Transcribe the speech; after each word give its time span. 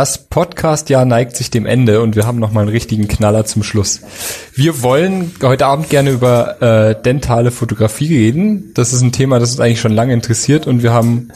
Das 0.00 0.16
Podcast-Jahr 0.16 1.04
neigt 1.04 1.36
sich 1.36 1.50
dem 1.50 1.66
Ende 1.66 2.00
und 2.00 2.16
wir 2.16 2.26
haben 2.26 2.38
noch 2.38 2.52
mal 2.52 2.62
einen 2.62 2.70
richtigen 2.70 3.06
Knaller 3.06 3.44
zum 3.44 3.62
Schluss. 3.62 4.00
Wir 4.54 4.82
wollen 4.82 5.30
heute 5.42 5.66
Abend 5.66 5.90
gerne 5.90 6.08
über 6.08 6.62
äh, 6.62 7.02
dentale 7.02 7.50
Fotografie 7.50 8.16
reden. 8.16 8.72
Das 8.72 8.94
ist 8.94 9.02
ein 9.02 9.12
Thema, 9.12 9.38
das 9.38 9.50
uns 9.50 9.60
eigentlich 9.60 9.82
schon 9.82 9.92
lange 9.92 10.14
interessiert 10.14 10.66
und 10.66 10.82
wir 10.82 10.94
haben 10.94 11.28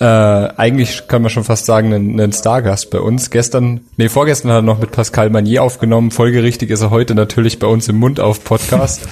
äh, 0.00 0.04
eigentlich 0.04 1.08
kann 1.08 1.22
man 1.22 1.30
schon 1.30 1.44
fast 1.44 1.64
sagen, 1.64 1.94
einen, 1.94 2.20
einen 2.20 2.34
Stargast 2.34 2.90
bei 2.90 3.00
uns. 3.00 3.30
Gestern, 3.30 3.80
nee, 3.96 4.10
vorgestern 4.10 4.50
hat 4.50 4.58
er 4.58 4.62
noch 4.62 4.80
mit 4.80 4.90
Pascal 4.92 5.30
Manier 5.30 5.62
aufgenommen. 5.62 6.10
Folgerichtig 6.10 6.68
ist 6.68 6.82
er 6.82 6.90
heute 6.90 7.14
natürlich 7.14 7.58
bei 7.58 7.68
uns 7.68 7.88
im 7.88 7.96
Mund 7.96 8.20
auf 8.20 8.44
Podcast. 8.44 9.08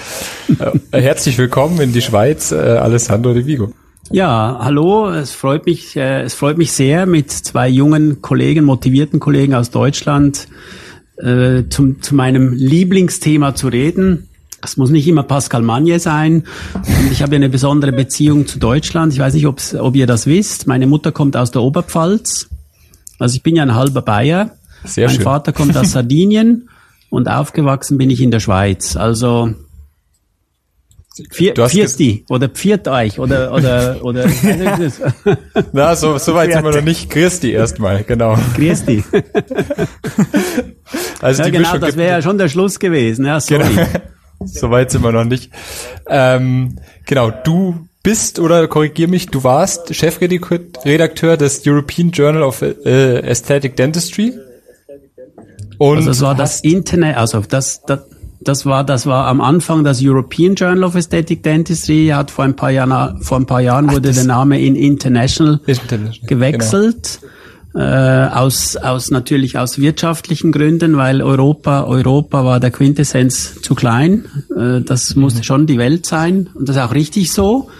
äh, 0.90 1.00
herzlich 1.00 1.38
willkommen 1.38 1.80
in 1.80 1.94
die 1.94 2.02
Schweiz, 2.02 2.52
äh, 2.52 2.56
Alessandro 2.56 3.32
de 3.32 3.46
Vigo. 3.46 3.72
Ja, 4.12 4.58
hallo, 4.60 5.08
es 5.08 5.32
freut 5.32 5.64
mich, 5.64 5.96
äh, 5.96 6.20
es 6.20 6.34
freut 6.34 6.58
mich 6.58 6.72
sehr, 6.72 7.06
mit 7.06 7.30
zwei 7.30 7.66
jungen 7.66 8.20
Kollegen, 8.20 8.62
motivierten 8.66 9.20
Kollegen 9.20 9.54
aus 9.54 9.70
Deutschland 9.70 10.48
äh, 11.16 11.62
zum, 11.70 12.02
zu 12.02 12.14
meinem 12.14 12.52
Lieblingsthema 12.52 13.54
zu 13.54 13.68
reden. 13.68 14.28
Es 14.62 14.76
muss 14.76 14.90
nicht 14.90 15.08
immer 15.08 15.22
Pascal 15.22 15.62
Magne 15.62 15.98
sein. 15.98 16.44
Und 16.74 17.10
ich 17.10 17.22
habe 17.22 17.36
eine 17.36 17.48
besondere 17.48 17.90
Beziehung 17.92 18.46
zu 18.46 18.58
Deutschland. 18.58 19.14
Ich 19.14 19.18
weiß 19.18 19.32
nicht, 19.32 19.46
ob 19.46 19.96
ihr 19.96 20.06
das 20.06 20.26
wisst. 20.26 20.66
Meine 20.66 20.86
Mutter 20.86 21.10
kommt 21.10 21.34
aus 21.34 21.50
der 21.50 21.62
Oberpfalz. 21.62 22.50
Also 23.18 23.36
ich 23.36 23.42
bin 23.42 23.56
ja 23.56 23.62
ein 23.62 23.74
halber 23.74 24.02
Bayer. 24.02 24.50
Sehr 24.84 25.06
mein 25.06 25.16
schön. 25.16 25.24
Vater 25.24 25.54
kommt 25.54 25.74
aus 25.74 25.92
Sardinien 25.92 26.68
und 27.08 27.28
aufgewachsen 27.28 27.96
bin 27.96 28.10
ich 28.10 28.20
in 28.20 28.30
der 28.30 28.40
Schweiz. 28.40 28.94
Also 28.94 29.54
Vier, 31.30 31.54
Vierti 31.68 32.24
oder 32.30 32.48
Pfiat 32.48 32.88
euch 32.88 33.18
oder 33.18 33.52
oder 33.52 33.98
oder 34.02 34.24
Na, 35.72 35.94
so, 35.94 36.16
so 36.16 36.34
weit 36.34 36.52
sind 36.52 36.64
wir 36.64 36.72
noch 36.72 36.80
nicht. 36.80 37.10
Christi 37.10 37.52
erstmal, 37.52 38.02
genau. 38.02 38.38
Christi. 38.54 39.04
also 41.20 41.42
ja, 41.42 41.50
genau, 41.50 41.58
Mischung 41.60 41.80
das 41.80 41.96
wäre 41.98 42.12
ja 42.12 42.22
schon 42.22 42.38
der 42.38 42.48
Schluss 42.48 42.78
gewesen. 42.78 43.26
Ja, 43.26 43.40
sorry. 43.40 43.64
Genau. 43.64 43.86
so 44.46 44.70
weit 44.70 44.90
sind 44.90 45.02
wir 45.02 45.12
noch 45.12 45.24
nicht. 45.24 45.50
Ähm, 46.06 46.76
genau, 47.04 47.30
du 47.30 47.86
bist 48.02 48.38
oder 48.38 48.66
korrigier 48.66 49.08
mich, 49.08 49.26
du 49.26 49.44
warst 49.44 49.94
Chefredakteur 49.94 51.36
des 51.36 51.62
European 51.66 52.10
Journal 52.10 52.42
of 52.42 52.62
äh, 52.62 53.18
Aesthetic 53.28 53.76
Dentistry. 53.76 54.32
Und 55.78 55.98
also 55.98 56.08
das 56.08 56.20
war 56.22 56.34
das 56.34 56.60
Internet, 56.60 57.16
also 57.16 57.40
das, 57.40 57.82
das 57.82 58.00
das 58.44 58.66
war, 58.66 58.84
das 58.84 59.06
war 59.06 59.26
am 59.26 59.40
Anfang 59.40 59.84
das 59.84 60.00
European 60.02 60.54
Journal 60.54 60.84
of 60.84 60.94
Aesthetic 60.94 61.42
Dentistry. 61.42 62.10
Hat 62.12 62.30
vor 62.30 62.44
ein 62.44 62.56
paar 62.56 62.70
Jahren, 62.70 63.22
vor 63.22 63.38
ein 63.38 63.46
paar 63.46 63.60
Jahren 63.60 63.88
Ach, 63.88 63.94
wurde 63.94 64.12
der 64.12 64.24
Name 64.24 64.60
in 64.60 64.76
International, 64.76 65.60
International 65.66 66.12
gewechselt. 66.26 67.20
Genau. 67.20 67.32
Äh, 67.74 68.28
aus, 68.28 68.76
aus 68.76 69.10
natürlich 69.10 69.56
aus 69.56 69.78
wirtschaftlichen 69.78 70.52
Gründen, 70.52 70.98
weil 70.98 71.22
Europa, 71.22 71.84
Europa 71.84 72.44
war 72.44 72.60
der 72.60 72.70
Quintessenz 72.70 73.62
zu 73.62 73.74
klein. 73.74 74.26
Äh, 74.54 74.82
das 74.82 75.14
mhm. 75.14 75.22
musste 75.22 75.42
schon 75.42 75.66
die 75.66 75.78
Welt 75.78 76.04
sein 76.04 76.50
und 76.54 76.68
das 76.68 76.76
ist 76.76 76.82
auch 76.82 76.94
richtig 76.94 77.32
so. 77.32 77.70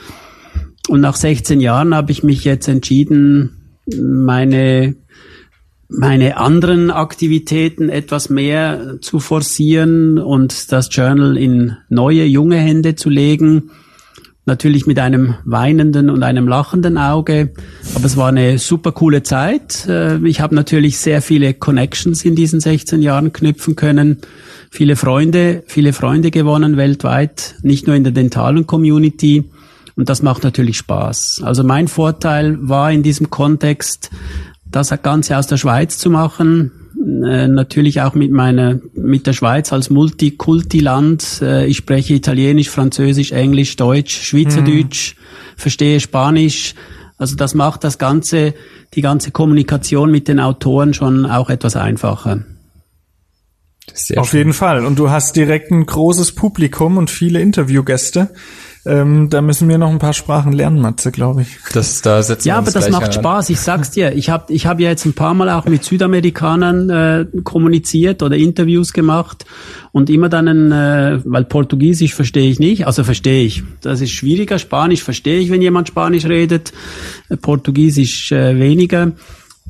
Und 0.89 1.01
nach 1.01 1.15
16 1.15 1.61
Jahren 1.61 1.95
habe 1.95 2.11
ich 2.11 2.23
mich 2.23 2.43
jetzt 2.45 2.69
entschieden, 2.69 3.77
meine 3.87 4.95
meine 5.95 6.39
anderen 6.39 6.91
Aktivitäten 6.91 7.89
etwas 7.89 8.31
mehr 8.31 8.99
zu 9.01 9.21
forcieren 9.21 10.19
und 10.19 10.73
das 10.73 10.89
Journal 10.91 11.37
in 11.37 11.77
neue, 11.89 12.25
junge 12.25 12.57
Hände 12.57 12.95
zu 12.95 13.11
legen. 13.11 13.71
Natürlich 14.45 14.87
mit 14.87 14.99
einem 14.99 15.35
weinenden 15.45 16.11
und 16.11 16.25
einem 16.25 16.49
lachenden 16.49 16.99
Auge. 16.99 17.53
Aber 17.95 18.05
es 18.05 18.17
war 18.17 18.29
eine 18.29 18.59
super 18.59 18.91
coole 18.91 19.23
Zeit. 19.23 19.87
Äh, 19.87 20.19
ich 20.27 20.41
habe 20.41 20.55
natürlich 20.57 20.99
sehr 20.99 21.23
viele 21.23 21.55
Connections 21.55 22.25
in 22.25 22.35
diesen 22.35 22.59
16 22.59 23.03
Jahren 23.03 23.33
knüpfen 23.33 23.77
können. 23.77 24.19
Viele 24.69 24.97
Freunde, 24.97 25.63
viele 25.67 25.93
Freunde 25.93 26.33
gewonnen 26.33 26.77
weltweit, 26.77 27.55
nicht 27.63 27.87
nur 27.87 27.95
in 27.95 28.03
der 28.03 28.13
dentalen 28.13 28.67
Community. 28.67 29.45
Und 29.95 30.09
das 30.09 30.23
macht 30.23 30.43
natürlich 30.43 30.79
Spaß. 30.79 31.43
Also 31.45 31.63
mein 31.63 31.87
Vorteil 31.87 32.57
war 32.61 32.91
in 32.91 33.03
diesem 33.03 33.31
Kontext, 33.31 34.11
das 34.73 34.91
Ganze 35.03 35.39
aus 35.39 35.47
der 35.47 35.57
Schweiz 35.57 35.99
zu 35.99 36.11
machen. 36.11 36.73
Äh, 37.03 37.49
natürlich 37.49 38.01
auch 38.01 38.15
mit 38.15 38.31
meiner, 38.31 38.79
mit 38.95 39.27
der 39.27 39.33
Schweiz 39.33 39.73
als 39.73 39.91
Multikulti-Land. 39.91 41.41
Äh, 41.43 41.67
ich 41.67 41.77
spreche 41.77 42.15
Italienisch, 42.15 42.71
Französisch, 42.71 43.33
Englisch, 43.33 43.77
Deutsch, 43.77 44.23
Schweizerdeutsch, 44.23 45.15
mhm. 45.15 45.21
verstehe 45.57 46.01
Spanisch. 46.01 46.75
Also 47.19 47.37
das 47.37 47.55
macht 47.55 47.85
das 47.85 47.99
Ganze, 47.99 48.55
die 48.95 49.01
ganze 49.01 49.31
Kommunikation 49.31 50.11
mit 50.11 50.29
den 50.29 50.41
Autoren 50.41 50.95
schon 50.95 51.27
auch 51.27 51.51
etwas 51.51 51.77
einfacher. 51.77 52.45
Auf 54.17 54.31
schön. 54.31 54.39
jeden 54.39 54.53
Fall. 54.53 54.85
Und 54.85 54.99
du 54.99 55.11
hast 55.11 55.37
direkt 55.37 55.71
ein 55.71 55.85
großes 55.87 56.33
Publikum 56.33 56.97
und 56.97 57.11
viele 57.11 57.41
Interviewgäste. 57.41 58.31
Ähm, 58.85 59.31
da 59.31 59.43
müssen 59.43 59.69
wir 59.69 59.79
noch 59.79 59.91
ein 59.91 60.01
paar 60.01 60.13
Sprachen 60.13 60.53
lernen, 60.53 60.81
Matze, 60.81 61.13
glaube 61.13 61.43
ich. 61.43 61.57
Das, 61.73 62.03
da 62.03 62.21
setzen 62.21 62.49
ja, 62.49 62.59
aber 62.59 62.73
das 62.73 62.91
macht 62.91 63.07
an. 63.07 63.13
Spaß. 63.13 63.51
Ich 63.51 63.61
sag's 63.61 63.93
dir. 63.93 64.13
Ich 64.15 64.29
habe 64.29 64.53
ich 64.53 64.67
hab 64.67 64.81
ja 64.81 64.89
jetzt 64.89 65.05
ein 65.05 65.13
paar 65.13 65.35
Mal 65.35 65.49
auch 65.51 65.67
mit 65.67 65.85
Südamerikanern 65.85 66.91
äh, 66.91 67.27
kommuniziert 67.45 68.25
oder 68.25 68.37
Interviews 68.37 68.93
gemacht 68.93 69.47
und 69.93 70.11
immer 70.11 70.29
dann, 70.29 70.49
ein, 70.49 70.73
äh, 70.73 71.21
weil 71.25 71.45
Portugiesisch 71.45 72.15
verstehe 72.15 72.51
ich 72.51 72.59
nicht, 72.59 72.87
also 72.87 73.05
verstehe 73.05 73.45
ich. 73.45 73.63
Das 73.83 74.01
ist 74.01 74.11
schwieriger. 74.11 74.59
Spanisch 74.59 75.05
verstehe 75.05 75.39
ich, 75.39 75.51
wenn 75.51 75.63
jemand 75.63 75.87
Spanisch 75.87 76.25
redet. 76.25 76.73
Äh, 77.29 77.37
Portugiesisch 77.37 78.33
äh, 78.33 78.59
weniger. 78.59 79.13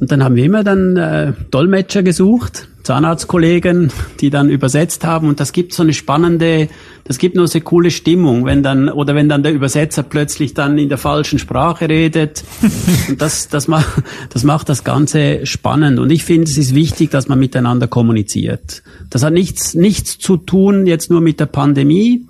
Und 0.00 0.10
dann 0.10 0.24
haben 0.24 0.36
wir 0.36 0.44
immer 0.44 0.64
dann 0.64 0.96
äh, 0.96 1.32
Dolmetscher 1.50 2.02
gesucht, 2.02 2.68
Zahnarztkollegen, 2.82 3.92
die 4.20 4.30
dann 4.30 4.50
übersetzt 4.50 5.04
haben. 5.04 5.28
Und 5.28 5.38
das 5.38 5.52
gibt 5.52 5.72
so 5.72 5.82
eine 5.82 5.92
spannende, 5.92 6.68
das 7.04 7.18
gibt 7.18 7.36
nur 7.36 7.46
so 7.46 7.58
eine 7.58 7.64
coole 7.64 7.90
Stimmung, 7.90 8.44
wenn 8.44 8.62
dann, 8.62 8.88
oder 8.88 9.14
wenn 9.14 9.28
dann 9.28 9.42
der 9.42 9.52
Übersetzer 9.52 10.02
plötzlich 10.02 10.54
dann 10.54 10.78
in 10.78 10.88
der 10.88 10.98
falschen 10.98 11.38
Sprache 11.38 11.88
redet. 11.88 12.42
und 13.08 13.20
das, 13.20 13.48
das, 13.48 13.68
macht, 13.68 14.02
das 14.30 14.44
macht 14.44 14.68
das 14.68 14.82
Ganze 14.82 15.46
spannend. 15.46 15.98
Und 15.98 16.10
ich 16.10 16.24
finde, 16.24 16.50
es 16.50 16.58
ist 16.58 16.74
wichtig, 16.74 17.10
dass 17.10 17.28
man 17.28 17.38
miteinander 17.38 17.86
kommuniziert. 17.86 18.82
Das 19.10 19.22
hat 19.22 19.32
nichts, 19.32 19.74
nichts 19.74 20.18
zu 20.18 20.36
tun 20.36 20.86
jetzt 20.86 21.10
nur 21.10 21.20
mit 21.20 21.38
der 21.38 21.46
Pandemie. 21.46 22.26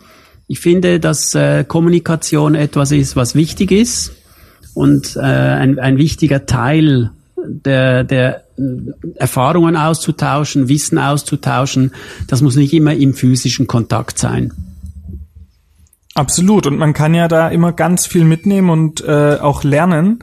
Ich 0.48 0.60
finde, 0.60 1.00
dass 1.00 1.34
äh, 1.34 1.64
Kommunikation 1.64 2.54
etwas 2.54 2.92
ist, 2.92 3.16
was 3.16 3.34
wichtig 3.34 3.70
ist 3.70 4.12
und 4.74 5.16
äh, 5.16 5.20
ein, 5.20 5.78
ein 5.78 5.96
wichtiger 5.96 6.44
Teil 6.44 7.10
der, 7.46 8.04
der 8.04 8.44
Erfahrungen 9.16 9.76
auszutauschen, 9.76 10.68
Wissen 10.68 10.98
auszutauschen. 10.98 11.92
Das 12.28 12.42
muss 12.42 12.56
nicht 12.56 12.72
immer 12.72 12.94
im 12.94 13.14
physischen 13.14 13.66
Kontakt 13.66 14.18
sein. 14.18 14.52
Absolut. 16.14 16.66
Und 16.66 16.78
man 16.78 16.92
kann 16.92 17.14
ja 17.14 17.28
da 17.28 17.48
immer 17.48 17.72
ganz 17.72 18.06
viel 18.06 18.24
mitnehmen 18.24 18.70
und 18.70 19.02
äh, 19.02 19.38
auch 19.40 19.64
lernen. 19.64 20.22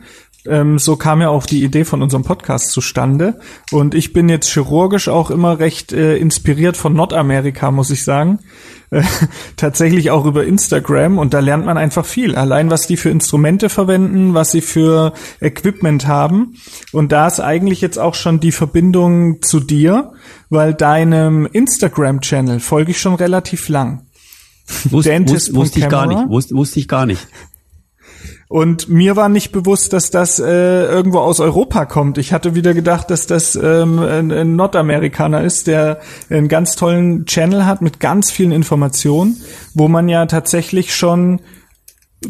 Ähm, 0.50 0.80
so 0.80 0.96
kam 0.96 1.22
ja 1.22 1.30
auch 1.30 1.46
die 1.46 1.64
Idee 1.64 1.86
von 1.86 2.02
unserem 2.02 2.24
Podcast 2.24 2.72
zustande. 2.72 3.40
Und 3.72 3.96
ich 3.96 4.14
bin 4.14 4.30
jetzt 4.30 4.50
chirurgisch 4.52 5.08
auch 5.08 5.32
immer 5.32 5.60
recht 5.60 5.94
äh, 5.94 6.18
inspiriert 6.18 6.78
von 6.78 6.94
Nordamerika, 6.94 7.72
muss 7.72 7.90
ich 7.92 8.04
sagen. 8.04 8.40
Äh, 8.92 9.04
tatsächlich 9.56 10.12
auch 10.12 10.26
über 10.26 10.46
Instagram 10.46 11.18
und 11.18 11.34
da 11.34 11.40
lernt 11.40 11.66
man 11.66 11.78
einfach 11.78 12.06
viel. 12.06 12.36
Allein 12.36 12.70
was 12.72 12.88
die 12.88 12.98
für 12.98 13.10
Instrumente 13.10 13.70
verwenden, 13.70 14.34
was 14.34 14.52
sie 14.52 14.62
für 14.62 15.14
Equipment 15.40 16.08
haben. 16.08 16.56
Und 16.92 17.12
da 17.12 17.28
ist 17.28 17.40
eigentlich 17.40 17.82
jetzt 17.82 18.00
auch 18.00 18.16
schon 18.16 18.40
die 18.40 18.52
Verbindung 18.52 19.42
zu 19.42 19.60
dir, 19.60 20.14
weil 20.50 20.74
deinem 20.74 21.46
Instagram-Channel 21.46 22.60
folge 22.60 22.92
ich 22.92 23.00
schon 23.00 23.16
relativ 23.16 23.70
lang. 23.70 24.06
Wusste, 24.86 25.28
wusste, 25.28 25.56
wusste 25.56 25.80
ich 25.80 25.90
gar 25.90 26.06
nicht. 26.06 26.30
Wusste, 26.30 26.56
wusste 26.56 26.80
ich 26.80 26.88
gar 26.88 27.06
nicht. 27.06 27.28
Und 28.50 28.90
mir 28.90 29.16
war 29.16 29.30
nicht 29.30 29.52
bewusst, 29.52 29.94
dass 29.94 30.10
das 30.10 30.40
äh, 30.40 30.84
irgendwo 30.86 31.20
aus 31.20 31.40
Europa 31.40 31.86
kommt. 31.86 32.18
Ich 32.18 32.34
hatte 32.34 32.56
wieder 32.56 32.74
gedacht, 32.74 33.12
dass 33.12 33.28
das 33.28 33.56
ähm, 33.56 34.00
ein, 34.00 34.32
ein 34.32 34.56
Nordamerikaner 34.56 35.44
ist, 35.44 35.68
der 35.68 36.00
einen 36.32 36.48
ganz 36.48 36.76
tollen 36.76 37.28
Channel 37.28 37.68
hat 37.68 37.84
mit 37.84 38.00
ganz 38.00 38.32
vielen 38.32 38.52
Informationen, 38.52 39.38
wo 39.76 39.88
man 39.88 40.10
ja 40.10 40.26
tatsächlich 40.26 40.96
schon 40.96 41.42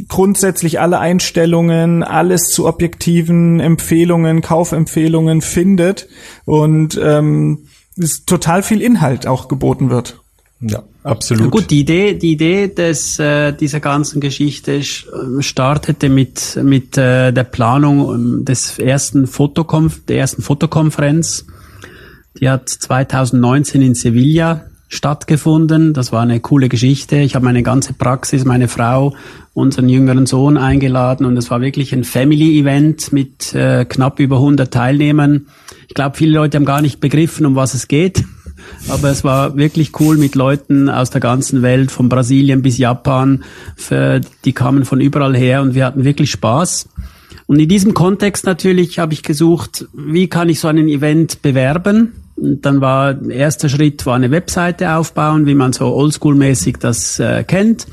grundsätzlich 0.09 0.81
alle 0.81 0.99
Einstellungen, 0.99 2.03
alles 2.03 2.49
zu 2.49 2.67
objektiven 2.67 3.61
Empfehlungen, 3.61 4.41
Kaufempfehlungen 4.41 5.39
findet 5.39 6.09
und 6.43 6.99
ähm, 7.01 7.69
total 8.25 8.61
viel 8.61 8.81
Inhalt 8.81 9.25
auch 9.25 9.47
geboten 9.47 9.89
wird. 9.89 10.19
Ja, 10.59 10.83
absolut. 11.03 11.51
Gut, 11.51 11.69
die 11.69 11.81
Idee, 11.81 12.13
die 12.15 12.33
Idee 12.33 12.67
des, 12.67 13.19
äh, 13.19 13.53
dieser 13.53 13.79
ganzen 13.79 14.19
Geschichte 14.21 14.75
äh, 14.75 14.83
startete 15.41 16.09
mit, 16.09 16.59
mit 16.63 16.97
äh, 16.97 17.31
der 17.31 17.43
Planung 17.43 18.13
ähm, 18.13 18.45
des 18.45 18.79
ersten 18.79 19.27
Fotokonf 19.27 20.05
der 20.05 20.19
ersten 20.19 20.41
Fotokonferenz. 20.41 21.45
Die 22.39 22.49
hat 22.49 22.69
2019 22.69 23.81
in 23.81 23.95
Sevilla 23.95 24.65
stattgefunden. 24.89 25.93
Das 25.93 26.11
war 26.11 26.21
eine 26.23 26.39
coole 26.39 26.67
Geschichte. 26.67 27.17
Ich 27.17 27.35
habe 27.35 27.45
meine 27.45 27.63
ganze 27.63 27.93
Praxis, 27.93 28.43
meine 28.43 28.67
Frau, 28.67 29.15
unseren 29.53 29.87
jüngeren 29.87 30.25
Sohn 30.25 30.57
eingeladen 30.57 31.25
und 31.25 31.37
es 31.37 31.49
war 31.51 31.61
wirklich 31.61 31.93
ein 31.93 32.03
Family-Event 32.03 33.13
mit 33.13 33.53
äh, 33.53 33.85
knapp 33.85 34.19
über 34.19 34.37
100 34.37 34.73
Teilnehmern. 34.73 35.47
Ich 35.87 35.93
glaube, 35.93 36.17
viele 36.17 36.33
Leute 36.33 36.57
haben 36.57 36.65
gar 36.65 36.81
nicht 36.81 36.99
begriffen, 36.99 37.45
um 37.45 37.55
was 37.55 37.73
es 37.73 37.87
geht. 37.87 38.23
Aber 38.87 39.09
es 39.09 39.23
war 39.23 39.57
wirklich 39.57 39.99
cool 39.99 40.17
mit 40.17 40.35
Leuten 40.35 40.89
aus 40.89 41.09
der 41.09 41.21
ganzen 41.21 41.61
Welt, 41.61 41.91
von 41.91 42.09
Brasilien 42.09 42.61
bis 42.61 42.77
Japan. 42.77 43.43
Für, 43.75 44.21
die 44.45 44.53
kamen 44.53 44.85
von 44.85 45.01
überall 45.01 45.35
her 45.35 45.61
und 45.61 45.75
wir 45.75 45.85
hatten 45.85 46.03
wirklich 46.03 46.31
Spaß. 46.31 46.89
Und 47.47 47.59
in 47.59 47.67
diesem 47.67 47.93
Kontext 47.93 48.45
natürlich 48.45 48.99
habe 48.99 49.13
ich 49.13 49.23
gesucht, 49.23 49.87
wie 49.93 50.27
kann 50.27 50.49
ich 50.49 50.59
so 50.59 50.67
einen 50.67 50.87
Event 50.87 51.41
bewerben? 51.41 52.13
Und 52.35 52.65
dann 52.65 52.79
war 52.79 53.21
erster 53.27 53.69
Schritt 53.69 54.05
war 54.05 54.15
eine 54.15 54.31
Webseite 54.31 54.93
aufbauen, 54.93 55.45
wie 55.45 55.55
man 55.55 55.73
so 55.73 55.87
oldschool-mäßig 55.87 56.77
das 56.79 57.19
äh, 57.19 57.43
kennt. 57.43 57.87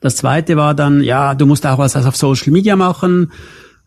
Das 0.00 0.16
zweite 0.16 0.56
war 0.56 0.74
dann, 0.74 1.02
ja, 1.02 1.34
du 1.34 1.46
musst 1.46 1.66
auch 1.66 1.78
was 1.78 1.94
auf 1.96 2.16
Social 2.16 2.52
Media 2.52 2.76
machen. 2.76 3.30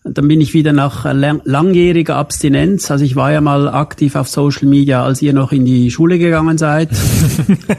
Dann 0.06 0.28
bin 0.28 0.42
ich 0.42 0.54
wieder 0.54 0.74
nach 0.74 1.06
langjähriger 1.06 2.18
Abstinenz. 2.18 2.92
Also 2.92 3.06
ich 3.06 3.16
war 3.16 3.32
ja 3.32 3.40
mal 3.40 3.70
aktiv 3.70 4.16
auf 4.16 4.28
Social 4.28 4.68
Media, 4.68 5.04
als 5.04 5.22
ihr 5.22 5.32
noch 5.32 5.54
in 5.54 5.64
die 5.64 5.92
Schule 5.92 6.20
gegangen 6.20 6.58
seid. 6.58 6.90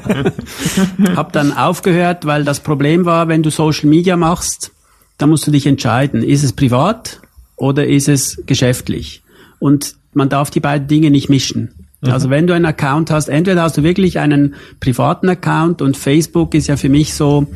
Hab 1.16 1.34
dann 1.34 1.52
aufgehört, 1.52 2.24
weil 2.24 2.44
das 2.44 2.60
Problem 2.60 3.04
war, 3.04 3.28
wenn 3.28 3.42
du 3.42 3.50
Social 3.50 3.90
Media 3.90 4.16
machst, 4.16 4.72
dann 5.18 5.28
musst 5.28 5.46
du 5.46 5.50
dich 5.50 5.66
entscheiden, 5.66 6.22
ist 6.22 6.42
es 6.42 6.52
privat 6.54 7.20
oder 7.56 7.86
ist 7.86 8.08
es 8.08 8.42
geschäftlich? 8.46 9.22
Und 9.58 9.94
man 10.14 10.28
darf 10.28 10.50
die 10.50 10.60
beiden 10.60 10.88
Dinge 10.88 11.10
nicht 11.10 11.28
mischen. 11.28 11.74
Mhm. 12.00 12.10
Also 12.10 12.30
wenn 12.30 12.46
du 12.46 12.54
einen 12.54 12.66
Account 12.66 13.10
hast, 13.10 13.28
entweder 13.28 13.62
hast 13.62 13.76
du 13.76 13.82
wirklich 13.82 14.18
einen 14.18 14.54
privaten 14.80 15.28
Account 15.28 15.82
und 15.82 15.96
Facebook 15.96 16.54
ist 16.54 16.68
ja 16.68 16.76
für 16.76 16.88
mich 16.88 17.14
so 17.14 17.46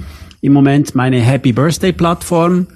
im 0.40 0.52
Moment 0.52 0.94
meine 0.94 1.20
Happy 1.20 1.52
Birthday 1.52 1.92
Plattform 1.92 2.66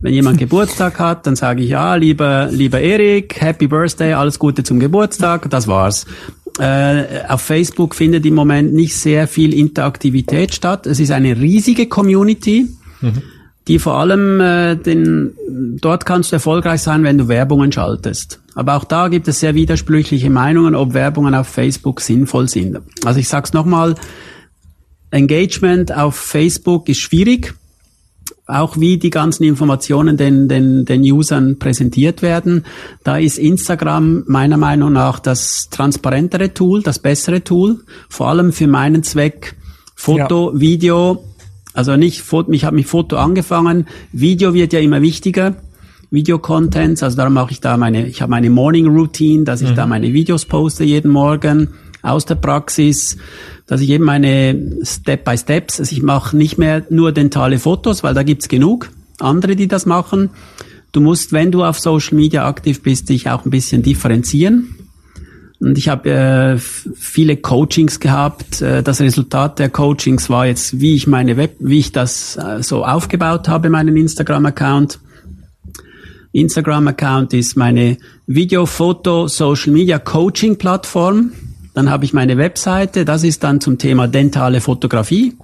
wenn 0.00 0.14
jemand 0.14 0.38
Geburtstag 0.38 0.98
hat, 1.00 1.26
dann 1.26 1.34
sage 1.34 1.62
ich, 1.62 1.70
ja, 1.70 1.96
lieber, 1.96 2.48
lieber 2.50 2.80
Erik, 2.80 3.40
Happy 3.40 3.66
Birthday, 3.66 4.12
alles 4.12 4.38
Gute 4.38 4.62
zum 4.62 4.78
Geburtstag, 4.78 5.50
das 5.50 5.66
war's. 5.66 6.06
Äh, 6.60 7.24
auf 7.28 7.40
Facebook 7.40 7.94
findet 7.94 8.24
im 8.24 8.34
Moment 8.34 8.72
nicht 8.74 8.96
sehr 8.96 9.26
viel 9.28 9.52
Interaktivität 9.54 10.54
statt. 10.54 10.86
Es 10.86 11.00
ist 11.00 11.10
eine 11.10 11.36
riesige 11.36 11.86
Community, 11.86 12.68
mhm. 13.00 13.22
die 13.66 13.78
vor 13.78 13.94
allem 13.94 14.40
äh, 14.40 14.76
den, 14.76 15.34
dort 15.80 16.06
kannst 16.06 16.30
du 16.30 16.36
erfolgreich 16.36 16.80
sein, 16.80 17.02
wenn 17.02 17.18
du 17.18 17.28
Werbungen 17.28 17.72
schaltest. 17.72 18.40
Aber 18.54 18.74
auch 18.76 18.84
da 18.84 19.08
gibt 19.08 19.28
es 19.28 19.40
sehr 19.40 19.54
widersprüchliche 19.54 20.30
Meinungen, 20.30 20.74
ob 20.74 20.94
Werbungen 20.94 21.34
auf 21.34 21.48
Facebook 21.48 22.00
sinnvoll 22.00 22.48
sind. 22.48 22.78
Also 23.04 23.20
ich 23.20 23.28
sag's 23.28 23.52
nochmal, 23.52 23.94
Engagement 25.10 25.92
auf 25.96 26.16
Facebook 26.16 26.88
ist 26.88 26.98
schwierig 26.98 27.54
auch 28.48 28.78
wie 28.78 28.96
die 28.96 29.10
ganzen 29.10 29.44
Informationen 29.44 30.16
den, 30.16 30.48
den, 30.48 30.86
den 30.86 31.02
Usern 31.02 31.58
präsentiert 31.58 32.22
werden. 32.22 32.64
Da 33.04 33.18
ist 33.18 33.38
Instagram 33.38 34.24
meiner 34.26 34.56
Meinung 34.56 34.94
nach 34.94 35.20
das 35.20 35.68
transparentere 35.70 36.54
Tool, 36.54 36.82
das 36.82 36.98
bessere 36.98 37.44
Tool, 37.44 37.80
vor 38.08 38.28
allem 38.28 38.52
für 38.52 38.66
meinen 38.66 39.02
Zweck 39.02 39.54
Foto, 39.94 40.52
ja. 40.54 40.60
Video, 40.60 41.24
also 41.74 41.96
nicht, 41.96 42.24
ich 42.50 42.64
habe 42.64 42.76
mit 42.76 42.86
Foto 42.86 43.16
angefangen, 43.16 43.86
Video 44.12 44.54
wird 44.54 44.72
ja 44.72 44.80
immer 44.80 45.02
wichtiger. 45.02 45.56
Video-Contents, 46.10 47.02
also 47.02 47.18
darum 47.18 47.34
mache 47.34 47.52
ich 47.52 47.60
da 47.60 47.76
meine, 47.76 48.06
ich 48.06 48.22
habe 48.22 48.30
meine 48.30 48.48
Morning 48.48 48.86
Routine, 48.86 49.44
dass 49.44 49.60
ich 49.60 49.72
mhm. 49.72 49.74
da 49.74 49.86
meine 49.86 50.14
Videos 50.14 50.46
poste 50.46 50.82
jeden 50.84 51.10
Morgen 51.10 51.68
aus 52.00 52.24
der 52.24 52.36
Praxis 52.36 53.18
dass 53.68 53.80
ich 53.82 53.90
eben 53.90 54.04
meine 54.04 54.80
Step-by-Steps, 54.82 55.78
also 55.78 55.92
ich 55.94 56.02
mache 56.02 56.36
nicht 56.36 56.58
mehr 56.58 56.84
nur 56.90 57.12
dentale 57.12 57.58
Fotos, 57.58 58.02
weil 58.02 58.14
da 58.14 58.24
gibt's 58.24 58.48
genug 58.48 58.90
andere, 59.20 59.56
die 59.56 59.68
das 59.68 59.86
machen. 59.86 60.30
Du 60.92 61.00
musst, 61.00 61.32
wenn 61.32 61.52
du 61.52 61.64
auf 61.64 61.78
Social 61.78 62.16
Media 62.16 62.48
aktiv 62.48 62.82
bist, 62.82 63.08
dich 63.08 63.28
auch 63.28 63.44
ein 63.44 63.50
bisschen 63.50 63.82
differenzieren. 63.82 64.74
Und 65.60 65.76
ich 65.76 65.88
habe 65.88 66.08
äh, 66.10 66.58
viele 66.58 67.36
Coachings 67.36 67.98
gehabt. 67.98 68.62
Äh, 68.62 68.82
das 68.82 69.00
Resultat 69.00 69.58
der 69.58 69.68
Coachings 69.68 70.30
war 70.30 70.46
jetzt, 70.46 70.80
wie 70.80 70.94
ich 70.94 71.08
meine 71.08 71.36
Web, 71.36 71.56
wie 71.58 71.80
ich 71.80 71.92
das 71.92 72.36
äh, 72.36 72.62
so 72.62 72.84
aufgebaut 72.84 73.48
habe, 73.48 73.68
meinen 73.68 73.96
Instagram-Account. 73.96 75.00
Instagram-Account 76.32 77.34
ist 77.34 77.56
meine 77.56 77.96
Video, 78.26 78.66
Dann 81.78 81.90
habe 81.90 82.04
ich 82.04 82.12
meine 82.12 82.36
Webseite, 82.38 83.04
das 83.04 83.22
ist 83.22 83.44
dann 83.44 83.60
zum 83.60 83.78
Thema 83.78 84.08
dentale 84.08 84.60
Fotografie. 84.60 85.36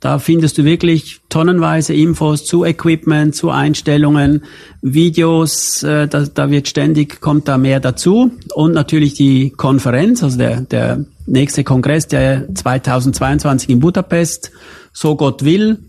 Da 0.00 0.18
findest 0.18 0.56
du 0.56 0.64
wirklich 0.64 1.20
tonnenweise 1.28 1.92
Infos 1.92 2.46
zu 2.46 2.64
Equipment, 2.64 3.34
zu 3.34 3.50
Einstellungen, 3.50 4.44
Videos, 4.80 5.82
äh, 5.82 6.08
da, 6.08 6.24
da 6.24 6.50
wird 6.50 6.68
ständig, 6.68 7.20
kommt 7.20 7.48
da 7.48 7.58
mehr 7.58 7.80
dazu. 7.80 8.30
Und 8.54 8.72
natürlich 8.72 9.12
die 9.12 9.50
Konferenz, 9.50 10.22
also 10.22 10.38
der, 10.38 10.62
der 10.62 11.04
nächste 11.26 11.64
Kongress, 11.64 12.08
der 12.08 12.46
2022 12.54 13.68
in 13.68 13.80
Budapest, 13.80 14.52
so 14.94 15.16
Gott 15.16 15.44
will, 15.44 15.80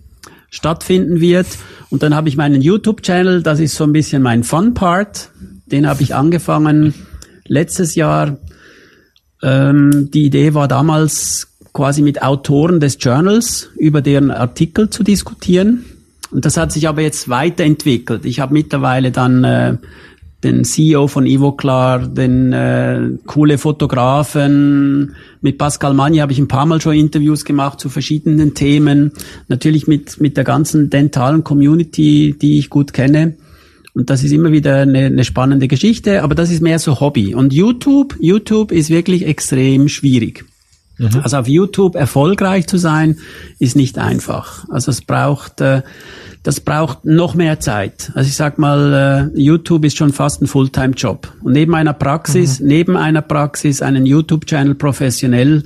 stattfinden 0.49 1.21
wird. 1.21 1.47
Und 1.89 2.03
dann 2.03 2.13
habe 2.15 2.27
ich 2.27 2.35
meinen 2.35 2.61
YouTube-Channel, 2.61 3.43
das 3.43 3.61
ist 3.61 3.75
so 3.75 3.85
ein 3.85 3.93
bisschen 3.93 4.21
mein 4.23 4.43
Fun-Part. 4.43 5.29
Den 5.67 5.87
habe 5.87 6.03
ich 6.03 6.15
angefangen 6.15 6.93
letztes 7.47 7.95
Jahr 7.95 8.39
ähm, 9.41 10.09
die 10.11 10.25
Idee 10.25 10.53
war 10.53 10.67
damals 10.67 11.47
quasi 11.73 12.01
mit 12.01 12.21
Autoren 12.21 12.79
des 12.79 12.97
Journals 12.99 13.69
über 13.77 14.01
deren 14.01 14.31
Artikel 14.31 14.89
zu 14.89 15.03
diskutieren. 15.03 15.85
Und 16.31 16.45
das 16.45 16.57
hat 16.57 16.71
sich 16.71 16.87
aber 16.87 17.01
jetzt 17.01 17.29
weiterentwickelt. 17.29 18.25
Ich 18.25 18.39
habe 18.39 18.53
mittlerweile 18.53 19.11
dann 19.11 19.43
äh, 19.43 19.77
den 20.43 20.63
CEO 20.63 21.07
von 21.07 21.25
Ivoclar, 21.25 22.07
den 22.07 22.53
äh, 22.53 23.17
coole 23.25 23.57
Fotografen. 23.57 25.15
Mit 25.41 25.57
Pascal 25.57 25.93
Magni 25.93 26.19
habe 26.19 26.31
ich 26.31 26.39
ein 26.39 26.47
paar 26.47 26.65
Mal 26.65 26.81
schon 26.81 26.95
Interviews 26.95 27.45
gemacht 27.45 27.79
zu 27.79 27.89
verschiedenen 27.89 28.53
Themen. 28.53 29.11
Natürlich 29.47 29.87
mit, 29.87 30.21
mit 30.21 30.37
der 30.37 30.43
ganzen 30.43 30.89
dentalen 30.89 31.43
Community, 31.43 32.35
die 32.39 32.59
ich 32.59 32.69
gut 32.69 32.93
kenne. 32.93 33.35
Und 33.93 34.09
das 34.09 34.23
ist 34.23 34.31
immer 34.31 34.51
wieder 34.51 34.81
eine, 34.81 35.05
eine 35.05 35.23
spannende 35.23 35.67
Geschichte, 35.67 36.23
aber 36.23 36.35
das 36.35 36.51
ist 36.51 36.61
mehr 36.61 36.79
so 36.79 36.99
Hobby. 36.99 37.33
Und 37.33 37.53
YouTube, 37.53 38.15
YouTube 38.19 38.71
ist 38.71 38.89
wirklich 38.89 39.25
extrem 39.25 39.89
schwierig. 39.89 40.45
Mhm. 40.99 41.21
Also 41.23 41.37
auf 41.37 41.47
YouTube 41.47 41.95
erfolgreich 41.95 42.67
zu 42.67 42.77
sein, 42.77 43.17
ist 43.57 43.75
nicht 43.75 43.97
einfach. 43.97 44.65
Also 44.69 44.91
es 44.91 45.01
braucht, 45.01 45.61
äh, 45.61 45.81
das 46.43 46.59
braucht 46.59 47.05
noch 47.05 47.35
mehr 47.35 47.59
Zeit. 47.59 48.11
Also 48.13 48.27
ich 48.27 48.35
sag 48.35 48.59
mal, 48.59 49.31
äh, 49.35 49.39
YouTube 49.39 49.85
ist 49.85 49.97
schon 49.97 50.13
fast 50.13 50.41
ein 50.41 50.47
Fulltime-Job. 50.47 51.31
Und 51.41 51.53
neben 51.53 51.73
einer 51.73 51.93
Praxis, 51.93 52.59
mhm. 52.59 52.67
neben 52.67 52.97
einer 52.97 53.21
Praxis 53.21 53.81
einen 53.81 54.05
YouTube-Channel 54.05 54.75
professionell 54.75 55.63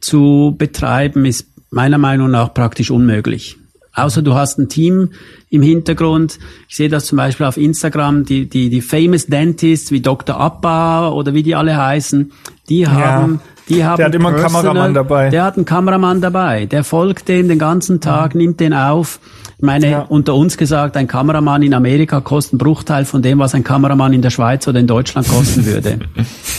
zu 0.00 0.54
betreiben, 0.56 1.26
ist 1.26 1.46
meiner 1.70 1.98
Meinung 1.98 2.30
nach 2.30 2.54
praktisch 2.54 2.90
unmöglich. 2.90 3.56
Außer 3.94 4.22
du 4.22 4.34
hast 4.34 4.58
ein 4.58 4.68
Team 4.68 5.10
im 5.50 5.62
Hintergrund. 5.62 6.38
Ich 6.68 6.76
sehe 6.76 6.88
das 6.88 7.06
zum 7.06 7.16
Beispiel 7.16 7.46
auf 7.46 7.56
Instagram, 7.56 8.24
die, 8.24 8.48
die, 8.48 8.70
die 8.70 8.80
famous 8.80 9.26
Dentists 9.26 9.90
wie 9.90 10.00
Dr. 10.00 10.40
Appa 10.40 11.08
oder 11.10 11.34
wie 11.34 11.42
die 11.42 11.56
alle 11.56 11.76
heißen, 11.76 12.30
die 12.68 12.86
haben, 12.86 13.34
ja, 13.34 13.40
die 13.68 13.84
haben. 13.84 13.96
Der 13.96 14.06
hat 14.06 14.14
immer 14.14 14.32
personal, 14.32 14.54
einen 14.54 14.62
Kameramann 14.62 14.94
dabei. 14.94 15.30
Der 15.30 15.44
hat 15.44 15.56
einen 15.56 15.64
Kameramann 15.64 16.20
dabei. 16.20 16.66
Der 16.66 16.84
folgt 16.84 17.28
dem 17.28 17.48
den 17.48 17.58
ganzen 17.58 18.00
Tag, 18.00 18.34
mhm. 18.34 18.40
nimmt 18.40 18.60
den 18.60 18.72
auf. 18.72 19.18
Ich 19.58 19.66
meine, 19.66 19.90
ja. 19.90 20.00
unter 20.02 20.36
uns 20.36 20.56
gesagt, 20.56 20.96
ein 20.96 21.06
Kameramann 21.06 21.62
in 21.62 21.74
Amerika 21.74 22.20
kostet 22.20 22.54
einen 22.54 22.58
Bruchteil 22.60 23.04
von 23.04 23.20
dem, 23.20 23.40
was 23.40 23.54
ein 23.54 23.64
Kameramann 23.64 24.12
in 24.12 24.22
der 24.22 24.30
Schweiz 24.30 24.66
oder 24.66 24.80
in 24.80 24.86
Deutschland 24.86 25.28
kosten 25.28 25.66
würde. 25.66 25.98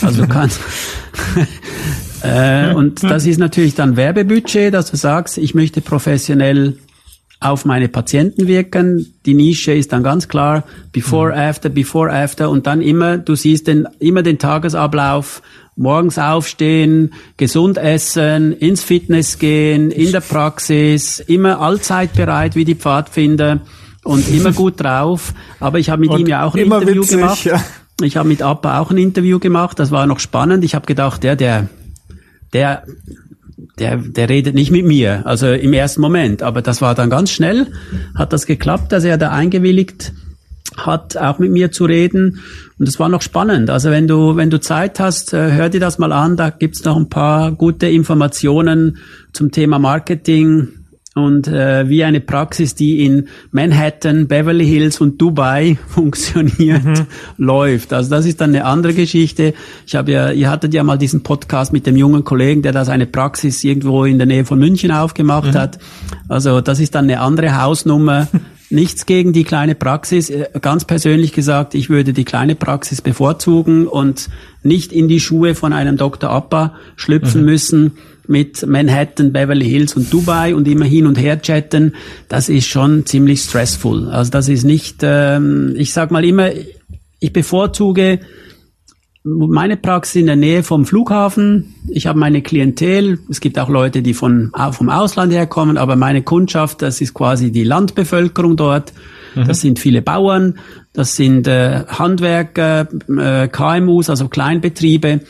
Also 0.02 0.22
du 0.22 0.28
kannst, 0.28 0.60
äh, 2.22 2.74
und 2.74 3.04
das 3.04 3.24
ist 3.24 3.38
natürlich 3.38 3.76
dann 3.76 3.96
Werbebudget, 3.96 4.74
dass 4.74 4.90
du 4.90 4.96
sagst, 4.96 5.38
ich 5.38 5.54
möchte 5.54 5.80
professionell 5.80 6.76
auf 7.42 7.64
meine 7.64 7.88
Patienten 7.88 8.46
wirken. 8.46 9.14
Die 9.26 9.34
Nische 9.34 9.72
ist 9.72 9.92
dann 9.92 10.02
ganz 10.02 10.28
klar 10.28 10.64
before, 10.92 11.32
mhm. 11.32 11.38
after, 11.38 11.68
before, 11.68 12.12
after 12.12 12.50
und 12.50 12.66
dann 12.66 12.80
immer, 12.80 13.18
du 13.18 13.34
siehst 13.34 13.66
den, 13.66 13.86
immer 13.98 14.22
den 14.22 14.38
Tagesablauf, 14.38 15.42
morgens 15.76 16.18
aufstehen, 16.18 17.14
gesund 17.36 17.78
essen, 17.78 18.52
ins 18.52 18.82
Fitness 18.82 19.38
gehen, 19.38 19.90
in 19.90 20.12
der 20.12 20.20
Praxis, 20.20 21.20
immer 21.20 21.60
allzeit 21.60 22.12
bereit 22.12 22.56
wie 22.56 22.64
die 22.64 22.74
Pfadfinder 22.74 23.60
und 24.04 24.28
immer 24.28 24.52
gut 24.52 24.80
drauf. 24.80 25.32
Aber 25.60 25.78
ich 25.78 25.90
habe 25.90 26.00
mit 26.00 26.10
und 26.10 26.20
ihm 26.20 26.26
ja 26.26 26.44
auch 26.44 26.54
ein 26.54 26.64
Interview 26.64 27.02
witzig, 27.02 27.18
gemacht. 27.18 27.44
Ja. 27.44 27.62
Ich 28.02 28.16
habe 28.16 28.28
mit 28.28 28.42
Appa 28.42 28.80
auch 28.80 28.90
ein 28.90 28.98
Interview 28.98 29.38
gemacht, 29.38 29.78
das 29.78 29.90
war 29.90 30.06
noch 30.06 30.18
spannend. 30.18 30.64
Ich 30.64 30.74
habe 30.74 30.86
gedacht, 30.86 31.22
der, 31.22 31.36
der, 31.36 31.68
der 32.52 32.84
der, 33.78 33.96
der 33.96 34.28
redet 34.28 34.54
nicht 34.54 34.70
mit 34.70 34.84
mir, 34.84 35.26
also 35.26 35.50
im 35.50 35.72
ersten 35.72 36.00
Moment. 36.00 36.42
Aber 36.42 36.62
das 36.62 36.82
war 36.82 36.94
dann 36.94 37.10
ganz 37.10 37.30
schnell, 37.30 37.68
hat 38.14 38.32
das 38.32 38.46
geklappt, 38.46 38.92
dass 38.92 39.04
er 39.04 39.18
da 39.18 39.30
eingewilligt 39.30 40.12
hat, 40.76 41.16
auch 41.16 41.38
mit 41.38 41.50
mir 41.50 41.70
zu 41.72 41.84
reden. 41.84 42.40
Und 42.78 42.88
es 42.88 42.98
war 42.98 43.08
noch 43.08 43.22
spannend. 43.22 43.70
Also 43.70 43.90
wenn 43.90 44.06
du, 44.06 44.36
wenn 44.36 44.50
du 44.50 44.60
Zeit 44.60 45.00
hast, 45.00 45.32
äh, 45.32 45.52
hör 45.52 45.68
dir 45.68 45.80
das 45.80 45.98
mal 45.98 46.12
an. 46.12 46.36
Da 46.36 46.50
gibt's 46.50 46.84
noch 46.84 46.96
ein 46.96 47.08
paar 47.08 47.52
gute 47.52 47.86
Informationen 47.88 48.98
zum 49.32 49.50
Thema 49.50 49.78
Marketing 49.78 50.81
und 51.14 51.46
äh, 51.46 51.88
wie 51.88 52.04
eine 52.04 52.20
Praxis, 52.20 52.74
die 52.74 53.04
in 53.04 53.28
Manhattan, 53.50 54.28
Beverly 54.28 54.66
Hills 54.66 55.00
und 55.00 55.20
Dubai 55.20 55.76
funktioniert, 55.88 56.84
mhm. 56.84 57.06
läuft. 57.36 57.92
Also 57.92 58.10
das 58.10 58.24
ist 58.24 58.40
dann 58.40 58.50
eine 58.50 58.64
andere 58.64 58.94
Geschichte. 58.94 59.52
Ich 59.86 59.94
habe 59.94 60.12
ja, 60.12 60.30
ihr 60.30 60.50
hattet 60.50 60.72
ja 60.72 60.82
mal 60.82 60.96
diesen 60.96 61.22
Podcast 61.22 61.72
mit 61.72 61.86
dem 61.86 61.96
jungen 61.96 62.24
Kollegen, 62.24 62.62
der 62.62 62.72
da 62.72 62.84
seine 62.84 63.06
Praxis 63.06 63.62
irgendwo 63.62 64.04
in 64.04 64.16
der 64.16 64.26
Nähe 64.26 64.46
von 64.46 64.58
München 64.58 64.90
aufgemacht 64.90 65.52
mhm. 65.52 65.58
hat. 65.58 65.78
Also 66.28 66.62
das 66.62 66.80
ist 66.80 66.94
dann 66.94 67.04
eine 67.04 67.20
andere 67.20 67.60
Hausnummer. 67.60 68.28
Nichts 68.70 69.04
gegen 69.04 69.34
die 69.34 69.44
kleine 69.44 69.74
Praxis. 69.74 70.30
Äh, 70.30 70.48
ganz 70.62 70.86
persönlich 70.86 71.32
gesagt, 71.32 71.74
ich 71.74 71.90
würde 71.90 72.14
die 72.14 72.24
kleine 72.24 72.54
Praxis 72.54 73.02
bevorzugen 73.02 73.86
und 73.86 74.30
nicht 74.62 74.92
in 74.92 75.08
die 75.08 75.20
Schuhe 75.20 75.54
von 75.54 75.74
einem 75.74 75.98
Dr. 75.98 76.30
Appa 76.30 76.74
schlüpfen 76.96 77.42
mhm. 77.42 77.46
müssen 77.46 77.92
mit 78.28 78.66
Manhattan, 78.66 79.32
Beverly 79.32 79.68
Hills 79.68 79.94
und 79.94 80.12
Dubai 80.12 80.54
und 80.54 80.68
immer 80.68 80.84
hin 80.84 81.06
und 81.06 81.18
her 81.18 81.40
chatten. 81.40 81.94
Das 82.28 82.48
ist 82.48 82.66
schon 82.66 83.06
ziemlich 83.06 83.40
stressful. 83.40 84.08
Also 84.08 84.30
das 84.30 84.48
ist 84.48 84.64
nicht, 84.64 84.98
ähm, 85.02 85.74
ich 85.76 85.92
sag 85.92 86.10
mal 86.10 86.24
immer, 86.24 86.50
ich 87.18 87.32
bevorzuge 87.32 88.20
meine 89.24 89.76
Praxis 89.76 90.16
in 90.16 90.26
der 90.26 90.36
Nähe 90.36 90.62
vom 90.62 90.84
Flughafen. 90.84 91.74
Ich 91.88 92.06
habe 92.06 92.18
meine 92.18 92.42
Klientel. 92.42 93.20
Es 93.30 93.40
gibt 93.40 93.58
auch 93.58 93.68
Leute, 93.68 94.02
die 94.02 94.14
von, 94.14 94.50
vom 94.72 94.88
Ausland 94.88 95.32
herkommen, 95.32 95.78
aber 95.78 95.94
meine 95.94 96.22
Kundschaft, 96.22 96.82
das 96.82 97.00
ist 97.00 97.14
quasi 97.14 97.52
die 97.52 97.62
Landbevölkerung 97.62 98.56
dort. 98.56 98.92
Mhm. 99.34 99.44
Das 99.44 99.60
sind 99.60 99.78
viele 99.78 100.02
Bauern, 100.02 100.58
das 100.92 101.16
sind 101.16 101.46
äh, 101.46 101.84
Handwerker, 101.86 102.88
äh, 103.16 103.48
KMUs, 103.48 104.10
also 104.10 104.28
Kleinbetriebe. 104.28 105.20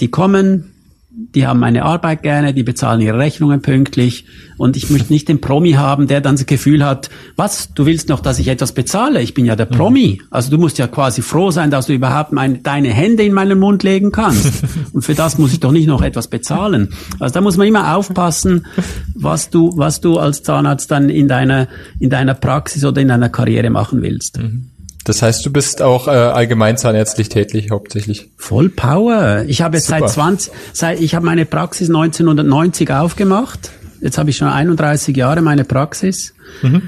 Die 0.00 0.08
kommen, 0.08 0.74
die 1.10 1.46
haben 1.46 1.58
meine 1.58 1.84
Arbeit 1.84 2.22
gerne, 2.22 2.52
die 2.52 2.62
bezahlen 2.62 3.00
ihre 3.00 3.18
Rechnungen 3.18 3.62
pünktlich 3.62 4.26
und 4.58 4.76
ich 4.76 4.90
möchte 4.90 5.10
nicht 5.10 5.26
den 5.28 5.40
Promi 5.40 5.72
haben, 5.72 6.06
der 6.06 6.20
dann 6.20 6.36
das 6.36 6.44
Gefühl 6.44 6.84
hat, 6.84 7.08
was, 7.34 7.72
du 7.72 7.86
willst 7.86 8.10
noch, 8.10 8.20
dass 8.20 8.38
ich 8.38 8.48
etwas 8.48 8.72
bezahle? 8.72 9.22
Ich 9.22 9.32
bin 9.32 9.46
ja 9.46 9.56
der 9.56 9.66
mhm. 9.66 9.76
Promi. 9.76 10.22
Also 10.30 10.50
du 10.50 10.58
musst 10.58 10.76
ja 10.76 10.86
quasi 10.86 11.22
froh 11.22 11.50
sein, 11.50 11.70
dass 11.70 11.86
du 11.86 11.94
überhaupt 11.94 12.32
mein, 12.32 12.62
deine 12.62 12.88
Hände 12.88 13.22
in 13.22 13.32
meinen 13.32 13.58
Mund 13.58 13.82
legen 13.84 14.12
kannst. 14.12 14.62
Und 14.92 15.02
für 15.02 15.14
das 15.14 15.38
muss 15.38 15.52
ich 15.52 15.60
doch 15.60 15.72
nicht 15.72 15.86
noch 15.86 16.02
etwas 16.02 16.28
bezahlen. 16.28 16.90
Also 17.18 17.32
da 17.32 17.40
muss 17.40 17.56
man 17.56 17.66
immer 17.66 17.96
aufpassen, 17.96 18.66
was 19.14 19.48
du, 19.48 19.72
was 19.76 20.02
du 20.02 20.18
als 20.18 20.42
Zahnarzt 20.42 20.90
dann 20.90 21.08
in 21.08 21.26
deiner, 21.26 21.68
in 21.98 22.10
deiner 22.10 22.34
Praxis 22.34 22.84
oder 22.84 23.00
in 23.00 23.08
deiner 23.08 23.30
Karriere 23.30 23.70
machen 23.70 24.02
willst. 24.02 24.38
Mhm. 24.38 24.70
Das 25.04 25.22
heißt, 25.22 25.44
du 25.46 25.50
bist 25.50 25.80
auch 25.80 26.06
äh, 26.06 26.10
allgemein 26.10 26.76
zahnärztlich 26.76 27.28
tätig 27.28 27.70
hauptsächlich. 27.70 28.30
Voll 28.36 28.68
Power. 28.68 29.44
Ich 29.46 29.62
habe 29.62 29.76
jetzt 29.76 29.86
Super. 29.86 30.00
seit 30.00 30.10
20, 30.10 30.52
seit 30.72 31.00
ich 31.00 31.14
habe 31.14 31.24
meine 31.24 31.46
Praxis 31.46 31.88
1990 31.88 32.90
aufgemacht. 32.90 33.70
Jetzt 34.00 34.18
habe 34.18 34.30
ich 34.30 34.36
schon 34.36 34.48
31 34.48 35.16
Jahre 35.16 35.40
meine 35.40 35.64
Praxis. 35.64 36.34
Mhm. 36.62 36.82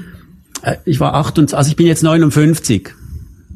Äh, 0.61 0.75
ich 0.85 0.99
war 0.99 1.15
28, 1.15 1.57
also 1.57 1.69
ich 1.69 1.75
bin 1.75 1.87
jetzt 1.87 2.03
59. 2.03 2.89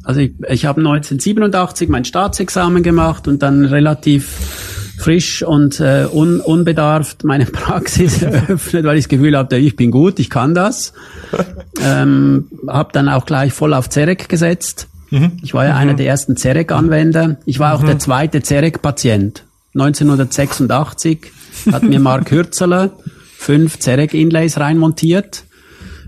Also 0.03 0.19
ich, 0.21 0.33
ich 0.49 0.65
habe 0.65 0.79
1987 0.81 1.89
mein 1.89 2.05
Staatsexamen 2.05 2.83
gemacht 2.83 3.27
und 3.27 3.41
dann 3.41 3.65
relativ 3.65 4.64
frisch 5.05 5.43
und 5.43 5.79
äh, 5.79 6.07
un, 6.11 6.39
unbedarft 6.39 7.23
meine 7.23 7.45
Praxis 7.61 8.21
eröffnet, 8.23 8.85
weil 8.85 8.97
ich 8.97 9.03
das 9.03 9.09
Gefühl 9.09 9.37
hatte, 9.37 9.55
ich 9.55 9.75
bin 9.75 9.91
gut, 9.91 10.17
ich 10.19 10.31
kann 10.31 10.55
das. 10.55 10.93
ähm, 11.79 12.47
habe 12.67 12.89
dann 12.91 13.07
auch 13.07 13.27
gleich 13.27 13.53
voll 13.53 13.75
auf 13.75 13.87
Zerek 13.87 14.27
gesetzt. 14.29 14.87
Mhm. 15.11 15.33
Ich 15.43 15.53
war 15.53 15.65
ja 15.65 15.73
mhm. 15.73 15.77
einer 15.77 15.93
der 15.93 16.07
ersten 16.07 16.35
Zerek-Anwender. 16.37 17.37
Ich 17.45 17.59
war 17.59 17.75
auch 17.75 17.83
mhm. 17.83 17.87
der 17.87 17.99
zweite 17.99 18.41
Zerek-Patient. 18.41 19.43
1986 19.75 21.31
hat 21.71 21.83
mir 21.83 21.99
Mark 21.99 22.31
Hürzeler 22.31 22.91
fünf 23.37 23.77
Zerek-Inlays 23.77 24.57
reinmontiert. 24.59 25.43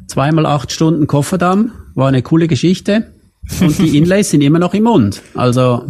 Zweimal 0.08 0.48
acht 0.48 0.72
Stunden 0.72 1.06
Kofferdamm. 1.06 1.72
War 1.94 2.08
eine 2.08 2.24
coole 2.24 2.48
Geschichte. 2.48 3.13
Und 3.62 3.77
die 3.77 3.96
Inlays 3.98 4.32
sind 4.32 4.42
immer 4.42 4.60
noch 4.60 4.74
im 4.74 4.86
Mund. 4.86 5.22
Also 5.36 5.86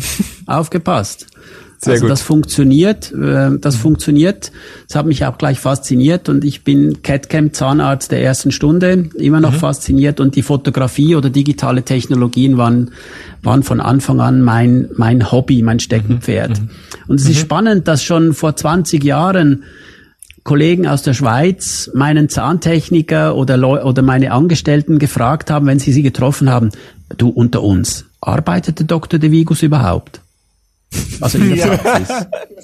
aufgepasst. 0.46 1.28
Sehr 1.80 1.94
also 1.94 2.06
gut. 2.06 2.12
das 2.12 2.22
funktioniert, 2.22 3.12
äh, 3.14 3.58
das 3.60 3.76
mhm. 3.76 3.80
funktioniert. 3.80 4.52
Das 4.88 4.96
hat 4.96 5.06
mich 5.06 5.26
auch 5.26 5.38
gleich 5.38 5.60
fasziniert 5.60 6.28
und 6.28 6.44
ich 6.44 6.64
bin 6.64 7.04
CAD-Cam 7.04 7.54
Zahnarzt 7.54 8.12
der 8.12 8.24
ersten 8.24 8.52
Stunde, 8.52 9.10
immer 9.16 9.40
noch 9.40 9.54
mhm. 9.54 9.58
fasziniert 9.58 10.20
und 10.20 10.36
die 10.36 10.42
Fotografie 10.42 11.16
oder 11.16 11.30
digitale 11.30 11.84
Technologien 11.84 12.58
waren, 12.58 12.92
waren 13.44 13.62
von 13.62 13.80
Anfang 13.80 14.20
an 14.20 14.42
mein, 14.42 14.90
mein 14.96 15.32
Hobby, 15.32 15.62
mein 15.62 15.80
Steckenpferd. 15.80 16.60
Mhm. 16.62 16.70
Und 17.08 17.20
es 17.20 17.30
ist 17.30 17.38
mhm. 17.38 17.42
spannend, 17.42 17.88
dass 17.88 18.04
schon 18.04 18.34
vor 18.34 18.56
20 18.56 19.04
Jahren 19.04 19.64
Kollegen 20.44 20.88
aus 20.88 21.04
der 21.04 21.14
Schweiz 21.14 21.92
meinen 21.94 22.30
Zahntechniker 22.30 23.36
oder, 23.36 23.58
Leu 23.58 23.84
oder 23.84 24.02
meine 24.02 24.32
Angestellten 24.32 24.98
gefragt 24.98 25.52
haben, 25.52 25.68
wenn 25.68 25.78
sie 25.78 25.92
sie 25.92 26.04
getroffen 26.04 26.50
haben, 26.50 26.72
du 27.18 27.30
unter 27.30 27.62
uns, 27.62 28.06
arbeitet 28.22 28.80
der 28.80 28.88
Dr. 28.88 29.20
De 29.20 29.30
Vigus 29.30 29.62
überhaupt? 29.62 30.22
Also. 31.22 31.38
Ja. 31.40 31.80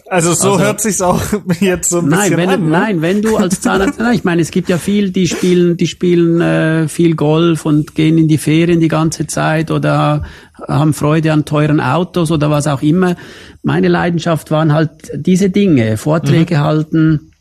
Also 0.10 0.34
so 0.34 0.54
also, 0.54 0.60
hört 0.60 0.82
sich's 0.82 1.02
auch 1.02 1.22
jetzt 1.60 1.90
so 1.90 2.00
ein 2.00 2.08
nein, 2.08 2.32
bisschen 2.32 2.38
wenn, 2.38 2.50
an. 2.50 2.64
Ne? 2.64 2.70
Nein, 2.70 3.02
wenn 3.02 3.22
du 3.22 3.38
als 3.38 3.62
Zahnarzt, 3.62 4.00
nein, 4.00 4.16
ich 4.16 4.24
meine, 4.24 4.42
es 4.42 4.52
gibt 4.52 4.70
ja 4.70 4.78
viel, 4.78 5.12
die 5.12 5.28
spielen, 5.28 5.78
die 5.78 5.88
spielen 5.88 6.42
äh, 6.42 6.88
viel 6.88 7.16
Golf 7.16 7.66
und 7.66 7.96
gehen 7.96 8.18
in 8.18 8.28
die 8.28 8.38
Ferien 8.38 8.80
die 8.80 8.88
ganze 8.88 9.28
Zeit 9.28 9.72
oder 9.72 10.24
haben 10.68 10.94
Freude 10.94 11.34
an 11.34 11.46
teuren 11.46 11.80
Autos 11.80 12.32
oder 12.32 12.50
was 12.50 12.68
auch 12.68 12.82
immer. 12.82 13.16
Meine 13.64 13.88
Leidenschaft 13.88 14.52
waren 14.52 14.74
halt 14.74 14.92
diese 15.16 15.50
Dinge, 15.50 15.98
Vorträge 15.98 16.56
mhm. 16.56 16.60
halten, 16.60 17.33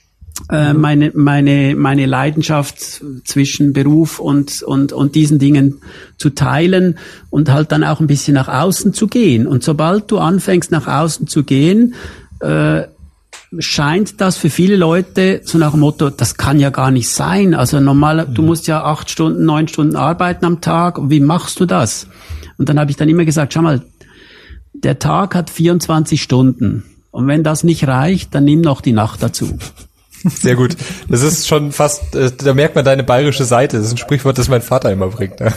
meine, 0.48 1.12
meine, 1.14 1.74
meine 1.76 2.06
Leidenschaft 2.06 3.02
zwischen 3.24 3.72
Beruf 3.72 4.18
und, 4.18 4.62
und, 4.62 4.92
und 4.92 5.14
diesen 5.14 5.38
Dingen 5.38 5.82
zu 6.16 6.30
teilen 6.30 6.98
und 7.30 7.50
halt 7.50 7.70
dann 7.70 7.84
auch 7.84 8.00
ein 8.00 8.06
bisschen 8.06 8.34
nach 8.34 8.48
außen 8.48 8.92
zu 8.94 9.06
gehen. 9.06 9.46
Und 9.46 9.62
sobald 9.62 10.10
du 10.10 10.18
anfängst, 10.18 10.70
nach 10.70 10.86
außen 10.86 11.26
zu 11.26 11.44
gehen, 11.44 11.94
äh, 12.40 12.82
scheint 13.58 14.20
das 14.20 14.36
für 14.36 14.50
viele 14.50 14.76
Leute 14.76 15.42
so 15.44 15.58
nach 15.58 15.72
dem 15.72 15.80
Motto, 15.80 16.10
das 16.10 16.36
kann 16.36 16.58
ja 16.58 16.70
gar 16.70 16.90
nicht 16.90 17.08
sein. 17.08 17.54
Also 17.54 17.80
normal, 17.80 18.26
mhm. 18.26 18.34
du 18.34 18.42
musst 18.42 18.66
ja 18.66 18.84
acht 18.84 19.10
Stunden, 19.10 19.44
neun 19.44 19.68
Stunden 19.68 19.96
arbeiten 19.96 20.44
am 20.44 20.60
Tag. 20.60 20.98
Wie 21.10 21.20
machst 21.20 21.60
du 21.60 21.66
das? 21.66 22.08
Und 22.58 22.68
dann 22.68 22.78
habe 22.78 22.90
ich 22.90 22.96
dann 22.96 23.08
immer 23.08 23.24
gesagt, 23.24 23.52
schau 23.52 23.62
mal, 23.62 23.82
der 24.72 24.98
Tag 24.98 25.34
hat 25.34 25.50
24 25.50 26.22
Stunden. 26.22 26.84
Und 27.10 27.26
wenn 27.26 27.42
das 27.42 27.62
nicht 27.62 27.86
reicht, 27.86 28.34
dann 28.34 28.44
nimm 28.44 28.62
noch 28.62 28.80
die 28.80 28.92
Nacht 28.92 29.22
dazu. 29.22 29.58
Sehr 30.24 30.56
gut. 30.56 30.76
Das 31.08 31.22
ist 31.22 31.48
schon 31.48 31.72
fast, 31.72 32.14
äh, 32.14 32.30
da 32.36 32.54
merkt 32.54 32.74
man 32.74 32.84
deine 32.84 33.02
bayerische 33.02 33.44
Seite. 33.44 33.76
Das 33.76 33.86
ist 33.86 33.92
ein 33.92 33.98
Sprichwort, 33.98 34.38
das 34.38 34.48
mein 34.48 34.62
Vater 34.62 34.92
immer 34.92 35.08
bringt. 35.08 35.40
Ne? 35.40 35.52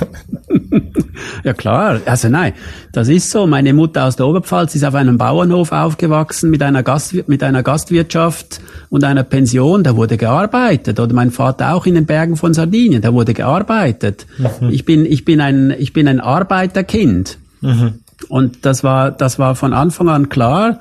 Ja 1.44 1.54
klar, 1.54 2.02
also 2.06 2.30
nein, 2.30 2.54
das 2.92 3.08
ist 3.08 3.32
so. 3.32 3.48
Meine 3.48 3.74
Mutter 3.74 4.06
aus 4.06 4.16
der 4.16 4.26
Oberpfalz 4.28 4.76
ist 4.76 4.84
auf 4.84 4.96
einem 4.96 5.18
Bauernhof 5.18 5.72
aufgewachsen 5.72 6.50
mit 6.50 6.62
einer, 6.62 6.84
Gastwir 6.84 7.24
mit 7.28 7.44
einer 7.44 7.64
Gastwirtschaft 7.64 8.62
und 8.90 9.04
einer 9.04 9.24
Pension. 9.24 9.84
Da 9.84 9.96
wurde 9.96 10.18
gearbeitet. 10.18 11.00
Oder 11.00 11.14
mein 11.14 11.32
Vater 11.32 11.74
auch 11.74 11.86
in 11.86 11.96
den 11.96 12.06
Bergen 12.06 12.36
von 12.36 12.54
Sardinien. 12.54 13.02
Da 13.02 13.14
wurde 13.14 13.34
gearbeitet. 13.34 14.26
Mhm. 14.38 14.70
Ich 14.70 14.86
bin, 14.86 15.06
ich 15.06 15.26
bin 15.26 15.42
ein, 15.42 15.74
ich 15.78 15.94
bin 15.94 16.08
ein 16.08 16.20
Arbeiterkind. 16.20 17.38
Mhm. 17.62 18.00
Und 18.30 18.66
das 18.66 18.84
war, 18.84 19.12
das 19.12 19.40
war 19.40 19.56
von 19.56 19.74
Anfang 19.74 20.10
an 20.10 20.30
klar 20.30 20.80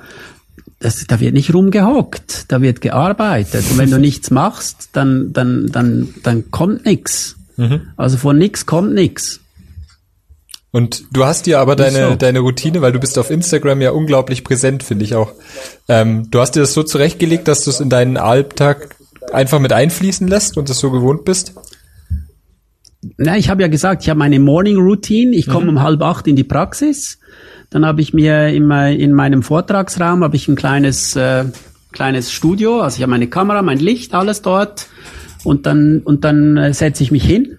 das, 0.79 1.05
da 1.07 1.19
wird 1.19 1.33
nicht 1.33 1.53
rumgehockt, 1.53 2.45
da 2.49 2.61
wird 2.61 2.81
gearbeitet. 2.81 3.65
Und 3.71 3.77
wenn 3.77 3.91
du 3.91 3.99
nichts 3.99 4.29
machst, 4.31 4.89
dann, 4.93 5.31
dann, 5.33 5.67
dann, 5.71 6.13
dann 6.23 6.51
kommt 6.51 6.85
nichts. 6.85 7.37
Mhm. 7.57 7.87
Also 7.95 8.17
von 8.17 8.37
nichts 8.37 8.65
kommt 8.65 8.93
nichts. 8.93 9.39
Und 10.71 11.05
du 11.13 11.25
hast 11.25 11.45
dir 11.45 11.59
aber 11.59 11.77
deine, 11.77 12.09
so. 12.09 12.15
deine 12.15 12.39
Routine, 12.39 12.81
weil 12.81 12.91
du 12.91 12.99
bist 12.99 13.17
auf 13.17 13.31
Instagram 13.31 13.79
ja 13.81 13.91
unglaublich 13.91 14.43
präsent, 14.43 14.83
finde 14.83 15.05
ich 15.05 15.15
auch. 15.15 15.31
Ähm, 15.87 16.29
du 16.29 16.41
hast 16.41 16.51
dir 16.51 16.59
das 16.59 16.73
so 16.73 16.83
zurechtgelegt, 16.83 17.47
dass 17.47 17.63
du 17.63 17.69
es 17.69 17.79
in 17.79 17.89
deinen 17.89 18.17
Alltag 18.17 18.97
einfach 19.31 19.59
mit 19.59 19.71
einfließen 19.71 20.27
lässt 20.27 20.57
und 20.57 20.69
es 20.69 20.79
so 20.79 20.91
gewohnt 20.91 21.23
bist? 21.23 21.53
Na, 23.17 23.37
ich 23.37 23.49
habe 23.49 23.61
ja 23.61 23.67
gesagt, 23.67 24.03
ich 24.03 24.09
habe 24.09 24.19
meine 24.19 24.39
Morning 24.39 24.77
Routine. 24.77 25.35
Ich 25.35 25.47
komme 25.47 25.65
mhm. 25.71 25.77
um 25.77 25.83
halb 25.83 26.01
acht 26.01 26.27
in 26.27 26.35
die 26.35 26.43
Praxis. 26.43 27.19
Dann 27.69 27.85
habe 27.85 28.01
ich 28.01 28.13
mir 28.13 28.49
immer 28.49 28.89
in 28.89 29.13
meinem 29.13 29.43
Vortragsraum 29.43 30.23
habe 30.23 30.35
ich 30.35 30.47
ein 30.47 30.55
kleines 30.55 31.15
äh, 31.15 31.45
kleines 31.95 32.31
Studio, 32.31 32.81
also 32.81 32.97
ich 32.97 33.01
habe 33.01 33.09
meine 33.09 33.27
Kamera, 33.27 33.61
mein 33.63 33.79
Licht, 33.79 34.13
alles 34.13 34.41
dort 34.43 34.87
und 35.43 35.65
dann 35.65 36.01
und 36.03 36.23
dann 36.23 36.57
äh, 36.57 36.73
setze 36.73 37.01
ich 37.01 37.11
mich 37.11 37.23
hin 37.23 37.57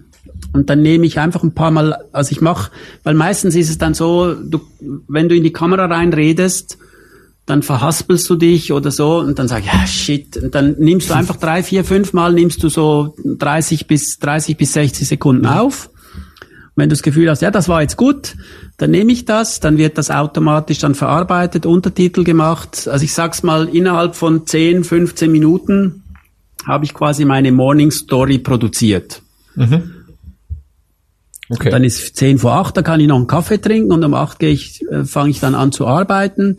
und 0.53 0.69
dann 0.69 0.81
nehme 0.81 1.05
ich 1.05 1.19
einfach 1.19 1.43
ein 1.43 1.53
paar 1.53 1.71
Mal, 1.71 1.97
also 2.13 2.31
ich 2.31 2.39
mache, 2.39 2.71
weil 3.03 3.15
meistens 3.15 3.55
ist 3.55 3.69
es 3.69 3.77
dann 3.77 3.93
so, 3.93 4.33
du, 4.33 4.61
wenn 5.07 5.27
du 5.27 5.35
in 5.35 5.43
die 5.43 5.51
Kamera 5.51 5.85
reinredest, 5.85 6.77
dann 7.47 7.63
verhaspelst 7.63 8.29
du 8.29 8.35
dich 8.35 8.73
oder 8.73 8.91
so 8.91 9.19
und 9.19 9.39
dann 9.39 9.47
sag 9.47 9.61
ich, 9.61 9.67
ja 9.67 9.87
shit, 9.87 10.37
und 10.37 10.53
dann 10.53 10.75
nimmst 10.77 11.09
du 11.09 11.13
einfach 11.15 11.37
drei, 11.37 11.63
vier, 11.63 11.83
fünf 11.83 12.13
Mal 12.13 12.33
nimmst 12.33 12.61
du 12.61 12.69
so 12.69 13.15
30 13.25 13.87
bis 13.87 14.19
30 14.19 14.57
bis 14.57 14.73
60 14.73 15.07
Sekunden 15.07 15.47
auf 15.47 15.89
Wenn 16.75 16.89
du 16.89 16.93
das 16.93 17.01
Gefühl 17.01 17.29
hast, 17.29 17.41
ja, 17.41 17.49
das 17.49 17.69
war 17.69 17.81
jetzt 17.81 17.95
gut, 17.95 18.35
dann 18.75 18.91
nehme 18.91 19.13
ich 19.13 19.25
das, 19.25 19.61
dann 19.61 19.77
wird 19.77 19.97
das 19.97 20.11
automatisch 20.11 20.79
dann 20.79 20.93
verarbeitet, 20.93 21.65
Untertitel 21.65 22.25
gemacht. 22.25 22.87
Also 22.87 23.05
ich 23.05 23.13
sag's 23.13 23.41
mal, 23.43 23.69
innerhalb 23.69 24.15
von 24.15 24.45
10, 24.45 24.83
15 24.83 25.31
Minuten 25.31 26.03
habe 26.65 26.83
ich 26.83 26.93
quasi 26.93 27.23
meine 27.23 27.53
Morning 27.53 27.91
Story 27.91 28.39
produziert. 28.39 29.21
Mhm. 29.55 29.93
Okay. 31.49 31.69
Dann 31.69 31.85
ist 31.85 32.17
10 32.17 32.39
vor 32.39 32.55
8, 32.55 32.75
da 32.75 32.81
kann 32.81 32.99
ich 32.99 33.07
noch 33.07 33.15
einen 33.15 33.27
Kaffee 33.27 33.61
trinken 33.61 33.93
und 33.93 34.03
um 34.03 34.13
8 34.13 34.37
gehe 34.37 34.51
ich, 34.51 34.81
äh, 34.91 35.05
fange 35.05 35.29
ich 35.29 35.39
dann 35.39 35.55
an 35.55 35.71
zu 35.71 35.87
arbeiten. 35.87 36.57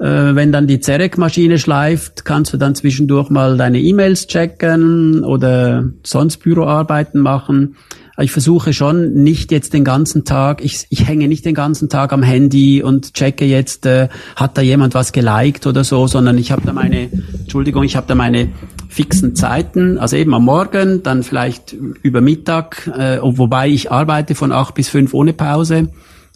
Äh, 0.00 0.34
wenn 0.34 0.50
dann 0.50 0.66
die 0.66 0.80
Zerek-Maschine 0.80 1.58
schleift, 1.58 2.24
kannst 2.24 2.54
du 2.54 2.56
dann 2.56 2.74
zwischendurch 2.74 3.28
mal 3.28 3.58
deine 3.58 3.80
E-Mails 3.80 4.26
checken 4.28 5.24
oder 5.24 5.84
sonst 6.02 6.38
Büroarbeiten 6.38 7.20
machen. 7.20 7.76
Ich 8.18 8.32
versuche 8.32 8.72
schon 8.72 9.12
nicht 9.12 9.52
jetzt 9.52 9.74
den 9.74 9.84
ganzen 9.84 10.24
Tag, 10.24 10.64
ich, 10.64 10.86
ich 10.88 11.06
hänge 11.06 11.28
nicht 11.28 11.44
den 11.44 11.54
ganzen 11.54 11.90
Tag 11.90 12.14
am 12.14 12.22
Handy 12.22 12.82
und 12.82 13.12
checke 13.12 13.44
jetzt, 13.44 13.84
äh, 13.84 14.08
hat 14.36 14.56
da 14.56 14.62
jemand 14.62 14.94
was 14.94 15.12
geliked 15.12 15.66
oder 15.66 15.84
so, 15.84 16.06
sondern 16.06 16.38
ich 16.38 16.50
habe 16.50 16.62
da 16.64 16.72
meine, 16.72 17.10
Entschuldigung, 17.40 17.84
ich 17.84 17.96
habe 17.96 18.06
da 18.06 18.14
meine 18.14 18.48
fixen 18.88 19.36
Zeiten, 19.36 19.98
also 19.98 20.16
eben 20.16 20.32
am 20.34 20.44
Morgen, 20.44 21.02
dann 21.02 21.22
vielleicht 21.22 21.74
über 22.02 22.22
Mittag, 22.22 22.86
äh, 22.88 23.18
wobei 23.22 23.68
ich 23.68 23.92
arbeite 23.92 24.34
von 24.34 24.50
acht 24.50 24.74
bis 24.74 24.88
fünf 24.88 25.12
ohne 25.12 25.34
Pause. 25.34 25.88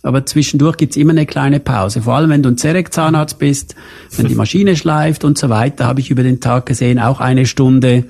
Aber 0.05 0.27
zwischendurch 0.27 0.77
gibt's 0.77 0.97
immer 0.97 1.13
eine 1.13 1.25
kleine 1.25 1.61
Pause. 1.61 2.03
Vor 2.03 2.15
allem, 2.15 2.29
wenn 2.29 2.43
du 2.43 2.51
ein 2.51 2.59
Zerek-Zahnarzt 2.59 3.39
bist, 3.39 3.75
wenn 4.17 4.27
die 4.27 4.35
Maschine 4.35 4.77
schleift 4.77 5.25
und 5.25 5.39
so 5.39 5.49
weiter, 5.49 5.87
habe 5.87 6.01
ich 6.01 6.11
über 6.11 6.23
den 6.23 6.41
Tag 6.41 6.67
gesehen 6.67 6.99
auch 6.99 7.21
eine 7.21 7.47
Stunde 7.47 8.05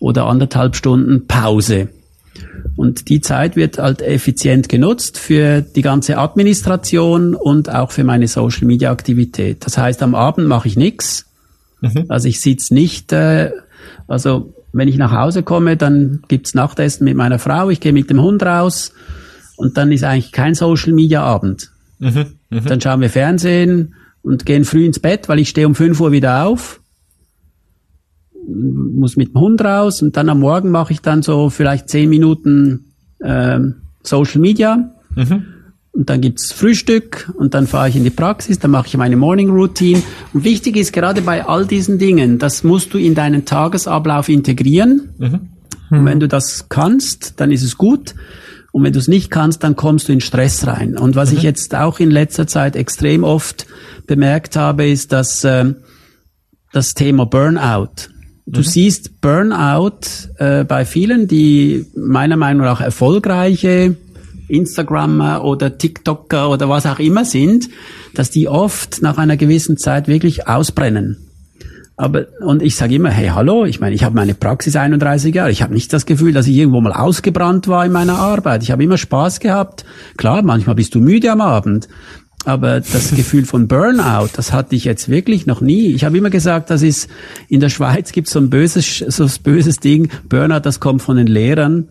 oder 0.00 0.26
anderthalb 0.26 0.74
Stunden 0.74 1.28
Pause. 1.28 1.88
Und 2.74 3.08
die 3.08 3.20
Zeit 3.20 3.54
wird 3.54 3.78
halt 3.78 4.02
effizient 4.02 4.68
genutzt 4.68 5.18
für 5.18 5.60
die 5.62 5.82
ganze 5.82 6.18
Administration 6.18 7.36
und 7.36 7.72
auch 7.72 7.92
für 7.92 8.02
meine 8.02 8.26
Social 8.26 8.66
Media 8.66 8.90
Aktivität. 8.90 9.64
Das 9.64 9.78
heißt, 9.78 10.02
am 10.02 10.16
Abend 10.16 10.48
mache 10.48 10.66
ich 10.66 10.76
nichts. 10.76 11.26
Mhm. 11.80 12.06
Also 12.08 12.26
ich 12.26 12.40
sitze 12.40 12.74
nicht, 12.74 13.12
äh, 13.12 13.52
also 14.08 14.52
wenn 14.72 14.88
ich 14.88 14.96
nach 14.96 15.12
Hause 15.12 15.44
komme, 15.44 15.76
dann 15.76 16.24
gibt's 16.26 16.54
Nachtessen 16.54 17.04
mit 17.04 17.14
meiner 17.14 17.38
Frau, 17.38 17.70
ich 17.70 17.78
gehe 17.78 17.92
mit 17.92 18.10
dem 18.10 18.20
Hund 18.20 18.42
raus 18.42 18.92
und 19.56 19.76
dann 19.76 19.92
ist 19.92 20.04
eigentlich 20.04 20.32
kein 20.32 20.54
Social 20.54 20.92
Media 20.92 21.22
Abend. 21.22 21.70
Mhm. 21.98 22.26
Mhm. 22.50 22.64
Dann 22.64 22.80
schauen 22.80 23.00
wir 23.00 23.10
Fernsehen 23.10 23.94
und 24.22 24.46
gehen 24.46 24.64
früh 24.64 24.84
ins 24.84 24.98
Bett, 24.98 25.28
weil 25.28 25.38
ich 25.38 25.48
stehe 25.48 25.66
um 25.66 25.74
5 25.74 26.00
Uhr 26.00 26.12
wieder 26.12 26.44
auf 26.44 26.80
muss 28.46 29.16
mit 29.16 29.34
dem 29.34 29.40
Hund 29.40 29.60
raus 29.62 30.02
und 30.02 30.16
dann 30.16 30.28
am 30.28 30.40
Morgen 30.40 30.70
mache 30.70 30.92
ich 30.92 31.00
dann 31.00 31.22
so 31.22 31.50
vielleicht 31.50 31.88
zehn 31.88 32.08
Minuten 32.08 32.92
äh, 33.18 33.58
Social 34.02 34.40
Media. 34.40 34.90
Mhm. 35.14 35.44
Und 35.92 36.10
dann 36.10 36.20
gibt's 36.20 36.52
Frühstück 36.52 37.32
und 37.38 37.54
dann 37.54 37.66
fahre 37.66 37.88
ich 37.88 37.96
in 37.96 38.04
die 38.04 38.10
Praxis, 38.10 38.58
dann 38.58 38.70
mache 38.70 38.86
ich 38.86 38.96
meine 38.98 39.16
Morning 39.16 39.48
Routine. 39.50 40.02
Und 40.34 40.44
wichtig 40.44 40.76
ist 40.76 40.92
gerade 40.92 41.22
bei 41.22 41.46
all 41.46 41.64
diesen 41.64 41.98
Dingen, 41.98 42.38
das 42.38 42.64
musst 42.64 42.92
du 42.92 42.98
in 42.98 43.14
deinen 43.14 43.46
Tagesablauf 43.46 44.28
integrieren. 44.28 45.08
Mhm. 45.18 45.40
Und 45.88 46.04
wenn 46.04 46.20
du 46.20 46.28
das 46.28 46.68
kannst, 46.68 47.40
dann 47.40 47.50
ist 47.50 47.62
es 47.62 47.78
gut. 47.78 48.14
Und 48.76 48.84
wenn 48.84 48.92
du 48.92 48.98
es 48.98 49.08
nicht 49.08 49.30
kannst, 49.30 49.64
dann 49.64 49.74
kommst 49.74 50.06
du 50.06 50.12
in 50.12 50.20
Stress 50.20 50.66
rein. 50.66 50.98
Und 50.98 51.16
was 51.16 51.30
mhm. 51.30 51.38
ich 51.38 51.44
jetzt 51.44 51.74
auch 51.74 51.98
in 51.98 52.10
letzter 52.10 52.46
Zeit 52.46 52.76
extrem 52.76 53.24
oft 53.24 53.66
bemerkt 54.06 54.54
habe, 54.54 54.86
ist, 54.86 55.12
dass 55.12 55.44
äh, 55.44 55.72
das 56.74 56.92
Thema 56.92 57.24
Burnout 57.24 58.10
Du 58.44 58.60
mhm. 58.60 58.64
siehst 58.64 59.20
Burnout 59.22 60.00
äh, 60.36 60.64
bei 60.64 60.84
vielen, 60.84 61.26
die 61.26 61.86
meiner 61.96 62.36
Meinung 62.36 62.66
nach 62.66 62.82
erfolgreiche 62.82 63.96
Instagrammer 64.48 65.42
oder 65.42 65.78
TikToker 65.78 66.50
oder 66.50 66.68
was 66.68 66.84
auch 66.84 66.98
immer 66.98 67.24
sind, 67.24 67.70
dass 68.14 68.30
die 68.30 68.46
oft 68.46 69.00
nach 69.00 69.16
einer 69.16 69.38
gewissen 69.38 69.78
Zeit 69.78 70.06
wirklich 70.06 70.46
ausbrennen. 70.46 71.25
Aber 71.98 72.26
und 72.40 72.62
ich 72.62 72.76
sage 72.76 72.94
immer, 72.94 73.10
hey, 73.10 73.28
hallo, 73.28 73.64
ich 73.64 73.80
meine, 73.80 73.94
ich 73.94 74.04
habe 74.04 74.14
meine 74.14 74.34
Praxis 74.34 74.76
31 74.76 75.34
Jahre, 75.34 75.50
ich 75.50 75.62
habe 75.62 75.72
nicht 75.72 75.92
das 75.94 76.04
Gefühl, 76.04 76.34
dass 76.34 76.46
ich 76.46 76.54
irgendwo 76.54 76.80
mal 76.82 76.92
ausgebrannt 76.92 77.68
war 77.68 77.86
in 77.86 77.92
meiner 77.92 78.18
Arbeit. 78.18 78.62
Ich 78.62 78.70
habe 78.70 78.84
immer 78.84 78.98
Spaß 78.98 79.40
gehabt. 79.40 79.86
Klar, 80.18 80.42
manchmal 80.42 80.74
bist 80.74 80.94
du 80.94 81.00
müde 81.00 81.32
am 81.32 81.40
Abend, 81.40 81.88
aber 82.46 82.78
das 82.78 83.10
Gefühl 83.14 83.44
von 83.44 83.66
Burnout, 83.66 84.28
das 84.34 84.52
hatte 84.52 84.76
ich 84.76 84.84
jetzt 84.84 85.08
wirklich 85.08 85.46
noch 85.46 85.60
nie. 85.60 85.88
Ich 85.88 86.04
habe 86.04 86.16
immer 86.16 86.30
gesagt, 86.30 86.70
das 86.70 86.82
ist, 86.82 87.10
in 87.48 87.58
der 87.58 87.70
Schweiz 87.70 88.12
gibt 88.12 88.28
es 88.28 88.32
so 88.32 88.38
ein 88.38 88.50
böses, 88.50 88.98
so 89.08 89.24
ein 89.24 89.30
böses 89.42 89.80
Ding. 89.80 90.10
Burnout, 90.28 90.60
das 90.60 90.78
kommt 90.78 91.02
von 91.02 91.16
den 91.16 91.26
Lehrern. 91.26 91.88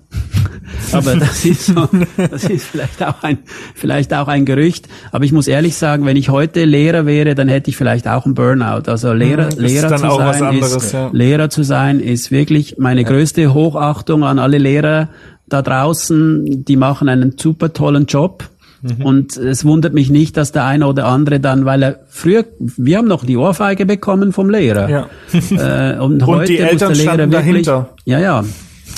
Aber 0.94 1.16
das 1.18 1.44
ist 1.44 1.66
so, 1.66 1.90
das 2.18 2.46
ist 2.46 2.66
vielleicht 2.66 3.04
auch 3.04 3.22
ein, 3.22 3.40
vielleicht 3.76 4.14
auch 4.14 4.30
ein 4.30 4.46
Gerücht. 4.46 4.88
Aber 5.12 5.26
ich 5.26 5.34
muss 5.34 5.50
ehrlich 5.50 5.76
sagen, 5.76 6.06
wenn 6.06 6.16
ich 6.16 6.30
heute 6.30 6.64
Lehrer 6.64 7.06
wäre, 7.06 7.36
dann 7.36 7.50
hätte 7.50 7.70
ich 7.70 7.76
vielleicht 7.76 8.08
auch 8.08 8.26
einen 8.26 8.34
Burnout. 8.34 8.90
Also 8.90 9.12
Lehrer, 9.12 9.54
mhm, 9.54 9.62
Lehrer 9.62 9.98
zu 9.98 10.10
sein 10.10 10.44
anderes, 10.44 10.76
ist, 10.76 10.94
ja. 10.94 11.10
Lehrer 11.12 11.50
zu 11.50 11.64
sein 11.64 12.00
ist 12.00 12.32
wirklich 12.32 12.78
meine 12.78 13.02
ja. 13.02 13.10
größte 13.10 13.54
Hochachtung 13.54 14.24
an 14.24 14.40
alle 14.40 14.58
Lehrer 14.58 15.10
da 15.48 15.62
draußen. 15.62 16.64
Die 16.64 16.78
machen 16.78 17.10
einen 17.10 17.38
super 17.38 17.74
tollen 17.74 18.06
Job 18.06 18.50
Mhm. 18.82 19.06
Und 19.06 19.38
es 19.38 19.66
wundert 19.66 19.94
mich 19.94 20.10
nicht, 20.10 20.38
dass 20.38 20.52
der 20.52 20.66
eine 20.66 20.88
oder 20.88 21.06
andere 21.06 21.40
dann, 21.40 21.66
weil 21.66 21.84
er 21.84 22.00
früher, 22.08 22.46
wir 22.60 22.98
haben 22.98 23.08
noch 23.08 23.26
die 23.26 23.38
Ohrfeige 23.38 23.86
bekommen 23.86 24.32
vom 24.34 24.50
Lehrer. 24.50 24.90
Ja. 24.90 25.08
Äh, 25.34 26.00
und, 26.00 26.22
und 26.22 26.26
heute 26.26 26.46
die 26.48 26.60
Eltern 26.60 26.90
muss 26.90 26.98
der 26.98 27.18
Lehrer 27.18 27.32
wirklich, 27.32 27.66
dahinter. 27.66 27.90
Ja, 28.06 28.20
ja. 28.20 28.44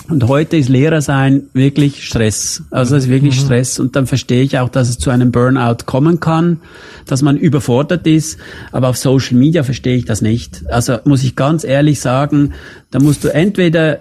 Und 0.09 0.25
heute 0.29 0.55
ist 0.55 0.69
Lehrer 0.69 1.01
sein 1.01 1.47
wirklich 1.53 2.05
Stress. 2.05 2.63
Also 2.71 2.95
es 2.95 3.03
ist 3.03 3.09
wirklich 3.09 3.35
mhm. 3.35 3.45
Stress. 3.45 3.79
Und 3.79 3.97
dann 3.97 4.07
verstehe 4.07 4.41
ich 4.41 4.57
auch, 4.57 4.69
dass 4.69 4.87
es 4.87 4.97
zu 4.97 5.09
einem 5.09 5.31
Burnout 5.31 5.83
kommen 5.85 6.21
kann, 6.21 6.61
dass 7.05 7.21
man 7.21 7.35
überfordert 7.35 8.07
ist. 8.07 8.37
Aber 8.71 8.87
auf 8.87 8.97
Social 8.97 9.37
Media 9.37 9.63
verstehe 9.63 9.97
ich 9.97 10.05
das 10.05 10.21
nicht. 10.21 10.63
Also 10.71 10.97
muss 11.03 11.23
ich 11.23 11.35
ganz 11.35 11.65
ehrlich 11.65 11.99
sagen, 11.99 12.53
da 12.89 12.99
musst 12.99 13.25
du 13.25 13.33
entweder 13.33 13.99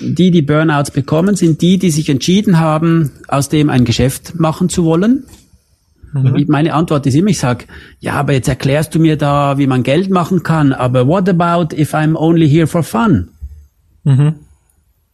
die, 0.00 0.30
die 0.30 0.42
Burnouts 0.42 0.90
bekommen, 0.90 1.36
sind 1.36 1.60
die, 1.60 1.78
die 1.78 1.90
sich 1.90 2.08
entschieden 2.08 2.58
haben, 2.58 3.10
aus 3.28 3.50
dem 3.50 3.68
ein 3.68 3.84
Geschäft 3.84 4.40
machen 4.40 4.70
zu 4.70 4.84
wollen. 4.84 5.24
Mhm. 6.14 6.46
Meine 6.48 6.72
Antwort 6.72 7.06
ist 7.06 7.14
immer, 7.14 7.28
ich 7.28 7.38
sage, 7.38 7.66
ja, 8.00 8.14
aber 8.14 8.32
jetzt 8.32 8.48
erklärst 8.48 8.94
du 8.94 9.00
mir 9.00 9.16
da, 9.16 9.58
wie 9.58 9.66
man 9.66 9.82
Geld 9.82 10.08
machen 10.08 10.42
kann, 10.42 10.72
aber 10.72 11.06
what 11.06 11.28
about 11.28 11.76
if 11.76 11.94
I'm 11.94 12.16
only 12.16 12.48
here 12.48 12.66
for 12.66 12.82
fun? 12.82 13.28
Mhm 14.04 14.34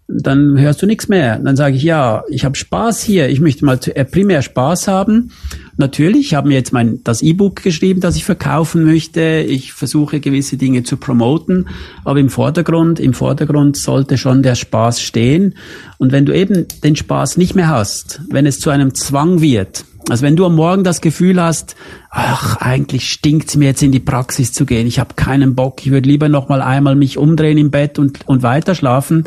dann 0.09 0.59
hörst 0.59 0.81
du 0.81 0.87
nichts 0.87 1.09
mehr. 1.09 1.39
Dann 1.39 1.55
sage 1.55 1.77
ich, 1.77 1.83
ja, 1.83 2.25
ich 2.31 2.47
habe 2.47 2.57
Spaß 2.57 3.03
hier, 3.03 3.29
ich 3.29 3.41
möchte 3.41 3.67
mal 3.67 3.79
äh, 3.95 4.07
primär 4.07 4.41
Spaß 4.41 4.89
haben. 4.89 5.33
Natürlich, 5.77 6.29
ich 6.29 6.35
habe 6.35 6.49
mir 6.49 6.55
jetzt 6.55 6.73
mein 6.73 7.05
das 7.05 7.21
E-Book 7.21 7.63
geschrieben, 7.63 8.01
das 8.01 8.17
ich 8.17 8.25
verkaufen 8.25 8.85
möchte. 8.85 9.45
Ich 9.47 9.75
versuche 9.75 10.21
gewisse 10.21 10.57
Dinge 10.57 10.83
zu 10.83 10.97
promoten, 10.97 11.69
aber 12.05 12.21
im 12.21 12.31
Vordergrund, 12.31 13.01
im 13.01 13.13
Vordergrund 13.13 13.77
sollte 13.77 14.17
schon 14.17 14.43
der 14.43 14.55
Spaß 14.55 15.03
stehen. 15.03 15.55
Und 15.99 16.11
wenn 16.11 16.25
du 16.25 16.35
eben 16.35 16.67
den 16.83 16.97
Spaß 16.97 17.37
nicht 17.37 17.55
mehr 17.55 17.69
hast, 17.69 18.23
wenn 18.31 18.47
es 18.47 18.61
zu 18.61 18.71
einem 18.71 18.95
Zwang 18.95 19.43
wird, 19.43 19.85
also 20.09 20.23
wenn 20.23 20.37
du 20.37 20.47
am 20.47 20.55
Morgen 20.55 20.85
das 20.85 21.01
Gefühl 21.01 21.41
hast, 21.41 21.77
ach, 22.11 22.57
eigentlich 22.57 23.11
stinkt's 23.11 23.57
mir 23.57 23.67
jetzt 23.67 23.83
in 23.83 23.93
die 23.93 24.01
Praxis 24.01 24.53
zu 24.53 24.65
gehen, 24.67 24.87
ich 24.87 24.99
habe 24.99 25.15
keinen 25.15 25.55
Bock, 25.55 25.85
ich 25.85 25.91
würde 25.91 26.09
lieber 26.09 26.29
noch 26.29 26.49
mal 26.49 26.63
einmal 26.63 26.97
mich 26.97 27.19
umdrehen 27.19 27.59
im 27.59 27.71
Bett 27.71 27.99
und, 27.99 28.27
und 28.27 28.43
weiter 28.43 28.75
schlafen, 28.75 29.25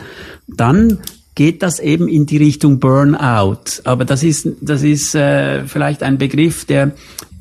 dann 0.48 1.00
geht 1.36 1.64
das 1.64 1.80
eben 1.80 2.08
in 2.08 2.26
die 2.26 2.38
Richtung 2.38 2.80
Burnout. 2.80 3.82
Aber 3.84 4.06
das 4.06 4.24
ist, 4.24 4.48
das 4.62 4.84
ist 4.84 5.16
äh, 5.16 5.64
vielleicht 5.66 6.04
ein 6.04 6.18
Begriff, 6.18 6.66
der 6.66 6.92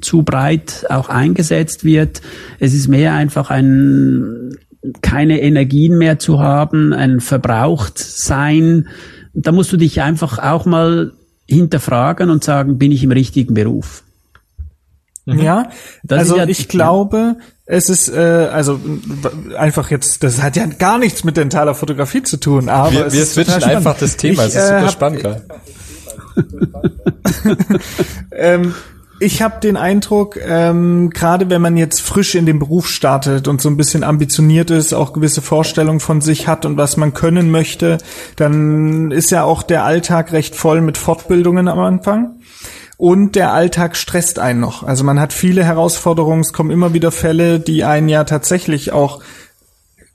zu 0.00 0.22
breit 0.22 0.86
auch 0.88 1.08
eingesetzt 1.08 1.84
wird. 1.84 2.22
Es 2.58 2.72
ist 2.72 2.88
mehr 2.88 3.14
einfach 3.14 3.50
ein 3.50 4.56
keine 5.02 5.40
Energien 5.42 5.98
mehr 5.98 6.18
zu 6.18 6.40
haben, 6.40 6.92
ein 6.92 7.20
Verbrauchtsein. 7.20 8.88
Da 9.34 9.52
musst 9.52 9.72
du 9.72 9.76
dich 9.76 10.00
einfach 10.00 10.38
auch 10.38 10.64
mal 10.64 11.12
hinterfragen 11.50 12.30
und 12.30 12.44
sagen, 12.44 12.78
bin 12.78 12.92
ich 12.92 13.02
im 13.02 13.12
richtigen 13.12 13.54
Beruf? 13.54 14.02
Mhm. 15.26 15.40
Ja, 15.40 15.70
das 16.02 16.20
also 16.20 16.36
ja, 16.36 16.48
ich 16.48 16.68
glaube, 16.68 17.36
es 17.66 17.88
ist 17.88 18.08
äh, 18.08 18.48
also 18.52 18.80
einfach 19.56 19.90
jetzt, 19.90 20.22
das 20.22 20.42
hat 20.42 20.56
ja 20.56 20.66
gar 20.66 20.98
nichts 20.98 21.24
mit 21.24 21.36
dentaler 21.36 21.74
Fotografie 21.74 22.22
zu 22.22 22.38
tun, 22.38 22.68
aber 22.68 22.92
wir, 22.92 23.12
wir 23.12 23.26
switchen 23.26 23.62
einfach 23.62 23.96
das 23.98 24.16
Thema, 24.16 24.46
ich, 24.46 24.54
es 24.54 24.56
ist 24.56 24.68
super 24.68 24.86
äh, 24.86 24.90
spannend 24.90 25.42
ähm, 28.32 28.74
ich 29.20 29.42
habe 29.42 29.60
den 29.60 29.76
Eindruck, 29.76 30.38
ähm, 30.42 31.10
gerade 31.10 31.50
wenn 31.50 31.60
man 31.60 31.76
jetzt 31.76 32.00
frisch 32.00 32.34
in 32.34 32.46
den 32.46 32.58
Beruf 32.58 32.88
startet 32.88 33.48
und 33.48 33.60
so 33.60 33.68
ein 33.68 33.76
bisschen 33.76 34.02
ambitioniert 34.02 34.70
ist, 34.70 34.94
auch 34.94 35.12
gewisse 35.12 35.42
Vorstellungen 35.42 36.00
von 36.00 36.22
sich 36.22 36.48
hat 36.48 36.64
und 36.64 36.78
was 36.78 36.96
man 36.96 37.12
können 37.12 37.50
möchte, 37.50 37.98
dann 38.36 39.10
ist 39.10 39.30
ja 39.30 39.44
auch 39.44 39.62
der 39.62 39.84
Alltag 39.84 40.32
recht 40.32 40.56
voll 40.56 40.80
mit 40.80 40.96
Fortbildungen 40.96 41.68
am 41.68 41.78
Anfang. 41.78 42.36
Und 42.96 43.34
der 43.34 43.52
Alltag 43.52 43.96
stresst 43.96 44.38
einen 44.38 44.60
noch. 44.60 44.82
Also 44.82 45.04
man 45.04 45.20
hat 45.20 45.32
viele 45.32 45.64
Herausforderungen, 45.64 46.40
es 46.40 46.52
kommen 46.52 46.70
immer 46.70 46.92
wieder 46.92 47.10
Fälle, 47.10 47.60
die 47.60 47.84
einen 47.84 48.08
ja 48.08 48.24
tatsächlich 48.24 48.92
auch 48.92 49.22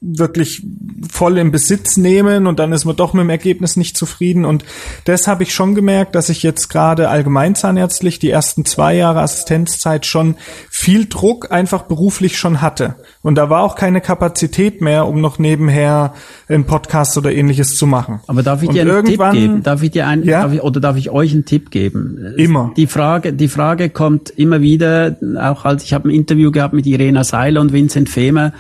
wirklich 0.01 0.65
voll 1.09 1.37
im 1.37 1.51
Besitz 1.51 1.97
nehmen 1.97 2.47
und 2.47 2.59
dann 2.59 2.71
ist 2.73 2.85
man 2.85 2.95
doch 2.95 3.13
mit 3.13 3.23
dem 3.23 3.29
Ergebnis 3.29 3.75
nicht 3.77 3.97
zufrieden. 3.97 4.45
Und 4.45 4.65
das 5.05 5.27
habe 5.27 5.43
ich 5.43 5.53
schon 5.53 5.73
gemerkt, 5.73 6.15
dass 6.15 6.29
ich 6.29 6.43
jetzt 6.43 6.69
gerade 6.69 7.09
allgemeinzahnärztlich 7.09 8.19
die 8.19 8.29
ersten 8.29 8.65
zwei 8.65 8.95
Jahre 8.95 9.21
Assistenzzeit 9.21 10.05
schon 10.05 10.35
viel 10.69 11.05
Druck 11.05 11.51
einfach 11.51 11.83
beruflich 11.83 12.37
schon 12.37 12.61
hatte. 12.61 12.95
Und 13.21 13.35
da 13.35 13.49
war 13.49 13.61
auch 13.61 13.75
keine 13.75 14.01
Kapazität 14.01 14.81
mehr, 14.81 15.07
um 15.07 15.21
noch 15.21 15.39
nebenher 15.39 16.13
einen 16.47 16.65
Podcast 16.65 17.17
oder 17.17 17.31
ähnliches 17.31 17.75
zu 17.75 17.87
machen. 17.87 18.19
Aber 18.27 18.43
darf 18.43 18.61
ich 18.61 18.69
und 18.69 18.75
dir 18.75 18.81
einen 18.81 19.05
Tipp 19.05 19.21
geben? 19.31 19.63
Darf 19.63 19.81
ich 19.81 19.91
dir 19.91 20.07
einen, 20.07 20.23
ja? 20.23 20.43
darf 20.43 20.53
ich, 20.53 20.61
oder 20.61 20.79
darf 20.79 20.97
ich 20.97 21.09
euch 21.09 21.33
einen 21.33 21.45
Tipp 21.45 21.71
geben? 21.71 22.33
Immer. 22.37 22.71
Die 22.77 22.87
Frage, 22.87 23.33
die 23.33 23.47
Frage 23.47 23.89
kommt 23.89 24.29
immer 24.29 24.61
wieder, 24.61 25.17
auch 25.39 25.65
als 25.65 25.83
ich 25.83 25.93
habe 25.93 26.09
ein 26.09 26.11
Interview 26.11 26.51
gehabt 26.51 26.73
mit 26.73 26.85
Irena 26.85 27.23
Seiler 27.23 27.61
und 27.61 27.73
Vincent 27.73 28.09
Fehmer, 28.09 28.53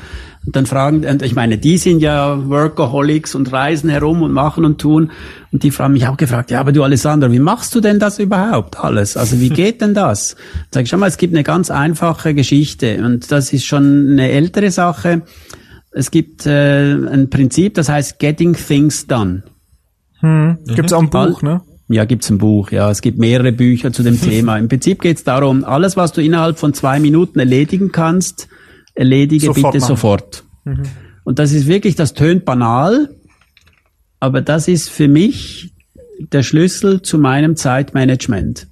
und 0.45 0.55
dann 0.55 0.65
fragen, 0.65 1.05
und 1.05 1.21
ich 1.23 1.33
meine, 1.33 1.57
die 1.57 1.77
sind 1.77 1.99
ja 1.99 2.47
Workaholics 2.47 3.33
und 3.33 3.51
reisen 3.51 3.89
herum 3.89 4.21
und 4.21 4.31
machen 4.31 4.63
und 4.63 4.79
tun. 4.79 5.11
Und 5.51 5.63
die 5.63 5.71
haben 5.71 5.93
mich 5.93 6.07
auch 6.07 6.17
gefragt, 6.17 6.51
ja, 6.51 6.59
aber 6.59 6.71
du 6.71 6.83
Alessandro, 6.83 7.31
wie 7.31 7.39
machst 7.39 7.73
du 7.73 7.81
denn 7.81 7.99
das 7.99 8.19
überhaupt 8.19 8.79
alles? 8.79 9.17
Also 9.17 9.39
wie 9.39 9.49
geht 9.49 9.81
denn 9.81 9.95
das? 9.95 10.35
Sag 10.71 10.83
ich, 10.83 10.89
schau 10.89 10.97
mal, 10.97 11.07
es 11.07 11.17
gibt 11.17 11.33
eine 11.33 11.43
ganz 11.43 11.71
einfache 11.71 12.35
Geschichte 12.35 13.03
und 13.03 13.31
das 13.31 13.53
ist 13.53 13.65
schon 13.65 14.11
eine 14.11 14.29
ältere 14.29 14.69
Sache. 14.69 15.23
Es 15.91 16.11
gibt 16.11 16.45
äh, 16.45 16.93
ein 16.93 17.29
Prinzip, 17.29 17.73
das 17.73 17.89
heißt 17.89 18.19
Getting 18.19 18.53
Things 18.53 19.07
Done. 19.07 19.43
Hm. 20.19 20.57
Gibt's 20.67 20.93
auch 20.93 21.01
ein 21.01 21.09
Buch, 21.09 21.41
ne? 21.41 21.61
Ja, 21.87 22.05
gibt's 22.05 22.29
ein 22.29 22.37
Buch, 22.37 22.71
ja. 22.71 22.89
Es 22.91 23.01
gibt 23.01 23.17
mehrere 23.17 23.51
Bücher 23.51 23.93
zu 23.93 24.03
dem 24.03 24.19
Thema. 24.21 24.57
Im 24.57 24.67
Prinzip 24.67 25.01
geht's 25.01 25.23
darum, 25.23 25.63
alles, 25.63 25.97
was 25.97 26.11
du 26.11 26.21
innerhalb 26.21 26.59
von 26.59 26.73
zwei 26.73 26.99
Minuten 26.99 27.39
erledigen 27.39 27.91
kannst, 27.91 28.47
erledige 28.95 29.47
sofort 29.47 29.73
bitte 29.73 29.81
machen. 29.81 29.95
sofort. 29.95 30.43
Mhm. 30.63 30.83
Und 31.23 31.39
das 31.39 31.51
ist 31.51 31.67
wirklich, 31.67 31.95
das 31.95 32.13
tönt 32.13 32.45
banal, 32.45 33.09
aber 34.19 34.41
das 34.41 34.67
ist 34.67 34.89
für 34.89 35.07
mich 35.07 35.73
der 36.19 36.43
Schlüssel 36.43 37.01
zu 37.01 37.17
meinem 37.17 37.55
Zeitmanagement. 37.55 38.67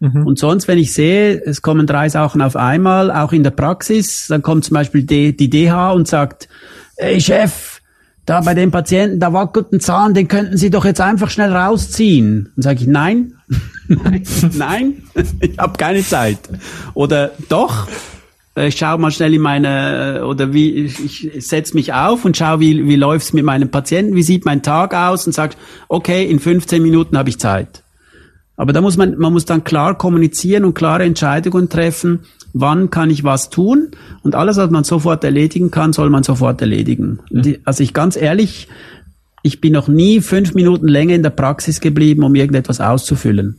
Mhm. 0.00 0.26
Und 0.26 0.38
sonst, 0.38 0.68
wenn 0.68 0.78
ich 0.78 0.92
sehe, 0.92 1.42
es 1.44 1.62
kommen 1.62 1.86
drei 1.86 2.08
Sachen 2.08 2.42
auf 2.42 2.56
einmal, 2.56 3.10
auch 3.10 3.32
in 3.32 3.42
der 3.42 3.50
Praxis, 3.50 4.26
dann 4.28 4.42
kommt 4.42 4.64
zum 4.64 4.74
Beispiel 4.74 5.02
die, 5.02 5.36
die 5.36 5.50
DH 5.50 5.92
und 5.92 6.06
sagt, 6.06 6.48
ey 6.96 7.20
Chef, 7.20 7.80
da 8.24 8.42
bei 8.42 8.54
dem 8.54 8.70
Patienten, 8.70 9.20
da 9.20 9.32
wackelt 9.32 9.72
ein 9.72 9.80
Zahn, 9.80 10.14
den 10.14 10.28
könnten 10.28 10.56
Sie 10.56 10.70
doch 10.70 10.84
jetzt 10.84 11.00
einfach 11.00 11.30
schnell 11.30 11.52
rausziehen. 11.52 12.50
Dann 12.56 12.62
sage 12.62 12.80
ich, 12.80 12.86
nein, 12.86 13.32
nein, 13.88 14.22
nein, 14.54 15.02
ich 15.40 15.58
habe 15.58 15.78
keine 15.78 16.02
Zeit. 16.04 16.38
Oder 16.94 17.32
doch, 17.48 17.88
ich 18.66 18.76
schaue 18.76 18.98
mal 18.98 19.10
schnell 19.10 19.34
in 19.34 19.42
meine, 19.42 20.24
oder 20.26 20.52
wie, 20.52 20.84
ich, 20.84 21.30
setze 21.38 21.74
mich 21.74 21.92
auf 21.92 22.24
und 22.24 22.36
schaue, 22.36 22.60
wie, 22.60 22.86
wie 22.86 22.96
läuft's 22.96 23.32
mit 23.32 23.44
meinem 23.44 23.70
Patienten, 23.70 24.14
wie 24.14 24.22
sieht 24.22 24.44
mein 24.44 24.62
Tag 24.62 24.94
aus 24.94 25.26
und 25.26 25.32
sage, 25.32 25.56
okay, 25.88 26.28
in 26.28 26.38
15 26.38 26.82
Minuten 26.82 27.16
habe 27.16 27.28
ich 27.28 27.38
Zeit. 27.38 27.84
Aber 28.56 28.72
da 28.72 28.80
muss 28.80 28.96
man, 28.96 29.16
man 29.18 29.32
muss 29.32 29.44
dann 29.44 29.64
klar 29.64 29.96
kommunizieren 29.96 30.64
und 30.64 30.74
klare 30.74 31.04
Entscheidungen 31.04 31.68
treffen, 31.68 32.20
wann 32.52 32.90
kann 32.90 33.10
ich 33.10 33.24
was 33.24 33.50
tun 33.50 33.92
und 34.22 34.34
alles, 34.34 34.56
was 34.56 34.70
man 34.70 34.84
sofort 34.84 35.22
erledigen 35.24 35.70
kann, 35.70 35.92
soll 35.92 36.10
man 36.10 36.22
sofort 36.22 36.60
erledigen. 36.60 37.20
Mhm. 37.30 37.58
Also 37.64 37.82
ich 37.82 37.94
ganz 37.94 38.16
ehrlich, 38.16 38.68
ich 39.42 39.60
bin 39.60 39.72
noch 39.72 39.88
nie 39.88 40.20
fünf 40.20 40.54
Minuten 40.54 40.88
länger 40.88 41.14
in 41.14 41.22
der 41.22 41.30
Praxis 41.30 41.80
geblieben, 41.80 42.24
um 42.24 42.34
irgendetwas 42.34 42.80
auszufüllen. 42.80 43.58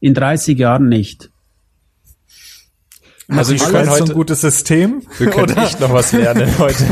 In 0.00 0.14
30 0.14 0.58
Jahren 0.58 0.88
nicht. 0.88 1.30
Also 3.28 3.52
ich 3.54 3.64
können 3.64 3.90
heute 3.90 4.06
so 4.06 4.12
ein 4.12 4.14
gutes 4.14 4.40
System. 4.40 5.02
Wir 5.18 5.30
können 5.30 5.52
oder? 5.52 5.64
echt 5.64 5.80
noch 5.80 5.92
was 5.92 6.12
lernen 6.12 6.48
heute. 6.58 6.84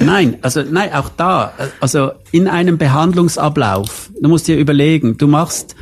Nein, 0.00 0.36
also 0.42 0.62
nein, 0.62 0.92
auch 0.92 1.08
da, 1.08 1.52
also 1.80 2.12
in 2.30 2.48
einem 2.48 2.78
Behandlungsablauf. 2.78 4.10
Du 4.20 4.28
musst 4.28 4.48
dir 4.48 4.56
überlegen, 4.56 5.16
du 5.16 5.26
machst, 5.26 5.74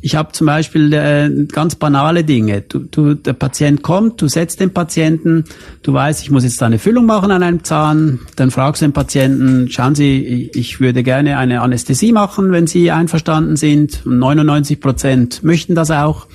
ich 0.00 0.14
habe 0.14 0.32
zum 0.32 0.46
Beispiel 0.46 0.92
äh, 0.92 1.46
ganz 1.46 1.74
banale 1.74 2.22
Dinge. 2.22 2.60
Du, 2.62 2.80
du, 2.80 3.14
der 3.14 3.32
Patient 3.32 3.82
kommt, 3.82 4.20
du 4.22 4.28
setzt 4.28 4.60
den 4.60 4.72
Patienten, 4.72 5.44
du 5.82 5.92
weißt, 5.92 6.22
ich 6.22 6.30
muss 6.30 6.44
jetzt 6.44 6.62
eine 6.62 6.78
Füllung 6.78 7.06
machen 7.06 7.30
an 7.30 7.42
einem 7.42 7.64
Zahn, 7.64 8.20
dann 8.36 8.50
fragst 8.50 8.82
du 8.82 8.86
den 8.86 8.92
Patienten, 8.92 9.68
schauen 9.70 9.94
Sie, 9.94 10.50
ich 10.54 10.80
würde 10.80 11.02
gerne 11.02 11.38
eine 11.38 11.60
Anästhesie 11.60 12.12
machen, 12.12 12.52
wenn 12.52 12.66
Sie 12.66 12.90
einverstanden 12.90 13.56
sind. 13.56 14.06
99 14.06 14.80
Prozent 14.80 15.42
möchten 15.42 15.74
das 15.74 15.90
auch 15.90 16.26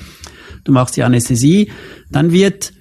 du 0.64 0.72
machst 0.72 0.98
die 0.98 1.04
Anästhesie, 1.04 1.72
dann 2.10 2.32
wird 2.32 2.74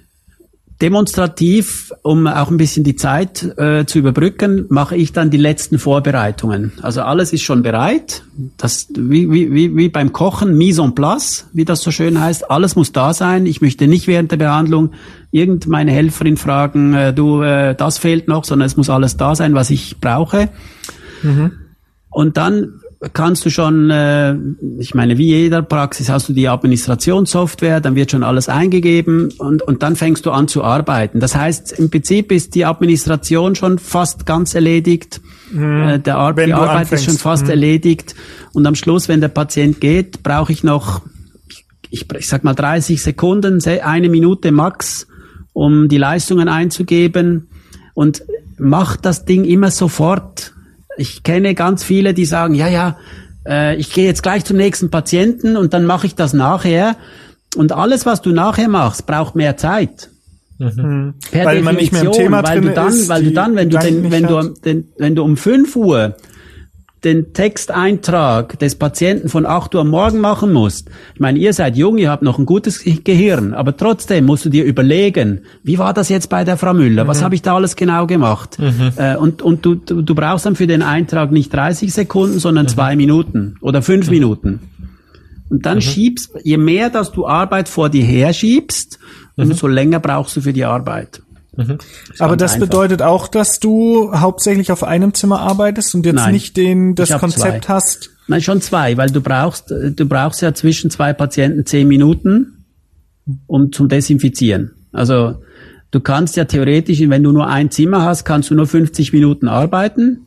demonstrativ, 0.81 1.93
um 2.01 2.25
auch 2.25 2.49
ein 2.49 2.57
bisschen 2.57 2.83
die 2.83 2.95
Zeit 2.95 3.43
äh, 3.57 3.85
zu 3.85 3.99
überbrücken, 3.99 4.65
mache 4.69 4.95
ich 4.95 5.13
dann 5.13 5.29
die 5.29 5.37
letzten 5.37 5.77
Vorbereitungen. 5.77 6.71
Also 6.81 7.01
alles 7.01 7.33
ist 7.33 7.43
schon 7.43 7.61
bereit. 7.61 8.23
Das 8.57 8.87
wie, 8.95 9.31
wie, 9.31 9.75
wie 9.75 9.89
beim 9.89 10.11
Kochen, 10.11 10.57
mise 10.57 10.81
en 10.81 10.95
place, 10.95 11.45
wie 11.53 11.65
das 11.65 11.81
so 11.81 11.91
schön 11.91 12.19
heißt. 12.19 12.49
Alles 12.49 12.75
muss 12.75 12.91
da 12.91 13.13
sein. 13.13 13.45
Ich 13.45 13.61
möchte 13.61 13.87
nicht 13.87 14.07
während 14.07 14.31
der 14.31 14.37
Behandlung 14.37 14.91
irgendeine 15.29 15.91
Helferin 15.91 16.37
fragen, 16.37 16.93
äh, 16.93 17.13
du, 17.13 17.41
äh, 17.43 17.75
das 17.75 17.99
fehlt 17.99 18.27
noch, 18.27 18.43
sondern 18.43 18.65
es 18.65 18.75
muss 18.75 18.89
alles 18.89 19.17
da 19.17 19.35
sein, 19.35 19.53
was 19.53 19.69
ich 19.69 19.99
brauche. 19.99 20.49
Mhm. 21.21 21.51
Und 22.09 22.37
dann 22.37 22.81
kannst 23.13 23.45
du 23.45 23.49
schon, 23.49 23.89
äh, 23.89 24.35
ich 24.77 24.93
meine, 24.93 25.17
wie 25.17 25.27
jeder 25.27 25.63
Praxis 25.63 26.09
hast 26.09 26.29
du 26.29 26.33
die 26.33 26.47
Administrationssoftware, 26.47 27.81
dann 27.81 27.95
wird 27.95 28.11
schon 28.11 28.23
alles 28.23 28.47
eingegeben 28.47 29.33
und, 29.39 29.63
und 29.63 29.81
dann 29.81 29.95
fängst 29.95 30.25
du 30.25 30.31
an 30.31 30.47
zu 30.47 30.63
arbeiten. 30.63 31.19
Das 31.19 31.35
heißt, 31.35 31.73
im 31.73 31.89
Prinzip 31.89 32.31
ist 32.31 32.53
die 32.53 32.63
Administration 32.63 33.55
schon 33.55 33.79
fast 33.79 34.27
ganz 34.27 34.53
erledigt. 34.53 35.19
Mhm. 35.51 35.81
Äh, 35.81 35.99
der 35.99 36.17
Ar 36.17 36.33
die 36.33 36.53
Arbeit 36.53 36.81
anfängst. 36.81 36.93
ist 36.93 37.05
schon 37.05 37.17
fast 37.17 37.45
mhm. 37.45 37.51
erledigt. 37.51 38.13
Und 38.53 38.67
am 38.67 38.75
Schluss, 38.75 39.07
wenn 39.07 39.19
der 39.19 39.29
Patient 39.29 39.81
geht, 39.81 40.21
brauche 40.21 40.51
ich 40.51 40.63
noch, 40.63 41.01
ich, 41.89 42.05
ich 42.15 42.27
sag 42.27 42.43
mal 42.43 42.53
30 42.53 43.01
Sekunden, 43.01 43.63
eine 43.65 44.09
Minute 44.09 44.51
max, 44.51 45.07
um 45.53 45.89
die 45.89 45.97
Leistungen 45.97 46.47
einzugeben. 46.47 47.47
Und 47.95 48.23
mach 48.59 48.95
das 48.95 49.25
Ding 49.25 49.43
immer 49.43 49.71
sofort 49.71 50.53
ich 50.97 51.23
kenne 51.23 51.55
ganz 51.55 51.83
viele, 51.83 52.13
die 52.13 52.25
sagen, 52.25 52.53
ja, 52.53 52.67
ja, 52.67 52.97
äh, 53.47 53.75
ich 53.75 53.93
gehe 53.93 54.05
jetzt 54.05 54.23
gleich 54.23 54.45
zum 54.45 54.57
nächsten 54.57 54.89
Patienten 54.89 55.57
und 55.57 55.73
dann 55.73 55.85
mache 55.85 56.07
ich 56.07 56.15
das 56.15 56.33
nachher. 56.33 56.95
Und 57.55 57.71
alles, 57.71 58.05
was 58.05 58.21
du 58.21 58.31
nachher 58.31 58.69
machst, 58.69 59.05
braucht 59.05 59.35
mehr 59.35 59.57
Zeit. 59.57 60.09
Mhm. 60.57 61.15
Per 61.31 61.45
weil 61.45 61.57
Definition, 61.57 61.63
man 61.63 61.75
nicht 61.75 61.91
mehr 61.91 62.03
im 62.03 62.11
Thema 62.11 62.43
weil 62.43 62.61
du 62.61 62.73
dann, 62.73 62.89
ist, 62.89 63.09
weil 63.09 63.23
du 63.23 63.31
dann, 63.31 63.55
wenn 63.55 63.69
du 63.69 63.79
den, 63.79 64.11
wenn 64.11 64.27
du, 64.27 64.53
den, 64.63 64.89
wenn 64.97 65.15
du 65.15 65.23
um 65.23 65.35
5 65.35 65.75
Uhr 65.75 66.15
den 67.03 67.33
Texteintrag 67.33 68.59
des 68.59 68.75
Patienten 68.75 69.27
von 69.27 69.47
8 69.47 69.73
Uhr 69.73 69.81
am 69.81 69.89
Morgen 69.89 70.19
machen 70.19 70.53
musst. 70.53 70.89
Ich 71.15 71.19
meine, 71.19 71.39
ihr 71.39 71.51
seid 71.53 71.75
jung, 71.75 71.97
ihr 71.97 72.11
habt 72.11 72.21
noch 72.21 72.37
ein 72.37 72.45
gutes 72.45 72.83
Gehirn, 73.03 73.53
aber 73.53 73.75
trotzdem 73.75 74.25
musst 74.25 74.45
du 74.45 74.49
dir 74.49 74.65
überlegen, 74.65 75.41
wie 75.63 75.79
war 75.79 75.93
das 75.93 76.09
jetzt 76.09 76.29
bei 76.29 76.43
der 76.43 76.57
Frau 76.57 76.75
Müller? 76.75 77.05
Mhm. 77.05 77.07
Was 77.07 77.23
habe 77.23 77.33
ich 77.33 77.41
da 77.41 77.55
alles 77.55 77.75
genau 77.75 78.05
gemacht? 78.05 78.59
Mhm. 78.59 78.93
Äh, 78.97 79.15
und 79.15 79.41
und 79.41 79.65
du, 79.65 79.75
du, 79.75 80.15
brauchst 80.15 80.45
dann 80.45 80.55
für 80.55 80.67
den 80.67 80.83
Eintrag 80.83 81.31
nicht 81.31 81.51
30 81.51 81.91
Sekunden, 81.91 82.37
sondern 82.37 82.65
mhm. 82.65 82.69
zwei 82.69 82.95
Minuten 82.95 83.55
oder 83.61 83.81
fünf 83.81 84.05
mhm. 84.05 84.13
Minuten. 84.13 84.59
Und 85.49 85.65
dann 85.65 85.77
mhm. 85.77 85.81
schiebst, 85.81 86.31
je 86.43 86.57
mehr, 86.57 86.91
dass 86.91 87.11
du 87.11 87.25
Arbeit 87.25 87.67
vor 87.67 87.89
dir 87.89 88.03
her 88.03 88.31
schiebst, 88.31 88.99
mhm. 89.37 89.45
umso 89.45 89.67
länger 89.67 89.99
brauchst 89.99 90.35
du 90.37 90.41
für 90.41 90.53
die 90.53 90.65
Arbeit. 90.65 91.23
Mhm. 91.67 91.77
Aber 92.19 92.37
das 92.37 92.53
einfach. 92.53 92.67
bedeutet 92.67 93.01
auch, 93.01 93.27
dass 93.27 93.59
du 93.59 94.11
hauptsächlich 94.13 94.71
auf 94.71 94.83
einem 94.83 95.13
Zimmer 95.13 95.39
arbeitest 95.39 95.95
und 95.95 96.05
jetzt 96.05 96.15
Nein, 96.15 96.33
nicht 96.33 96.57
den, 96.57 96.95
das 96.95 97.09
Konzept 97.19 97.65
zwei. 97.65 97.73
hast? 97.73 98.09
Nein, 98.27 98.41
schon 98.41 98.61
zwei, 98.61 98.97
weil 98.97 99.09
du 99.09 99.21
brauchst, 99.21 99.71
du 99.71 100.05
brauchst 100.05 100.41
ja 100.41 100.53
zwischen 100.53 100.89
zwei 100.89 101.13
Patienten 101.13 101.65
zehn 101.65 101.87
Minuten, 101.87 102.65
um 103.47 103.71
zum 103.71 103.89
Desinfizieren. 103.89 104.71
Also, 104.91 105.35
du 105.91 105.99
kannst 105.99 106.35
ja 106.37 106.45
theoretisch, 106.45 107.01
wenn 107.07 107.23
du 107.23 107.31
nur 107.31 107.47
ein 107.47 107.71
Zimmer 107.71 108.03
hast, 108.03 108.23
kannst 108.23 108.49
du 108.49 108.55
nur 108.55 108.67
50 108.67 109.13
Minuten 109.13 109.47
arbeiten. 109.47 110.25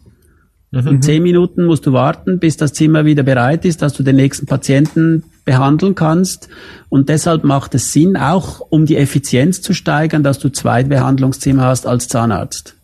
Mhm. 0.70 0.88
Und 0.88 1.03
zehn 1.05 1.23
Minuten 1.23 1.64
musst 1.64 1.87
du 1.87 1.92
warten, 1.92 2.38
bis 2.38 2.57
das 2.57 2.73
Zimmer 2.73 3.05
wieder 3.05 3.23
bereit 3.23 3.64
ist, 3.64 3.83
dass 3.83 3.92
du 3.94 4.03
den 4.03 4.16
nächsten 4.16 4.47
Patienten 4.47 5.25
behandeln 5.44 5.94
kannst. 5.94 6.48
Und 6.88 7.09
deshalb 7.09 7.44
macht 7.44 7.74
es 7.74 7.92
Sinn, 7.92 8.16
auch 8.16 8.61
um 8.61 8.87
die 8.87 8.96
Effizienz 8.96 9.62
zu 9.62 9.74
steigern, 9.74 10.22
dass 10.22 10.38
du 10.38 10.48
zwei 10.50 10.83
Behandlungszimmer 10.85 11.64
hast 11.64 11.87
als 11.87 12.09
Zahnarzt. 12.09 12.76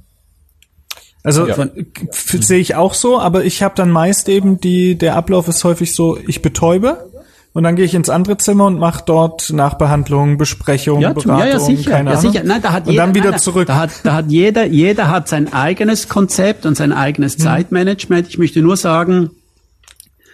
Also 1.23 1.47
ja. 1.47 1.69
sehe 2.13 2.59
ich 2.59 2.75
auch 2.77 2.95
so, 2.95 3.21
aber 3.21 3.45
ich 3.45 3.63
habe 3.63 3.75
dann 3.77 3.91
meist 3.91 4.29
eben 4.29 4.59
die, 4.59 4.97
der 4.97 5.17
Ablauf 5.17 5.49
ist 5.49 5.63
häufig 5.65 5.95
so, 5.95 6.19
ich 6.27 6.41
betäube 6.41 7.11
und 7.53 7.65
dann 7.65 7.77
gehe 7.77 7.85
ich 7.85 7.95
ins 7.95 8.09
andere 8.09 8.39
Zimmer 8.39 8.67
und 8.67 8.79
mache 8.79 9.03
dort 9.05 9.53
Nachbehandlung, 9.53 10.39
Besprechung, 10.39 11.01
ja, 11.01 11.13
Beratung, 11.13 11.39
ja, 11.39 11.47
ja, 11.47 11.59
sicher, 11.59 11.91
keine 11.91 12.11
ja, 12.11 12.19
Ahnung. 12.19 12.33
sicher. 12.33 12.45
Nein, 12.45 12.63
da 12.63 12.73
hat 12.73 12.87
und 12.87 12.93
jeder, 12.93 13.07
dann 13.07 13.15
wieder 13.15 13.31
nein, 13.33 13.41
zurück. 13.41 13.67
Da 13.67 13.77
hat, 13.77 13.91
da 14.05 14.15
hat 14.15 14.31
jeder, 14.31 14.65
jeder 14.65 15.11
hat 15.11 15.29
sein 15.29 15.53
eigenes 15.53 16.09
Konzept 16.09 16.65
und 16.65 16.77
sein 16.77 16.93
eigenes 16.93 17.35
hm. 17.35 17.41
Zeitmanagement. 17.41 18.29
Ich 18.29 18.39
möchte 18.39 18.63
nur 18.63 18.77
sagen, 18.77 19.31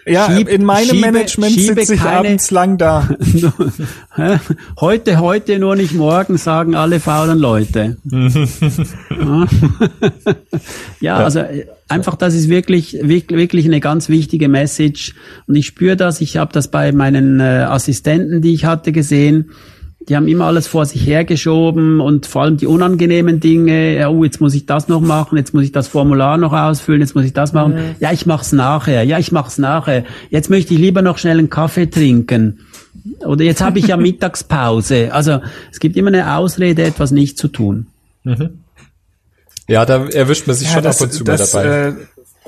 Ja, 0.07 0.31
schieb, 0.31 0.47
in 0.47 0.63
meinem 0.63 0.89
schiebe, 0.89 1.11
Management 1.11 1.59
sitze 1.59 1.93
ich 1.93 1.99
keine, 1.99 2.17
abends 2.17 2.51
lang 2.51 2.77
da. 2.77 3.09
heute, 4.79 5.19
heute, 5.19 5.59
nur 5.59 5.75
nicht 5.75 5.93
morgen, 5.93 6.37
sagen 6.37 6.75
alle 6.75 6.99
faulen 6.99 7.37
Leute. 7.37 7.97
ja, 11.01 11.17
also 11.17 11.43
einfach, 11.89 12.15
das 12.15 12.33
ist 12.33 12.49
wirklich, 12.49 12.97
wirklich, 13.01 13.37
wirklich 13.37 13.65
eine 13.65 13.79
ganz 13.79 14.09
wichtige 14.09 14.47
Message. 14.47 15.13
Und 15.47 15.55
ich 15.55 15.67
spüre 15.67 15.95
das, 15.97 16.21
ich 16.21 16.37
habe 16.37 16.53
das 16.53 16.69
bei 16.69 16.91
meinen 16.91 17.39
äh, 17.39 17.65
Assistenten, 17.67 18.41
die 18.41 18.53
ich 18.53 18.65
hatte, 18.65 18.91
gesehen 18.91 19.51
die 20.07 20.15
haben 20.15 20.27
immer 20.27 20.45
alles 20.45 20.67
vor 20.67 20.85
sich 20.85 21.05
hergeschoben 21.05 21.99
und 21.99 22.27
vor 22.27 22.43
allem 22.43 22.57
die 22.57 22.65
unangenehmen 22.65 23.41
Dinge, 23.41 24.07
oh, 24.09 24.23
jetzt 24.23 24.39
muss 24.39 24.53
ich 24.53 24.65
das 24.65 24.87
noch 24.87 25.01
machen, 25.01 25.37
jetzt 25.37 25.53
muss 25.53 25.65
ich 25.65 25.73
das 25.73 25.89
Formular 25.89 26.37
noch 26.37 26.53
ausfüllen, 26.53 27.01
jetzt 27.01 27.13
muss 27.13 27.25
ich 27.25 27.33
das 27.33 27.51
machen. 27.51 27.73
Mhm. 27.73 27.95
Ja, 27.99 28.13
ich 28.13 28.25
mach's 28.25 28.53
nachher. 28.53 29.03
Ja, 29.03 29.19
ich 29.19 29.33
mach's 29.33 29.57
nachher. 29.57 30.05
Jetzt 30.29 30.49
möchte 30.49 30.73
ich 30.73 30.79
lieber 30.79 31.01
noch 31.01 31.17
schnell 31.17 31.39
einen 31.39 31.49
Kaffee 31.49 31.87
trinken. 31.87 32.59
Oder 33.25 33.43
jetzt 33.43 33.61
habe 33.61 33.79
ich 33.79 33.87
ja 33.87 33.97
Mittagspause. 33.97 35.13
Also 35.13 35.41
es 35.71 35.79
gibt 35.79 35.97
immer 35.97 36.07
eine 36.07 36.37
Ausrede, 36.37 36.83
etwas 36.83 37.11
nicht 37.11 37.37
zu 37.37 37.49
tun. 37.49 37.87
Mhm. 38.23 38.59
Ja, 39.67 39.85
da 39.85 40.05
erwischt 40.05 40.47
man 40.47 40.55
sich 40.55 40.69
ja, 40.69 40.75
schon 40.75 40.83
das, 40.83 41.01
ab 41.01 41.07
und 41.07 41.13
zu 41.13 41.23
das, 41.25 41.53
mal 41.53 41.63
dabei. 41.63 41.87
Äh, 41.87 41.93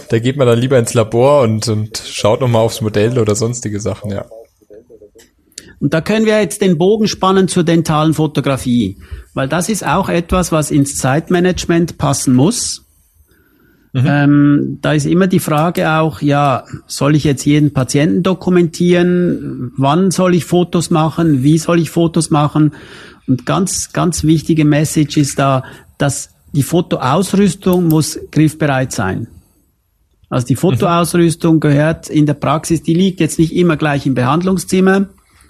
da 0.08 0.20
geht 0.20 0.38
man 0.38 0.48
dann 0.48 0.58
lieber 0.58 0.80
ins 0.80 0.94
Labor 0.94 1.42
und, 1.42 1.68
und 1.68 1.98
schaut 1.98 2.40
nochmal 2.40 2.62
aufs 2.62 2.80
Modell 2.80 3.20
oder 3.20 3.36
sonstige 3.36 3.82
Sachen, 3.82 4.12
ja. 4.12 4.24
Und 5.80 5.94
da 5.94 6.02
können 6.02 6.26
wir 6.26 6.40
jetzt 6.40 6.62
den 6.62 6.78
Bogen 6.78 7.08
spannen 7.08 7.48
zur 7.48 7.64
dentalen 7.64 8.14
Fotografie, 8.14 8.98
weil 9.34 9.48
das 9.48 9.70
ist 9.70 9.86
auch 9.86 10.10
etwas, 10.10 10.52
was 10.52 10.72
ins 10.72 10.96
Zeitmanagement 10.96 11.98
passen 11.98 12.36
muss. 12.36 12.86
Mhm. 13.94 14.06
Ähm, 14.06 14.78
da 14.82 14.94
ist 14.94 15.06
immer 15.06 15.28
die 15.28 15.40
Frage 15.40 15.90
auch, 15.92 16.22
ja, 16.22 16.64
soll 16.86 17.16
ich 17.16 17.24
jetzt 17.24 17.46
jeden 17.46 17.74
Patienten 17.74 18.24
dokumentieren? 18.24 19.72
Wann 19.78 20.12
soll 20.12 20.36
ich 20.36 20.46
Fotos 20.46 20.90
machen? 20.92 21.44
Wie 21.44 21.58
soll 21.58 21.80
ich 21.80 21.90
Fotos 21.90 22.30
machen? 22.30 22.74
Und 23.28 23.46
ganz, 23.46 23.94
ganz 23.94 24.24
wichtige 24.24 24.66
Message 24.66 25.18
ist 25.18 25.40
da, 25.40 25.64
dass 25.98 26.32
die 26.54 26.64
Fotoausrüstung 26.64 27.88
muss 27.88 28.20
griffbereit 28.32 28.92
sein. 28.92 29.28
Also 30.30 30.46
die 30.46 30.56
mhm. 30.56 30.60
Fotoausrüstung 30.60 31.60
gehört 31.60 32.10
in 32.10 32.26
der 32.26 32.36
Praxis, 32.36 32.84
die 32.84 32.94
liegt 32.94 33.20
jetzt 33.20 33.40
nicht 33.40 33.56
immer 33.56 33.78
gleich 33.78 34.06
im 34.06 34.14
Behandlungszimmer, 34.14 35.08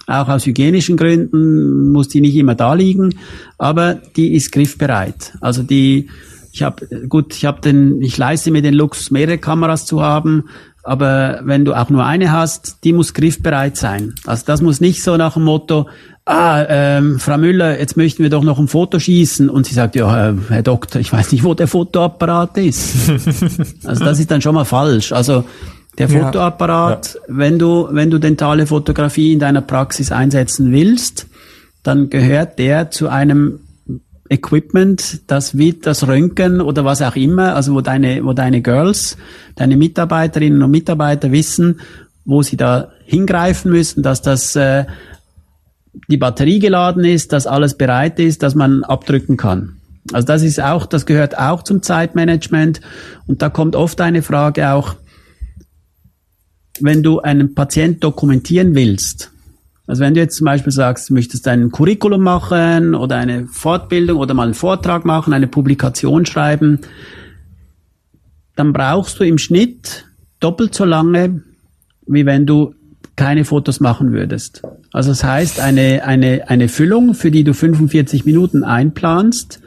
auch 0.10 0.28
aus 0.28 0.46
hygienischen 0.46 0.98
Gründen 0.98 1.92
muss 1.92 2.08
die 2.08 2.22
nicht 2.22 2.36
immer 2.36 2.56
da 2.56 2.74
liegen, 2.74 3.16
aber 3.58 3.96
die 4.16 4.34
ist 4.34 4.52
griffbereit. 4.52 5.34
Also 5.42 5.64
die, 5.64 6.10
ich 6.52 6.64
habe 6.64 7.08
gut, 7.08 7.36
ich 7.36 7.46
habe 7.46 7.62
den, 7.62 8.02
ich 8.02 8.18
leiste 8.18 8.52
mir 8.52 8.62
den 8.62 8.74
Luxus, 8.74 9.12
mehrere 9.12 9.38
Kameras 9.38 9.86
zu 9.86 10.02
haben, 10.02 10.46
aber 10.84 11.42
wenn 11.44 11.66
du 11.66 11.74
auch 11.74 11.90
nur 11.90 12.06
eine 12.06 12.32
hast, 12.32 12.84
die 12.84 12.94
muss 12.94 13.14
griffbereit 13.14 13.78
sein. 13.78 14.16
Also 14.26 14.44
das 14.46 14.62
muss 14.62 14.82
nicht 14.82 15.04
so 15.04 15.18
nach 15.18 15.34
dem 15.34 15.44
Motto, 15.44 15.88
ah, 16.26 16.66
ähm, 16.68 17.20
Frau 17.20 17.38
Müller, 17.38 17.80
jetzt 17.80 17.98
möchten 17.98 18.24
wir 18.24 18.30
doch 18.30 18.44
noch 18.44 18.60
ein 18.60 18.68
Foto 18.68 19.00
schießen. 19.00 19.50
Und 19.50 19.66
sie 19.66 19.74
sagt, 19.74 19.96
ja, 19.96 20.34
Herr 20.48 20.64
Doktor, 20.64 21.00
ich 21.00 21.12
weiß 21.12 21.32
nicht, 21.32 21.44
wo 21.44 21.54
der 21.54 21.68
Fotoapparat 21.68 22.58
ist. 22.58 23.10
also 23.84 24.06
das 24.06 24.20
ist 24.20 24.32
dann 24.32 24.42
schon 24.42 24.56
mal 24.56 24.66
falsch. 24.66 25.12
Also 25.12 25.44
der 26.00 26.10
Fotoapparat, 26.10 27.16
ja. 27.16 27.22
wenn 27.28 27.60
du, 27.60 27.88
wenn 27.92 28.10
du 28.10 28.20
dentale 28.20 28.66
Fotografie 28.66 29.34
in 29.34 29.40
deiner 29.40 29.62
Praxis 29.62 30.12
einsetzen 30.12 30.72
willst, 30.72 31.28
dann 31.84 32.10
gehört 32.10 32.58
der 32.58 32.90
zu 32.90 33.10
einem 33.10 33.60
Equipment, 34.30 35.30
das 35.30 35.58
wie 35.58 35.74
das 35.74 36.08
Röntgen 36.08 36.62
oder 36.62 36.86
was 36.86 37.02
auch 37.02 37.16
immer, 37.16 37.56
also 37.56 37.74
wo 37.74 37.82
deine, 37.82 38.24
wo 38.24 38.34
deine 38.34 38.62
Girls, 38.62 39.18
deine 39.56 39.76
Mitarbeiterinnen 39.76 40.62
und 40.62 40.72
Mitarbeiter 40.72 41.32
wissen, 41.32 41.82
wo 42.26 42.44
sie 42.44 42.58
da 42.58 42.92
hingreifen 43.06 43.72
müssen, 43.72 44.04
dass 44.04 44.22
das 44.22 44.56
äh, 44.56 44.86
die 46.08 46.18
Batterie 46.18 46.60
geladen 46.60 47.04
ist, 47.04 47.34
dass 47.34 47.48
alles 47.48 47.76
bereit 47.76 48.20
ist, 48.20 48.44
dass 48.44 48.56
man 48.56 48.84
abdrücken 48.84 49.36
kann. 49.36 49.78
Also 50.14 50.28
das 50.28 50.44
ist 50.44 50.62
auch, 50.62 50.86
das 50.86 51.06
gehört 51.06 51.38
auch 51.38 51.64
zum 51.64 51.82
Zeitmanagement 51.82 52.82
und 53.28 53.42
da 53.42 53.50
kommt 53.50 53.76
oft 53.76 54.00
eine 54.00 54.22
Frage 54.22 54.72
auch, 54.72 54.96
wenn 56.82 57.04
du 57.04 57.20
einen 57.20 57.56
Patient 57.56 58.04
dokumentieren 58.04 58.76
willst, 58.76 59.32
also 59.90 60.04
wenn 60.04 60.14
du 60.14 60.20
jetzt 60.20 60.38
zum 60.38 60.46
Beispiel 60.46 60.72
sagst, 60.72 61.10
du 61.10 61.16
möchtest 61.16 61.48
ein 61.48 61.72
Curriculum 61.72 62.22
machen 62.22 62.94
oder 62.94 63.16
eine 63.16 63.48
Fortbildung 63.48 64.20
oder 64.20 64.36
mal 64.36 64.44
einen 64.44 64.54
Vortrag 64.54 65.04
machen, 65.04 65.34
eine 65.34 65.48
Publikation 65.48 66.28
schreiben, 66.28 66.82
dann 68.56 68.72
brauchst 68.72 69.20
du 69.20 69.24
im 69.24 69.40
Schnitt 69.40 70.06
doppelt 70.40 70.76
so 70.76 70.86
lange, 70.86 71.42
wie 72.06 72.28
wenn 72.28 72.46
du 72.46 72.76
keine 73.16 73.46
Fotos 73.46 73.80
machen 73.80 74.12
würdest. 74.14 74.62
Also 74.94 75.10
das 75.10 75.24
heißt, 75.24 75.60
eine, 75.60 76.04
eine, 76.06 76.48
eine 76.50 76.70
Füllung, 76.70 77.16
für 77.16 77.32
die 77.32 77.44
du 77.44 77.56
45 77.56 78.26
Minuten 78.26 78.64
einplanst, 78.64 79.60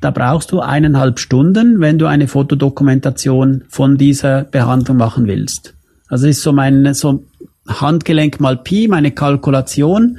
da 0.00 0.12
brauchst 0.12 0.52
du 0.52 0.60
eineinhalb 0.60 1.18
Stunden, 1.18 1.80
wenn 1.80 1.98
du 1.98 2.06
eine 2.06 2.28
Fotodokumentation 2.28 3.64
von 3.68 3.98
dieser 3.98 4.44
Behandlung 4.44 4.96
machen 4.96 5.26
willst. 5.26 5.74
Also 6.10 6.26
ist 6.26 6.42
so 6.42 6.52
mein 6.52 6.92
so 6.92 7.24
Handgelenk 7.66 8.40
mal 8.40 8.56
Pi, 8.56 8.88
meine 8.88 9.12
Kalkulation 9.12 10.18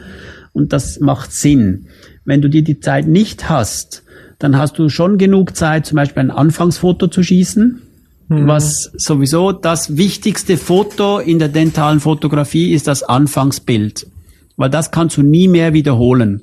und 0.53 0.73
das 0.73 0.99
macht 0.99 1.31
Sinn. 1.31 1.87
Wenn 2.25 2.41
du 2.41 2.49
dir 2.49 2.63
die 2.63 2.79
Zeit 2.79 3.07
nicht 3.07 3.49
hast, 3.49 4.03
dann 4.39 4.57
hast 4.57 4.79
du 4.79 4.89
schon 4.89 5.17
genug 5.17 5.55
Zeit, 5.55 5.85
zum 5.85 5.97
Beispiel 5.97 6.21
ein 6.21 6.31
Anfangsfoto 6.31 7.07
zu 7.07 7.21
schießen, 7.21 7.81
mhm. 8.29 8.47
was 8.47 8.91
sowieso 8.95 9.51
das 9.51 9.97
wichtigste 9.97 10.57
Foto 10.57 11.19
in 11.19 11.39
der 11.39 11.49
dentalen 11.49 11.99
Fotografie 11.99 12.73
ist 12.73 12.87
das 12.87 13.03
Anfangsbild, 13.03 14.07
weil 14.55 14.69
das 14.69 14.91
kannst 14.91 15.17
du 15.17 15.23
nie 15.23 15.47
mehr 15.47 15.73
wiederholen. 15.73 16.41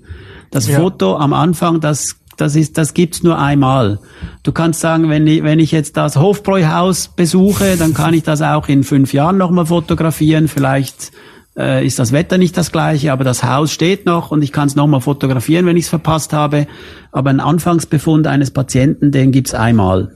Das 0.50 0.68
ja. 0.68 0.78
Foto 0.78 1.16
am 1.16 1.32
Anfang, 1.32 1.80
das 1.80 2.16
das 2.40 2.57
ist, 2.57 2.79
das 2.79 2.94
gibt's 2.94 3.22
nur 3.22 3.38
einmal. 3.38 3.98
Du 4.42 4.53
kannst 4.53 4.81
sagen, 4.81 5.11
wenn 5.11 5.27
ich, 5.27 5.42
wenn 5.42 5.59
ich 5.59 5.72
jetzt 5.72 5.96
das 5.96 6.16
Hofbräuhaus 6.16 7.09
besuche, 7.09 7.77
dann 7.77 7.94
kann 7.94 8.14
ich 8.14 8.22
das 8.22 8.40
auch 8.42 8.68
in 8.68 8.85
fünf 8.85 9.12
Jahren 9.12 9.37
nochmal 9.37 9.66
fotografieren. 9.66 10.48
Vielleicht 10.48 11.12
äh, 11.57 11.85
ist 11.85 11.98
das 11.98 12.12
Wetter 12.12 12.38
nicht 12.38 12.57
das 12.57 12.70
gleiche, 12.70 13.12
aber 13.12 13.24
das 13.24 13.42
Haus 13.42 13.72
steht 13.72 14.07
noch 14.07 14.31
und 14.31 14.42
ich 14.42 14.53
kann 14.53 14.68
es 14.68 14.77
nochmal 14.77 15.01
fotografieren, 15.01 15.66
wenn 15.66 15.77
ich 15.77 15.85
es 15.85 15.90
verpasst 15.90 16.33
habe. 16.33 16.68
Aber 17.11 17.31
ein 17.31 17.40
Anfangsbefund 17.40 18.27
eines 18.27 18.53
Patienten, 18.53 19.11
den 19.11 19.33
gibt's 19.33 19.55
einmal. 19.55 20.14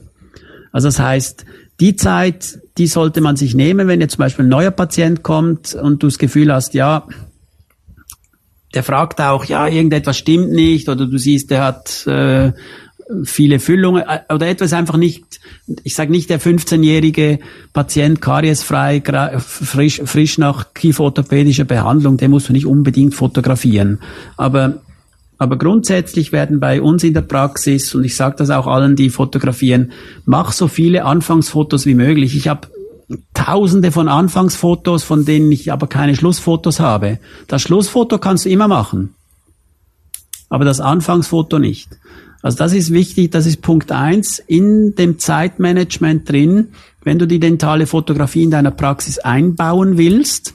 Also 0.71 0.87
das 0.87 0.99
heißt, 0.99 1.45
die 1.79 1.95
Zeit, 1.95 2.59
die 2.77 2.87
sollte 2.87 3.19
man 3.19 3.35
sich 3.35 3.53
nehmen, 3.53 3.87
wenn 3.87 3.99
jetzt 3.99 4.13
zum 4.13 4.19
Beispiel 4.19 4.45
ein 4.45 4.49
neuer 4.49 4.71
Patient 4.71 5.23
kommt 5.23 5.75
und 5.75 6.01
du 6.01 6.07
das 6.07 6.17
Gefühl 6.17 6.53
hast, 6.53 6.73
ja, 6.73 7.05
der 8.73 8.83
fragt 8.83 9.21
auch, 9.21 9.45
ja, 9.45 9.67
irgendetwas 9.67 10.17
stimmt 10.17 10.51
nicht 10.51 10.89
oder 10.89 11.05
du 11.05 11.17
siehst, 11.17 11.51
der 11.51 11.63
hat 11.63 12.07
äh, 12.07 12.51
viele 13.23 13.59
Füllungen 13.59 14.03
äh, 14.07 14.33
oder 14.33 14.47
etwas 14.47 14.73
einfach 14.73 14.97
nicht, 14.97 15.39
ich 15.83 15.95
sage 15.95 16.11
nicht 16.11 16.29
der 16.29 16.39
15-jährige 16.39 17.39
Patient 17.73 18.21
kariesfrei, 18.21 19.01
frisch, 19.39 20.01
frisch 20.05 20.37
nach 20.37 20.73
kieferorthopädischer 20.73 21.65
Behandlung, 21.65 22.17
den 22.17 22.31
musst 22.31 22.49
du 22.49 22.53
nicht 22.53 22.65
unbedingt 22.65 23.13
fotografieren. 23.15 23.99
Aber 24.37 24.81
aber 25.39 25.57
grundsätzlich 25.57 26.31
werden 26.31 26.61
bei 26.61 26.81
uns 26.81 27.03
in 27.03 27.13
der 27.13 27.21
Praxis, 27.21 27.93
und 27.95 28.05
ich 28.05 28.15
sage 28.15 28.35
das 28.37 28.49
auch 28.49 28.65
allen, 28.65 28.95
die 28.95 29.09
fotografieren, 29.09 29.91
mach 30.25 30.53
so 30.53 30.69
viele 30.69 31.03
Anfangsfotos 31.03 31.85
wie 31.85 31.95
möglich. 31.95 32.37
Ich 32.37 32.47
habe 32.47 32.69
tausende 33.33 33.91
von 33.91 34.07
Anfangsfotos, 34.07 35.03
von 35.03 35.25
denen 35.25 35.51
ich 35.51 35.71
aber 35.71 35.87
keine 35.87 36.15
Schlussfotos 36.15 36.79
habe. 36.79 37.19
Das 37.47 37.61
Schlussfoto 37.61 38.17
kannst 38.17 38.45
du 38.45 38.49
immer 38.49 38.67
machen, 38.67 39.15
aber 40.49 40.65
das 40.65 40.79
Anfangsfoto 40.79 41.59
nicht. 41.59 41.89
Also 42.41 42.57
das 42.57 42.73
ist 42.73 42.91
wichtig, 42.91 43.31
das 43.31 43.45
ist 43.45 43.61
Punkt 43.61 43.91
eins 43.91 44.37
in 44.39 44.95
dem 44.95 45.17
Zeitmanagement 45.17 46.29
drin. 46.29 46.69
Wenn 47.01 47.17
du 47.17 47.25
die 47.25 47.39
dentale 47.39 47.87
Fotografie 47.87 48.43
in 48.43 48.51
deiner 48.51 48.71
Praxis 48.71 49.17
einbauen 49.17 49.97
willst, 49.97 50.53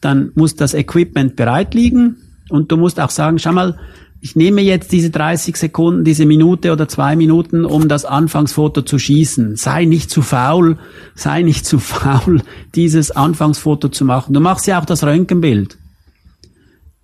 dann 0.00 0.30
muss 0.34 0.54
das 0.54 0.74
Equipment 0.74 1.34
bereit 1.34 1.74
liegen 1.74 2.16
und 2.48 2.70
du 2.70 2.76
musst 2.76 3.00
auch 3.00 3.10
sagen, 3.10 3.38
schau 3.38 3.52
mal, 3.52 3.78
ich 4.24 4.36
nehme 4.36 4.62
jetzt 4.62 4.90
diese 4.90 5.10
30 5.10 5.54
Sekunden, 5.54 6.02
diese 6.02 6.24
Minute 6.24 6.72
oder 6.72 6.88
zwei 6.88 7.14
Minuten, 7.14 7.66
um 7.66 7.88
das 7.88 8.06
Anfangsfoto 8.06 8.80
zu 8.80 8.98
schießen. 8.98 9.56
Sei 9.56 9.84
nicht 9.84 10.08
zu 10.08 10.22
faul, 10.22 10.78
sei 11.14 11.42
nicht 11.42 11.66
zu 11.66 11.78
faul, 11.78 12.40
dieses 12.74 13.10
Anfangsfoto 13.10 13.90
zu 13.90 14.06
machen. 14.06 14.32
Du 14.32 14.40
machst 14.40 14.66
ja 14.66 14.80
auch 14.80 14.86
das 14.86 15.04
Röntgenbild. 15.04 15.76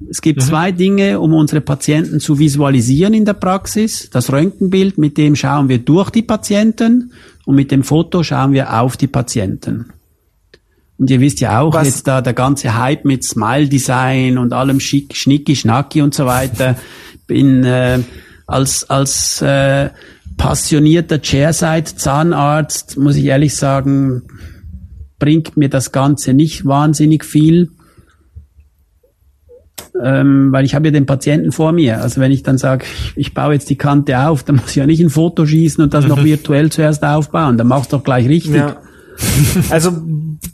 Es 0.09 0.23
gibt 0.23 0.39
mhm. 0.41 0.45
zwei 0.47 0.73
Dinge, 0.73 1.21
um 1.21 1.35
unsere 1.35 1.61
Patienten 1.61 2.21
zu 2.21 2.39
visualisieren 2.39 3.13
in 3.13 3.27
der 3.27 3.35
Praxis. 3.35 4.09
Das 4.09 4.33
Röntgenbild, 4.33 4.97
mit 4.97 5.19
dem 5.19 5.37
schauen 5.37 5.69
wir 5.69 5.77
durch 5.77 6.09
die 6.09 6.23
Patienten 6.23 7.13
und 7.45 7.55
mit 7.55 7.71
dem 7.71 7.83
Foto 7.83 8.23
schauen 8.23 8.55
wir 8.55 8.81
auf 8.81 8.97
die 8.97 9.09
Patienten. 9.09 9.93
Und 11.01 11.11
ihr 11.11 11.19
wisst 11.21 11.41
ja 11.41 11.61
auch, 11.61 11.75
Was? 11.75 11.87
jetzt 11.87 12.07
da 12.07 12.21
der 12.21 12.35
ganze 12.35 12.79
Hype 12.79 13.05
mit 13.05 13.25
Smile 13.25 13.69
Design 13.69 14.39
und 14.39 14.53
allem 14.53 14.79
schick, 14.79 15.17
schnicki, 15.17 15.57
schnacki 15.57 16.03
und 16.03 16.15
so 16.15 16.27
weiter. 16.27 16.77
Bin 17.27 17.65
äh, 17.65 18.01
als, 18.47 18.89
als 18.91 19.41
äh, 19.41 19.89
passionierter 20.37 21.19
Chairside-Zahnarzt, 21.19 22.99
muss 22.99 23.17
ich 23.17 23.25
ehrlich 23.25 23.57
sagen, 23.57 24.23
bringt 25.19 25.57
mir 25.57 25.71
das 25.71 25.91
Ganze 25.91 26.35
nicht 26.35 26.67
wahnsinnig 26.67 27.25
viel 27.25 27.71
ähm, 30.03 30.53
weil 30.53 30.65
ich 30.65 30.75
habe 30.75 30.89
ja 30.89 30.93
den 30.93 31.07
Patienten 31.07 31.53
vor 31.53 31.73
mir. 31.73 32.01
Also 32.01 32.21
wenn 32.21 32.33
ich 32.33 32.43
dann 32.43 32.59
sage, 32.59 32.85
ich 33.17 33.35
baue 33.35 33.55
jetzt 33.55 33.69
die 33.71 33.77
Kante 33.77 34.19
auf, 34.19 34.43
dann 34.43 34.57
muss 34.57 34.71
ich 34.71 34.77
ja 34.77 34.87
nicht 34.87 35.01
ein 35.01 35.11
Foto 35.11 35.47
schießen 35.47 35.83
und 35.83 35.95
das 35.95 36.07
noch 36.07 36.25
virtuell 36.25 36.71
zuerst 36.71 37.05
aufbauen. 37.05 37.59
Dann 37.59 37.67
mach's 37.67 37.89
doch 37.89 38.03
gleich 38.03 38.29
richtig. 38.29 38.57
Ja. 38.57 38.77
Also, 39.69 40.03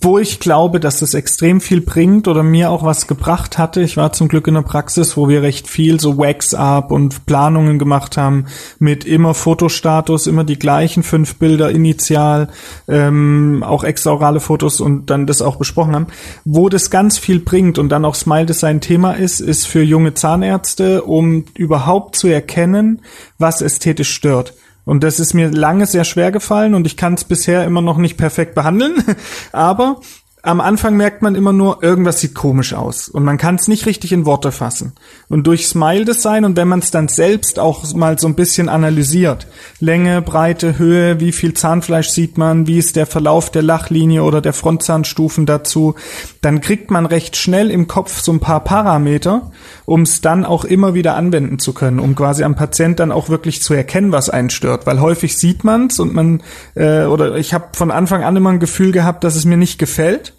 wo 0.00 0.18
ich 0.18 0.40
glaube, 0.40 0.80
dass 0.80 1.00
das 1.00 1.14
extrem 1.14 1.60
viel 1.60 1.80
bringt 1.80 2.28
oder 2.28 2.42
mir 2.42 2.70
auch 2.70 2.84
was 2.84 3.06
gebracht 3.06 3.58
hatte, 3.58 3.82
ich 3.82 3.96
war 3.96 4.12
zum 4.12 4.28
Glück 4.28 4.46
in 4.46 4.54
der 4.54 4.62
Praxis, 4.62 5.16
wo 5.16 5.28
wir 5.28 5.42
recht 5.42 5.68
viel 5.68 6.00
so 6.00 6.18
Wax-Up 6.18 6.90
und 6.90 7.26
Planungen 7.26 7.78
gemacht 7.78 8.16
haben 8.16 8.46
mit 8.78 9.04
immer 9.04 9.34
Fotostatus, 9.34 10.26
immer 10.26 10.44
die 10.44 10.58
gleichen 10.58 11.02
fünf 11.02 11.36
Bilder 11.36 11.70
initial, 11.70 12.48
ähm, 12.88 13.62
auch 13.64 13.84
extraorale 13.84 14.40
Fotos 14.40 14.80
und 14.80 15.10
dann 15.10 15.26
das 15.26 15.42
auch 15.42 15.56
besprochen 15.56 15.94
haben. 15.94 16.06
Wo 16.44 16.68
das 16.68 16.90
ganz 16.90 17.18
viel 17.18 17.40
bringt 17.40 17.78
und 17.78 17.88
dann 17.88 18.04
auch 18.04 18.14
Smile 18.14 18.46
Design 18.46 18.80
Thema 18.80 19.12
ist, 19.12 19.40
ist 19.40 19.66
für 19.66 19.82
junge 19.82 20.14
Zahnärzte, 20.14 21.02
um 21.02 21.44
überhaupt 21.54 22.16
zu 22.16 22.28
erkennen, 22.28 23.02
was 23.38 23.62
ästhetisch 23.62 24.10
stört. 24.10 24.54
Und 24.86 25.02
das 25.02 25.20
ist 25.20 25.34
mir 25.34 25.50
lange 25.50 25.84
sehr 25.84 26.04
schwer 26.04 26.32
gefallen 26.32 26.74
und 26.74 26.86
ich 26.86 26.96
kann 26.96 27.14
es 27.14 27.24
bisher 27.24 27.64
immer 27.64 27.82
noch 27.82 27.98
nicht 27.98 28.16
perfekt 28.16 28.54
behandeln. 28.54 28.94
Aber 29.52 30.00
am 30.46 30.60
Anfang 30.60 30.96
merkt 30.96 31.22
man 31.22 31.34
immer 31.34 31.52
nur, 31.52 31.82
irgendwas 31.82 32.20
sieht 32.20 32.36
komisch 32.36 32.72
aus 32.72 33.08
und 33.08 33.24
man 33.24 33.36
kann 33.36 33.56
es 33.56 33.66
nicht 33.66 33.84
richtig 33.84 34.12
in 34.12 34.26
Worte 34.26 34.52
fassen. 34.52 34.92
Und 35.28 35.48
durch 35.48 35.66
Smile 35.66 36.04
Design 36.04 36.44
und 36.44 36.56
wenn 36.56 36.68
man 36.68 36.78
es 36.78 36.92
dann 36.92 37.08
selbst 37.08 37.58
auch 37.58 37.92
mal 37.94 38.16
so 38.16 38.28
ein 38.28 38.36
bisschen 38.36 38.68
analysiert, 38.68 39.48
Länge, 39.80 40.22
Breite, 40.22 40.78
Höhe, 40.78 41.18
wie 41.18 41.32
viel 41.32 41.54
Zahnfleisch 41.54 42.10
sieht 42.10 42.38
man, 42.38 42.68
wie 42.68 42.78
ist 42.78 42.94
der 42.94 43.06
Verlauf 43.06 43.50
der 43.50 43.62
Lachlinie 43.62 44.22
oder 44.22 44.40
der 44.40 44.52
Frontzahnstufen 44.52 45.46
dazu, 45.46 45.96
dann 46.42 46.60
kriegt 46.60 46.92
man 46.92 47.06
recht 47.06 47.36
schnell 47.36 47.72
im 47.72 47.88
Kopf 47.88 48.20
so 48.20 48.30
ein 48.30 48.38
paar 48.38 48.60
Parameter, 48.60 49.50
um 49.86 50.02
es 50.02 50.20
dann 50.20 50.44
auch 50.44 50.64
immer 50.64 50.92
wieder 50.92 51.16
anwenden 51.16 51.58
zu 51.58 51.72
können, 51.72 51.98
um 51.98 52.14
quasi 52.14 52.44
am 52.44 52.54
Patient 52.54 53.00
dann 53.00 53.12
auch 53.12 53.30
wirklich 53.30 53.62
zu 53.62 53.72
erkennen, 53.72 54.12
was 54.12 54.28
einen 54.28 54.50
stört. 54.50 54.86
Weil 54.86 55.00
häufig 55.00 55.38
sieht 55.38 55.64
man 55.64 55.86
es 55.86 55.98
und 55.98 56.12
man, 56.12 56.42
äh, 56.74 57.04
oder 57.04 57.36
ich 57.36 57.54
habe 57.54 57.68
von 57.72 57.90
Anfang 57.90 58.22
an 58.22 58.36
immer 58.36 58.50
ein 58.50 58.60
Gefühl 58.60 58.92
gehabt, 58.92 59.24
dass 59.24 59.36
es 59.36 59.46
mir 59.46 59.56
nicht 59.56 59.78
gefällt 59.78 60.34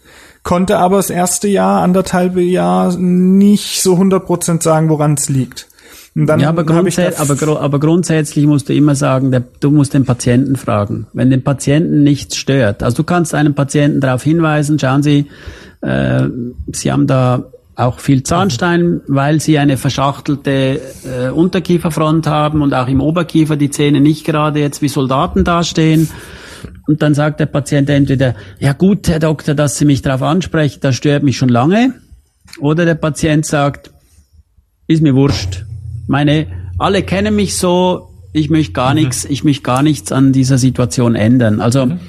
konnte 0.47 0.77
aber 0.77 0.95
das 0.95 1.09
erste 1.09 1.49
Jahr, 1.49 1.81
anderthalbe 1.81 2.41
Jahr 2.41 2.95
nicht 2.97 3.81
so 3.83 3.95
100% 3.95 4.63
sagen, 4.63 4.87
woran 4.87 5.15
es 5.15 5.27
liegt. 5.27 5.67
ja, 6.15 6.47
aber, 6.47 6.63
grundsä 6.63 7.11
aber, 7.17 7.59
aber, 7.59 7.79
grundsätzlich 7.79 8.47
musst 8.47 8.69
du 8.69 8.73
immer 8.73 8.95
sagen, 8.95 9.29
der, 9.29 9.43
du 9.59 9.71
musst 9.71 9.93
den 9.93 10.05
Patienten 10.05 10.55
fragen. 10.55 11.07
Wenn 11.11 11.29
den 11.29 11.43
Patienten 11.43 12.01
nichts 12.01 12.37
stört. 12.37 12.81
Also 12.81 12.95
du 12.95 13.03
kannst 13.03 13.35
einen 13.35 13.55
Patienten 13.55 13.99
darauf 13.99 14.23
hinweisen, 14.23 14.79
schauen 14.79 15.03
Sie, 15.03 15.27
äh, 15.81 16.23
Sie 16.71 16.93
haben 16.93 17.07
da 17.07 17.43
auch 17.77 17.99
viel 17.99 18.23
Zahnstein, 18.23 19.01
weil 19.07 19.39
sie 19.39 19.59
eine 19.59 19.77
verschachtelte 19.77 20.81
äh, 21.05 21.29
Unterkieferfront 21.29 22.25
haben 22.25 22.63
und 22.63 22.73
auch 22.73 22.87
im 22.87 23.01
Oberkiefer 23.01 23.55
die 23.55 23.69
Zähne 23.69 24.01
nicht 24.01 24.25
gerade 24.25 24.59
jetzt 24.59 24.81
wie 24.81 24.87
Soldaten 24.87 25.43
dastehen. 25.43 26.09
Und 26.87 27.03
dann 27.03 27.13
sagt 27.13 27.39
der 27.39 27.45
Patient 27.45 27.87
entweder, 27.89 28.33
ja 28.59 28.73
gut, 28.73 29.07
Herr 29.07 29.19
Doktor, 29.19 29.53
dass 29.53 29.77
Sie 29.77 29.85
mich 29.85 30.01
darauf 30.01 30.23
ansprechen, 30.23 30.79
das 30.81 30.95
stört 30.95 31.21
mich 31.21 31.37
schon 31.37 31.49
lange. 31.49 31.93
Oder 32.59 32.83
der 32.83 32.95
Patient 32.95 33.45
sagt, 33.45 33.91
ist 34.87 35.03
mir 35.03 35.13
wurscht. 35.13 35.65
Meine, 36.07 36.47
alle 36.79 37.03
kennen 37.03 37.35
mich 37.35 37.57
so, 37.57 38.09
ich 38.33 38.49
möchte 38.49 38.73
gar 38.73 38.95
mhm. 38.95 39.01
nichts, 39.01 39.23
ich 39.25 39.43
möchte 39.43 39.63
gar 39.63 39.83
nichts 39.83 40.11
an 40.11 40.33
dieser 40.33 40.57
Situation 40.57 41.13
ändern. 41.13 41.61
Also 41.61 41.85
mhm. 41.85 41.99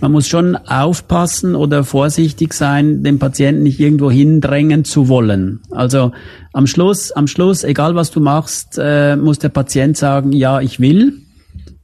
Man 0.00 0.12
muss 0.12 0.28
schon 0.28 0.56
aufpassen 0.56 1.54
oder 1.54 1.84
vorsichtig 1.84 2.54
sein, 2.54 3.02
den 3.02 3.18
Patienten 3.18 3.62
nicht 3.62 3.80
irgendwo 3.80 4.10
hindrängen 4.10 4.84
zu 4.84 5.08
wollen. 5.08 5.60
Also 5.70 6.12
am 6.52 6.66
Schluss, 6.66 7.12
am 7.12 7.26
Schluss, 7.26 7.64
egal 7.64 7.94
was 7.94 8.10
du 8.10 8.20
machst, 8.20 8.78
äh, 8.78 9.16
muss 9.16 9.38
der 9.38 9.50
Patient 9.50 9.96
sagen, 9.96 10.32
ja, 10.32 10.60
ich 10.60 10.80
will. 10.80 11.18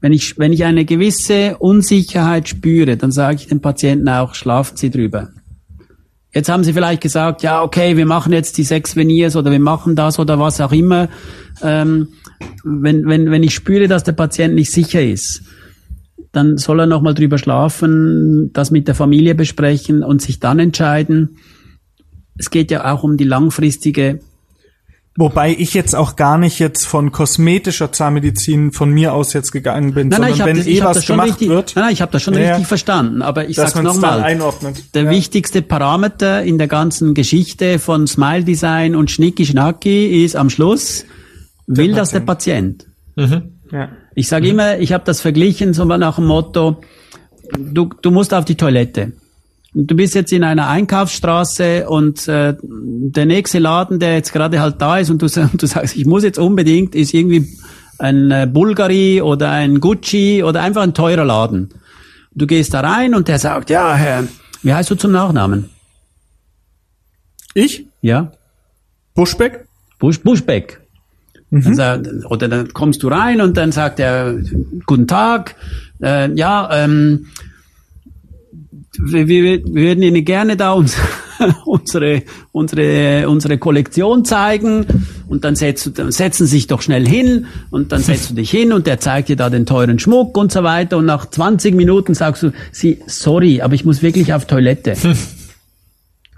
Wenn 0.01 0.13
ich, 0.13 0.39
wenn 0.39 0.53
ich 0.53 0.65
eine 0.65 0.85
gewisse 0.85 1.57
Unsicherheit 1.59 2.49
spüre, 2.49 2.97
dann 2.97 3.13
sage 3.13 3.37
ich 3.37 3.47
dem 3.49 3.61
Patienten 3.61 4.09
auch, 4.09 4.35
schlafen 4.35 4.77
Sie 4.77 4.91
drüber. 4.91 5.31
Jetzt 6.33 6.51
haben 6.51 6.65
Sie 6.65 6.75
vielleicht 6.75 7.01
gesagt, 7.01 7.43
ja, 7.43 7.63
okay, 7.63 7.97
wir 7.97 8.05
machen 8.05 8.33
jetzt 8.33 8.59
die 8.59 8.63
sechs 8.63 8.95
Veneers 8.95 9.37
oder 9.37 9.51
wir 9.51 9.59
machen 9.59 9.97
das 9.97 10.19
oder 10.19 10.39
was 10.39 10.61
auch 10.61 10.73
immer. 10.73 11.09
Ähm, 11.63 12.09
wenn, 12.63 13.07
wenn, 13.09 13.31
wenn 13.31 13.43
ich 13.43 13.55
spüre, 13.55 13.89
dass 13.89 14.05
der 14.05 14.13
Patient 14.13 14.55
nicht 14.55 14.71
sicher 14.71 15.03
ist, 15.03 15.43
dann 16.33 16.59
soll 16.59 16.81
er 16.81 16.87
nochmal 16.87 17.15
drüber 17.15 17.39
schlafen, 17.39 18.53
das 18.53 18.71
mit 18.71 18.89
der 18.89 18.95
Familie 18.95 19.35
besprechen 19.35 20.03
und 20.03 20.23
sich 20.23 20.41
dann 20.41 20.59
entscheiden. 20.59 21.39
Es 22.39 22.51
geht 22.51 22.71
ja 22.71 22.93
auch 22.93 23.03
um 23.03 23.17
die 23.17 23.25
langfristige 23.25 24.21
Wobei 25.19 25.57
ich 25.59 25.73
jetzt 25.73 25.97
auch 25.97 26.15
gar 26.15 26.37
nicht 26.37 26.59
jetzt 26.59 26.87
von 26.87 27.11
kosmetischer 27.11 27.91
Zahnmedizin 27.91 28.73
von 28.73 28.91
mir 28.91 29.15
aus 29.15 29.33
jetzt 29.33 29.51
gegangen 29.51 29.95
bin, 29.95 30.09
nein, 30.09 30.21
nein, 30.21 30.31
sondern 30.35 30.49
wenn 30.49 30.57
das, 30.59 30.67
eh 30.67 30.85
was 30.85 31.07
gemacht 31.07 31.29
richtig, 31.29 31.49
wird. 31.49 31.73
Nein, 31.75 31.87
nein, 31.87 31.93
ich 31.95 32.03
habe 32.03 32.13
das 32.13 32.23
schon 32.23 32.35
ja, 32.35 32.51
richtig 32.51 32.67
verstanden, 32.67 33.23
aber 33.23 33.49
ich 33.49 33.57
sag's 33.57 33.75
nochmal. 33.75 34.39
Der 34.93 35.05
ja. 35.05 35.11
wichtigste 35.11 35.63
Parameter 35.63 36.43
in 36.43 36.59
der 36.59 36.69
ganzen 36.69 37.15
Geschichte 37.15 37.79
von 37.79 38.07
Smile 38.07 38.45
Design 38.45 38.95
und 38.95 39.11
Schnicki 39.11 39.47
Schnacki 39.47 40.23
ist 40.23 40.37
am 40.37 40.51
Schluss, 40.51 41.07
der 41.67 41.77
will 41.79 41.95
Patient. 41.95 41.99
das 41.99 42.11
der 42.11 42.21
Patient. 42.21 42.87
Mhm. 43.17 43.43
Ja. 43.73 43.89
Ich 44.17 44.27
sage 44.27 44.47
mhm. 44.47 44.51
immer, 44.51 44.79
ich 44.79 44.93
habe 44.93 45.05
das 45.05 45.21
verglichen 45.21 45.75
so 45.75 45.85
nach 45.85 46.17
dem 46.17 46.27
Motto, 46.27 46.79
du, 47.57 47.91
du 48.03 48.11
musst 48.11 48.35
auf 48.35 48.45
die 48.45 48.57
Toilette 48.57 49.13
du 49.77 49.95
bist 49.95 50.15
jetzt 50.15 50.33
in 50.33 50.43
einer 50.43 50.69
Einkaufsstraße 50.69 51.89
und 51.89 52.27
äh, 52.29 52.55
der 52.63 53.27
nächste 53.27 53.59
Laden, 53.59 53.99
der 53.99 54.15
jetzt 54.15 54.33
gerade 54.33 54.59
halt 54.61 54.81
da 54.81 54.99
ist 54.99 55.11
und 55.11 55.21
du, 55.21 55.27
du 55.57 55.67
sagst, 55.67 55.97
ich 55.97 56.07
muss 56.07 56.25
jetzt 56.25 56.39
unbedingt, 56.39 56.95
ist 56.95 57.13
irgendwie 57.13 57.47
ein 57.99 58.31
äh, 58.31 58.49
Bulgari 58.51 59.21
oder 59.21 59.51
ein 59.51 59.81
Gucci 59.81 60.43
oder 60.43 60.63
einfach 60.63 60.83
ein 60.83 60.95
teurer 60.95 61.25
Laden. 61.25 61.75
Du 62.35 62.47
gehst 62.47 62.75
da 62.75 62.81
rein 62.81 63.15
und 63.15 63.29
der 63.29 63.39
sagt, 63.39 63.71
ja, 63.71 63.95
Herr, 63.95 64.25
wie 64.63 64.73
heißt 64.73 64.91
du 64.91 64.95
zum 64.95 65.13
Nachnamen? 65.13 65.71
Ich? 67.55 67.87
Ja. 68.01 68.33
Buschbeck? 69.15 69.67
Busch, 69.99 70.21
Buschbeck. 70.21 70.81
Mhm. 71.51 71.75
Sagt, 71.75 72.09
oder 72.29 72.49
dann 72.49 72.73
kommst 72.73 73.03
du 73.03 73.09
rein 73.09 73.41
und 73.41 73.57
dann 73.57 73.71
sagt 73.73 74.01
er, 74.01 74.35
guten 74.85 75.07
Tag, 75.07 75.55
äh, 76.03 76.33
ja, 76.35 76.69
ähm, 76.73 77.27
wir, 78.99 79.29
wir 79.29 79.65
würden 79.65 80.03
Ihnen 80.03 80.25
gerne 80.25 80.57
da 80.57 80.73
uns, 80.73 80.97
unsere, 81.65 82.23
unsere, 82.53 83.29
unsere 83.29 83.59
Kollektion 83.59 84.25
zeigen 84.25 84.87
und 85.29 85.45
dann, 85.45 85.55
setzt, 85.57 85.99
dann 85.99 86.11
setzen 86.11 86.47
Sie 86.47 86.57
sich 86.57 86.67
doch 86.67 86.83
schnell 86.83 87.07
hin 87.07 87.47
und 87.71 87.93
dann 87.93 88.03
setzt 88.03 88.31
du 88.31 88.35
dich 88.35 88.51
hin 88.51 88.73
und 88.73 88.87
der 88.87 89.01
zeigt 89.01 89.29
dir 89.29 89.37
da 89.37 89.51
den 89.51 89.67
teuren 89.67 89.99
Schmuck 89.99 90.37
und 90.37 90.53
so 90.53 90.63
weiter 90.63 90.97
und 90.99 91.07
nach 91.07 91.29
20 91.29 91.75
Minuten 91.75 92.15
sagst 92.15 92.43
du, 92.43 92.53
Sie, 92.73 93.01
sorry, 93.07 93.61
aber 93.61 93.75
ich 93.75 93.85
muss 93.85 94.03
wirklich 94.03 94.33
auf 94.35 94.47
Toilette. 94.47 94.95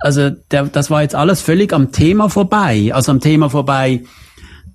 Also 0.00 0.30
der, 0.30 0.66
das 0.66 0.90
war 0.90 1.02
jetzt 1.02 1.16
alles 1.16 1.40
völlig 1.40 1.72
am 1.72 1.90
Thema 1.90 2.28
vorbei, 2.28 2.92
also 2.94 3.10
am 3.10 3.18
Thema 3.18 3.50
vorbei, 3.50 4.04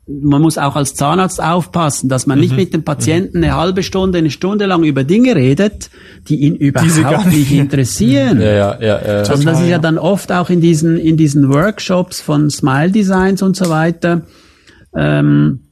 man 0.05 0.41
muss 0.41 0.57
auch 0.57 0.75
als 0.75 0.95
Zahnarzt 0.95 1.41
aufpassen, 1.41 2.09
dass 2.09 2.27
man 2.27 2.37
mhm. 2.37 2.43
nicht 2.43 2.55
mit 2.55 2.73
dem 2.73 2.83
Patienten 2.83 3.37
eine 3.37 3.55
halbe 3.55 3.83
Stunde, 3.83 4.17
eine 4.17 4.31
Stunde 4.31 4.65
lang 4.65 4.83
über 4.83 5.03
Dinge 5.03 5.35
redet, 5.35 5.89
die 6.27 6.41
ihn 6.41 6.55
überhaupt 6.55 7.27
nicht 7.27 7.51
interessieren. 7.51 8.41
Ja, 8.41 8.51
ja, 8.51 8.77
ja, 8.81 9.01
ja. 9.01 9.13
Also 9.19 9.43
das 9.43 9.61
ist 9.61 9.69
ja 9.69 9.79
dann 9.79 9.97
oft 9.97 10.31
auch 10.31 10.49
in 10.49 10.59
diesen, 10.59 10.97
in 10.97 11.15
diesen 11.15 11.51
Workshops 11.53 12.19
von 12.19 12.49
Smile 12.49 12.91
Designs 12.91 13.41
und 13.41 13.55
so 13.55 13.69
weiter, 13.69 14.23
ähm, 14.95 15.62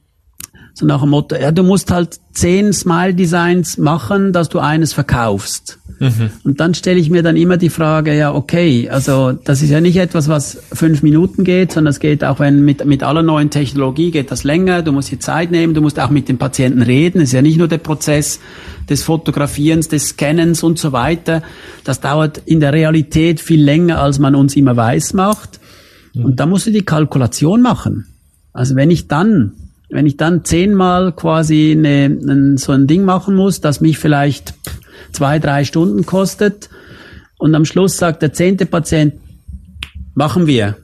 so 0.74 0.86
nach 0.86 1.00
dem 1.00 1.10
Motto, 1.10 1.36
ja, 1.36 1.52
du 1.52 1.62
musst 1.62 1.90
halt 1.90 2.18
zehn 2.32 2.72
Smile 2.72 3.14
Designs 3.14 3.76
machen, 3.76 4.32
dass 4.32 4.48
du 4.48 4.58
eines 4.58 4.94
verkaufst. 4.94 5.78
Mhm. 5.98 6.30
Und 6.44 6.60
dann 6.60 6.74
stelle 6.74 6.98
ich 6.98 7.10
mir 7.10 7.22
dann 7.22 7.36
immer 7.36 7.58
die 7.58 7.68
Frage, 7.68 8.16
ja, 8.16 8.34
okay, 8.34 8.88
also 8.88 9.32
das 9.32 9.62
ist 9.62 9.70
ja 9.70 9.80
nicht 9.80 9.98
etwas, 9.98 10.28
was 10.28 10.58
fünf 10.72 11.02
Minuten 11.02 11.44
geht, 11.44 11.72
sondern 11.72 11.90
es 11.90 12.00
geht 12.00 12.24
auch, 12.24 12.40
wenn 12.40 12.64
mit, 12.64 12.84
mit 12.86 13.02
aller 13.02 13.22
neuen 13.22 13.50
Technologie 13.50 14.10
geht 14.10 14.30
das 14.30 14.44
länger, 14.44 14.82
du 14.82 14.92
musst 14.92 15.12
dir 15.12 15.20
Zeit 15.20 15.50
nehmen, 15.50 15.74
du 15.74 15.82
musst 15.82 16.00
auch 16.00 16.10
mit 16.10 16.28
dem 16.28 16.38
Patienten 16.38 16.82
reden. 16.82 17.20
Es 17.20 17.28
ist 17.28 17.34
ja 17.34 17.42
nicht 17.42 17.58
nur 17.58 17.68
der 17.68 17.78
Prozess 17.78 18.40
des 18.88 19.02
Fotografierens, 19.02 19.88
des 19.88 20.08
Scannens 20.08 20.62
und 20.62 20.78
so 20.78 20.92
weiter. 20.92 21.42
Das 21.84 22.00
dauert 22.00 22.38
in 22.46 22.60
der 22.60 22.72
Realität 22.72 23.40
viel 23.40 23.62
länger, 23.62 24.00
als 24.00 24.18
man 24.18 24.34
uns 24.34 24.56
immer 24.56 24.76
weiß 24.76 25.12
macht. 25.12 25.60
Mhm. 26.14 26.24
Und 26.24 26.40
da 26.40 26.46
musst 26.46 26.66
du 26.66 26.70
die 26.70 26.82
Kalkulation 26.82 27.60
machen. 27.60 28.06
Also 28.52 28.74
wenn 28.74 28.90
ich 28.90 29.06
dann 29.06 29.52
wenn 29.92 30.06
ich 30.06 30.16
dann 30.16 30.44
zehnmal 30.44 31.12
quasi 31.12 31.72
eine, 31.76 32.56
so 32.58 32.72
ein 32.72 32.86
Ding 32.86 33.04
machen 33.04 33.34
muss, 33.34 33.60
das 33.60 33.80
mich 33.80 33.98
vielleicht 33.98 34.54
zwei, 35.12 35.38
drei 35.38 35.64
Stunden 35.64 36.06
kostet. 36.06 36.70
Und 37.38 37.54
am 37.54 37.64
Schluss 37.64 37.98
sagt 37.98 38.22
der 38.22 38.32
zehnte 38.32 38.66
Patient, 38.66 39.14
machen 40.14 40.46
wir. 40.46 40.76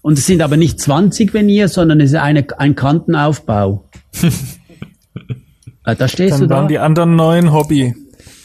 Und 0.00 0.18
es 0.18 0.26
sind 0.26 0.42
aber 0.42 0.56
nicht 0.56 0.80
20 0.80 1.34
Venier, 1.34 1.68
sondern 1.68 2.00
es 2.00 2.10
ist 2.10 2.16
eine, 2.16 2.46
ein 2.58 2.74
Kantenaufbau. 2.74 3.88
Ah, 5.82 5.94
da 5.98 6.08
stehst 6.08 6.34
Dann 6.34 6.40
du 6.40 6.46
da. 6.46 6.54
Dann 6.54 6.62
waren 6.62 6.68
die 6.68 6.78
anderen 6.78 7.16
neuen 7.16 7.52
Hobby. 7.52 7.94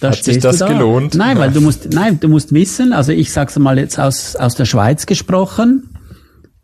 Da 0.01 0.11
Hat 0.11 0.23
sich 0.23 0.39
das 0.39 0.57
da. 0.57 0.67
gelohnt? 0.67 1.15
Nein, 1.15 1.37
weil 1.37 1.51
du 1.51 1.61
musst, 1.61 1.93
nein, 1.93 2.19
du 2.19 2.29
musst 2.29 2.53
wissen, 2.53 2.93
also 2.93 3.11
ich 3.11 3.31
sag's 3.31 3.57
mal 3.59 3.77
jetzt 3.77 3.99
aus, 3.99 4.35
aus 4.35 4.55
der 4.55 4.65
Schweiz 4.65 5.05
gesprochen, 5.05 5.89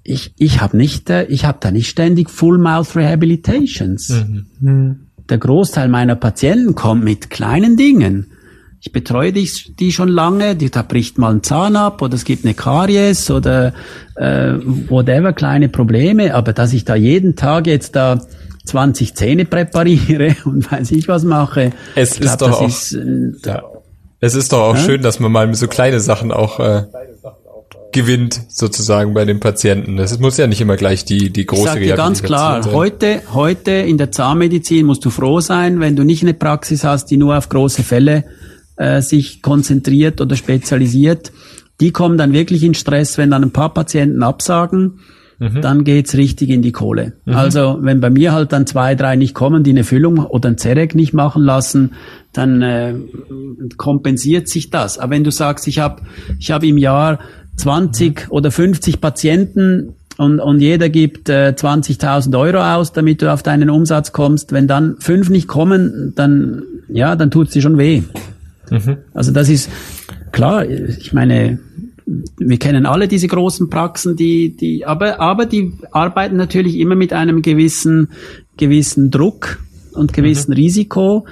ich, 0.08 0.34
ich 0.38 0.62
habe 0.62 0.78
nicht, 0.78 1.10
äh, 1.10 1.24
ich 1.26 1.46
habe 1.46 1.58
da 1.60 1.72
nicht 1.72 1.90
ständig 1.90 2.30
Full 2.30 2.60
Mouth 2.60 2.96
Rehabilitations. 2.96 4.10
Mhm. 4.10 4.46
Mhm. 4.62 5.00
Der 5.28 5.40
Großteil 5.40 5.90
meiner 5.90 6.16
Patienten 6.16 6.76
kommt 6.76 7.04
mit 7.04 7.32
kleinen 7.32 7.76
Dingen. 7.76 8.28
Ich 8.80 8.92
betreue 8.92 9.34
die, 9.34 9.50
die 9.80 9.92
schon 9.92 10.10
lange, 10.10 10.56
die, 10.56 10.70
da 10.70 10.84
bricht 10.84 11.18
mal 11.18 11.34
ein 11.34 11.42
Zahn 11.42 11.76
ab 11.76 12.04
oder 12.04 12.14
es 12.14 12.24
gibt 12.24 12.46
eine 12.46 12.54
Karies 12.54 13.32
oder 13.32 13.74
äh, 14.16 14.54
whatever, 14.90 15.34
kleine 15.34 15.70
Probleme, 15.70 16.36
aber 16.36 16.54
dass 16.54 16.72
ich 16.72 16.86
da 16.86 16.94
jeden 16.94 17.36
Tag 17.36 17.66
jetzt 17.66 17.96
da 17.96 18.22
20 18.66 19.16
Zähne 19.16 19.46
präpariere 19.46 20.36
und 20.46 20.72
weiß 20.72 20.92
ich 20.92 21.08
was 21.08 21.24
mache. 21.24 21.72
Es 21.96 22.20
glaub, 22.20 22.32
ist 22.32 22.42
doch 22.42 22.62
auch, 22.62 22.68
ist, 22.68 22.94
äh, 22.94 23.32
ja. 23.44 23.64
es 24.20 24.36
ist 24.36 24.54
doch 24.54 24.62
auch 24.62 24.76
ja? 24.76 24.82
schön, 24.84 25.02
dass 25.02 25.20
man 25.20 25.32
mal 25.32 25.52
so 25.56 25.68
kleine 25.68 26.00
Sachen 26.00 26.32
auch 26.32 26.60
äh, 26.60 26.84
gewinnt 27.92 28.42
sozusagen 28.50 29.14
bei 29.14 29.24
den 29.24 29.40
Patienten. 29.40 29.96
Das 29.96 30.20
muss 30.20 30.38
ja 30.38 30.48
nicht 30.48 30.60
immer 30.60 30.76
gleich 30.76 31.06
die 31.06 31.32
die 31.32 31.46
große 31.46 31.62
ich 31.62 31.68
sag 31.68 31.80
dir 31.80 31.96
ganz 31.96 32.24
klar, 32.24 32.62
sein. 32.62 32.74
heute 32.74 33.22
heute 33.34 33.72
in 33.72 33.98
der 33.98 34.12
Zahnmedizin 34.12 34.86
musst 34.86 35.06
du 35.06 35.10
froh 35.10 35.40
sein, 35.40 35.80
wenn 35.80 35.96
du 35.96 36.04
nicht 36.04 36.22
eine 36.22 36.34
Praxis 36.34 36.84
hast, 36.84 37.06
die 37.06 37.18
nur 37.18 37.38
auf 37.38 37.48
große 37.48 37.84
Fälle 37.84 38.26
äh, 38.76 39.02
sich 39.02 39.42
konzentriert 39.42 40.20
oder 40.20 40.36
spezialisiert. 40.36 41.32
Die 41.80 41.92
kommen 41.92 42.18
dann 42.18 42.34
wirklich 42.34 42.64
in 42.64 42.74
Stress, 42.74 43.18
wenn 43.18 43.32
dann 43.32 43.44
ein 43.44 43.52
paar 43.52 43.74
Patienten 43.74 44.24
absagen 44.24 45.00
mhm. 45.40 45.62
dann 45.62 45.84
geht's 45.84 46.16
richtig 46.16 46.50
in 46.50 46.62
die 46.62 46.72
Kohle. 46.72 47.14
Mhm. 47.26 47.36
Also 47.36 47.80
wenn 47.82 48.00
bei 48.00 48.10
mir 48.10 48.34
halt 48.34 48.54
dann 48.54 48.68
zwei, 48.68 48.96
drei 48.96 49.16
nicht 49.16 49.34
kommen, 49.34 49.64
die 49.64 49.72
eine 49.72 49.84
Füllung 49.84 50.20
oder 50.20 50.50
ein 50.50 50.58
Zerek 50.58 50.96
nicht 50.96 51.14
machen 51.14 51.44
lassen, 51.44 51.94
dann 52.34 52.62
äh, 52.62 52.96
kompensiert 53.78 54.50
sich 54.50 54.70
das. 54.70 54.98
Aber 54.98 55.12
wenn 55.12 55.24
du 55.24 55.32
sagst, 55.32 55.68
ich 55.68 55.80
habe 55.80 56.04
ich 56.40 56.52
hab 56.52 56.64
im 56.64 56.78
Jahr 56.78 57.20
20 57.58 58.28
oder 58.30 58.52
50 58.52 59.02
Patienten 59.02 59.96
und, 60.18 60.40
und 60.40 60.62
jeder 60.62 60.90
gibt 60.90 61.30
äh, 61.30 61.54
20.000 61.58 62.38
Euro 62.40 62.60
aus, 62.60 62.94
damit 62.94 63.22
du 63.22 63.32
auf 63.34 63.44
deinen 63.44 63.70
Umsatz 63.70 64.14
kommst. 64.14 64.54
Wenn 64.54 64.68
dann 64.68 64.96
fünf 65.00 65.30
nicht 65.30 65.48
kommen, 65.48 66.14
dann 66.16 66.64
ja, 66.88 67.16
dann 67.16 67.32
tut's 67.32 67.52
dir 67.54 67.62
schon 67.62 67.78
weh. 67.78 68.04
Mhm. 68.70 68.98
Also 69.14 69.32
das 69.32 69.50
ist 69.50 69.70
klar. 70.32 70.66
Ich 70.68 71.14
meine, 71.14 71.60
wir 72.38 72.58
kennen 72.58 72.86
alle 72.86 73.08
diese 73.08 73.28
großen 73.28 73.70
Praxen, 73.70 74.16
die, 74.16 74.56
die, 74.56 74.86
aber, 74.86 75.20
aber 75.20 75.46
die 75.46 75.74
arbeiten 75.92 76.36
natürlich 76.36 76.78
immer 76.78 76.96
mit 76.96 77.14
einem 77.14 77.42
gewissen, 77.42 78.10
gewissen 78.58 79.12
Druck 79.12 79.60
und 79.94 80.14
gewissen 80.14 80.52
mhm. 80.52 80.58
Risiko 80.58 81.26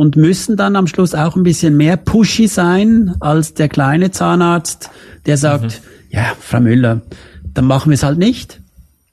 und 0.00 0.16
müssen 0.16 0.56
dann 0.56 0.76
am 0.76 0.86
Schluss 0.86 1.14
auch 1.14 1.36
ein 1.36 1.42
bisschen 1.42 1.76
mehr 1.76 1.98
pushy 1.98 2.46
sein 2.46 3.16
als 3.20 3.52
der 3.52 3.68
kleine 3.68 4.10
Zahnarzt, 4.10 4.88
der 5.26 5.36
sagt, 5.36 5.64
mhm. 5.64 6.16
ja, 6.16 6.32
Frau 6.40 6.58
Müller, 6.58 7.02
dann 7.52 7.66
machen 7.66 7.90
wir 7.90 7.96
es 7.96 8.02
halt 8.02 8.16
nicht. 8.16 8.62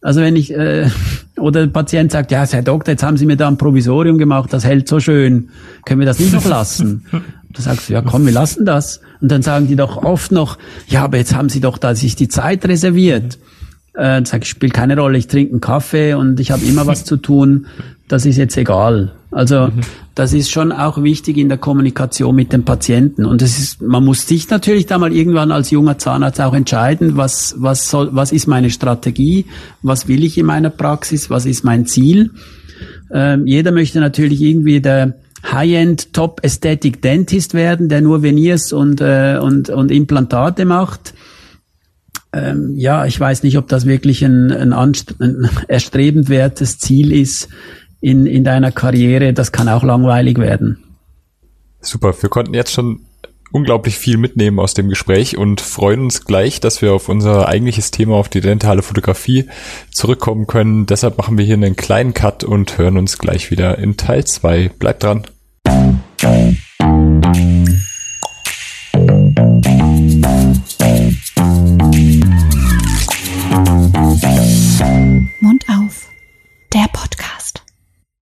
Also 0.02 0.22
wenn 0.22 0.38
ich, 0.38 0.54
äh, 0.54 0.90
oder 1.38 1.66
der 1.66 1.74
Patient 1.74 2.14
sagt, 2.14 2.32
ja, 2.32 2.46
Herr 2.50 2.62
Doktor, 2.62 2.94
jetzt 2.94 3.04
haben 3.04 3.18
Sie 3.18 3.26
mir 3.26 3.36
da 3.36 3.50
ein 3.50 3.58
Provisorium 3.58 4.18
gemacht, 4.18 4.54
das 4.54 4.64
hält 4.64 4.88
so 4.88 5.02
schön, 5.02 5.50
können 5.84 6.00
wir 6.00 6.08
das 6.08 6.20
nicht 6.20 6.32
noch 6.32 6.46
lassen? 6.46 7.06
Da 7.50 7.64
sagst 7.64 7.90
du, 7.90 7.94
ja 7.94 8.02
komm, 8.02 8.26
wir 8.26 8.34
lassen 8.34 8.66
das. 8.66 9.02
Und 9.20 9.32
dann 9.32 9.42
sagen 9.42 9.68
die 9.68 9.76
doch 9.76 10.04
oft 10.04 10.32
noch, 10.32 10.58
ja, 10.88 11.04
aber 11.04 11.18
jetzt 11.18 11.34
haben 11.36 11.50
sie 11.50 11.60
doch 11.60 11.80
da 11.80 11.96
sich 11.96 12.16
die 12.16 12.28
Zeit 12.28 12.64
reserviert. 12.66 13.40
Äh, 13.94 14.22
sag 14.26 14.44
ich, 14.44 14.50
spielt 14.50 14.74
keine 14.74 14.96
Rolle, 14.96 15.18
ich 15.18 15.28
trinke 15.28 15.54
einen 15.54 15.62
Kaffee 15.62 16.14
und 16.14 16.40
ich 16.40 16.52
habe 16.52 16.64
immer 16.66 16.88
was 16.88 17.04
zu 17.04 17.18
tun. 17.18 17.66
Das 18.08 18.26
ist 18.26 18.38
jetzt 18.38 18.56
egal. 18.58 19.17
Also 19.30 19.68
mhm. 19.68 19.82
das 20.16 20.34
ist 20.34 20.50
schon 20.50 20.72
auch 20.72 21.04
wichtig 21.04 21.38
in 21.38 21.50
der 21.50 21.58
Kommunikation 21.58 22.36
mit 22.36 22.54
dem 22.54 22.64
Patienten. 22.64 23.26
Und 23.26 23.42
es 23.42 23.60
ist, 23.60 23.82
man 23.82 24.06
muss 24.06 24.26
sich 24.26 24.50
natürlich 24.50 24.86
da 24.86 24.98
mal 24.98 25.14
irgendwann 25.14 25.52
als 25.52 25.70
junger 25.70 25.98
Zahnarzt 25.98 26.40
auch 26.40 26.54
entscheiden, 26.54 27.18
was, 27.18 27.56
was 27.58 27.90
soll, 27.90 28.10
was 28.14 28.32
ist 28.32 28.48
meine 28.48 28.70
Strategie, 28.70 29.46
was 29.82 30.08
will 30.08 30.24
ich 30.24 30.38
in 30.38 30.46
meiner 30.46 30.70
Praxis, 30.70 31.30
was 31.30 31.46
ist 31.46 31.66
mein 31.66 31.86
Ziel. 31.86 32.32
Ähm, 33.12 33.46
jeder 33.46 33.72
möchte 33.72 34.00
natürlich 34.00 34.42
irgendwie 34.42 34.80
der 34.80 35.16
High-End 35.44 36.14
Top 36.14 36.42
Aesthetic 36.44 37.02
Dentist 37.02 37.54
werden, 37.54 37.90
der 37.90 38.02
nur 38.02 38.24
Veneers 38.24 38.72
und, 38.74 39.02
äh, 39.02 39.40
und, 39.42 39.70
und 39.70 39.92
Implantate 39.92 40.66
macht. 40.66 41.14
Ähm, 42.34 42.74
ja, 42.76 43.06
ich 43.06 43.20
weiß 43.20 43.44
nicht, 43.44 43.58
ob 43.58 43.68
das 43.68 43.86
wirklich 43.86 44.24
ein, 44.24 44.52
ein, 44.52 44.74
ein 44.74 45.50
erstrebenswertes 45.68 46.80
Ziel 46.80 47.12
ist 47.12 47.50
in, 48.08 48.26
in 48.26 48.46
deiner 48.46 48.72
Karriere, 48.72 49.34
das 49.34 49.52
kann 49.52 49.68
auch 49.68 49.84
langweilig 49.84 50.38
werden. 50.38 50.82
Super, 51.82 52.14
wir 52.22 52.30
konnten 52.30 52.54
jetzt 52.54 52.72
schon 52.72 53.02
unglaublich 53.52 53.98
viel 53.98 54.18
mitnehmen 54.18 54.60
aus 54.60 54.74
dem 54.74 54.88
Gespräch 54.88 55.38
und 55.38 55.60
freuen 55.60 56.02
uns 56.02 56.24
gleich, 56.24 56.62
dass 56.62 56.82
wir 56.82 56.94
auf 56.94 57.10
unser 57.10 57.50
eigentliches 57.50 57.92
Thema, 57.92 58.16
auf 58.16 58.30
die 58.30 58.40
dentale 58.40 58.82
Fotografie 58.82 59.50
zurückkommen 59.92 60.48
können. 60.48 60.86
Deshalb 60.86 61.18
machen 61.18 61.38
wir 61.38 61.44
hier 61.44 61.56
einen 61.56 61.76
kleinen 61.76 62.14
Cut 62.14 62.46
und 62.46 62.78
hören 62.78 62.98
uns 62.98 63.18
gleich 63.18 63.52
wieder 63.52 63.78
in 63.78 63.98
Teil 63.98 64.24
2. 64.24 64.70
Bleibt 64.80 65.04
dran. 65.04 65.28
Mund 75.42 75.66
auf. 75.70 76.07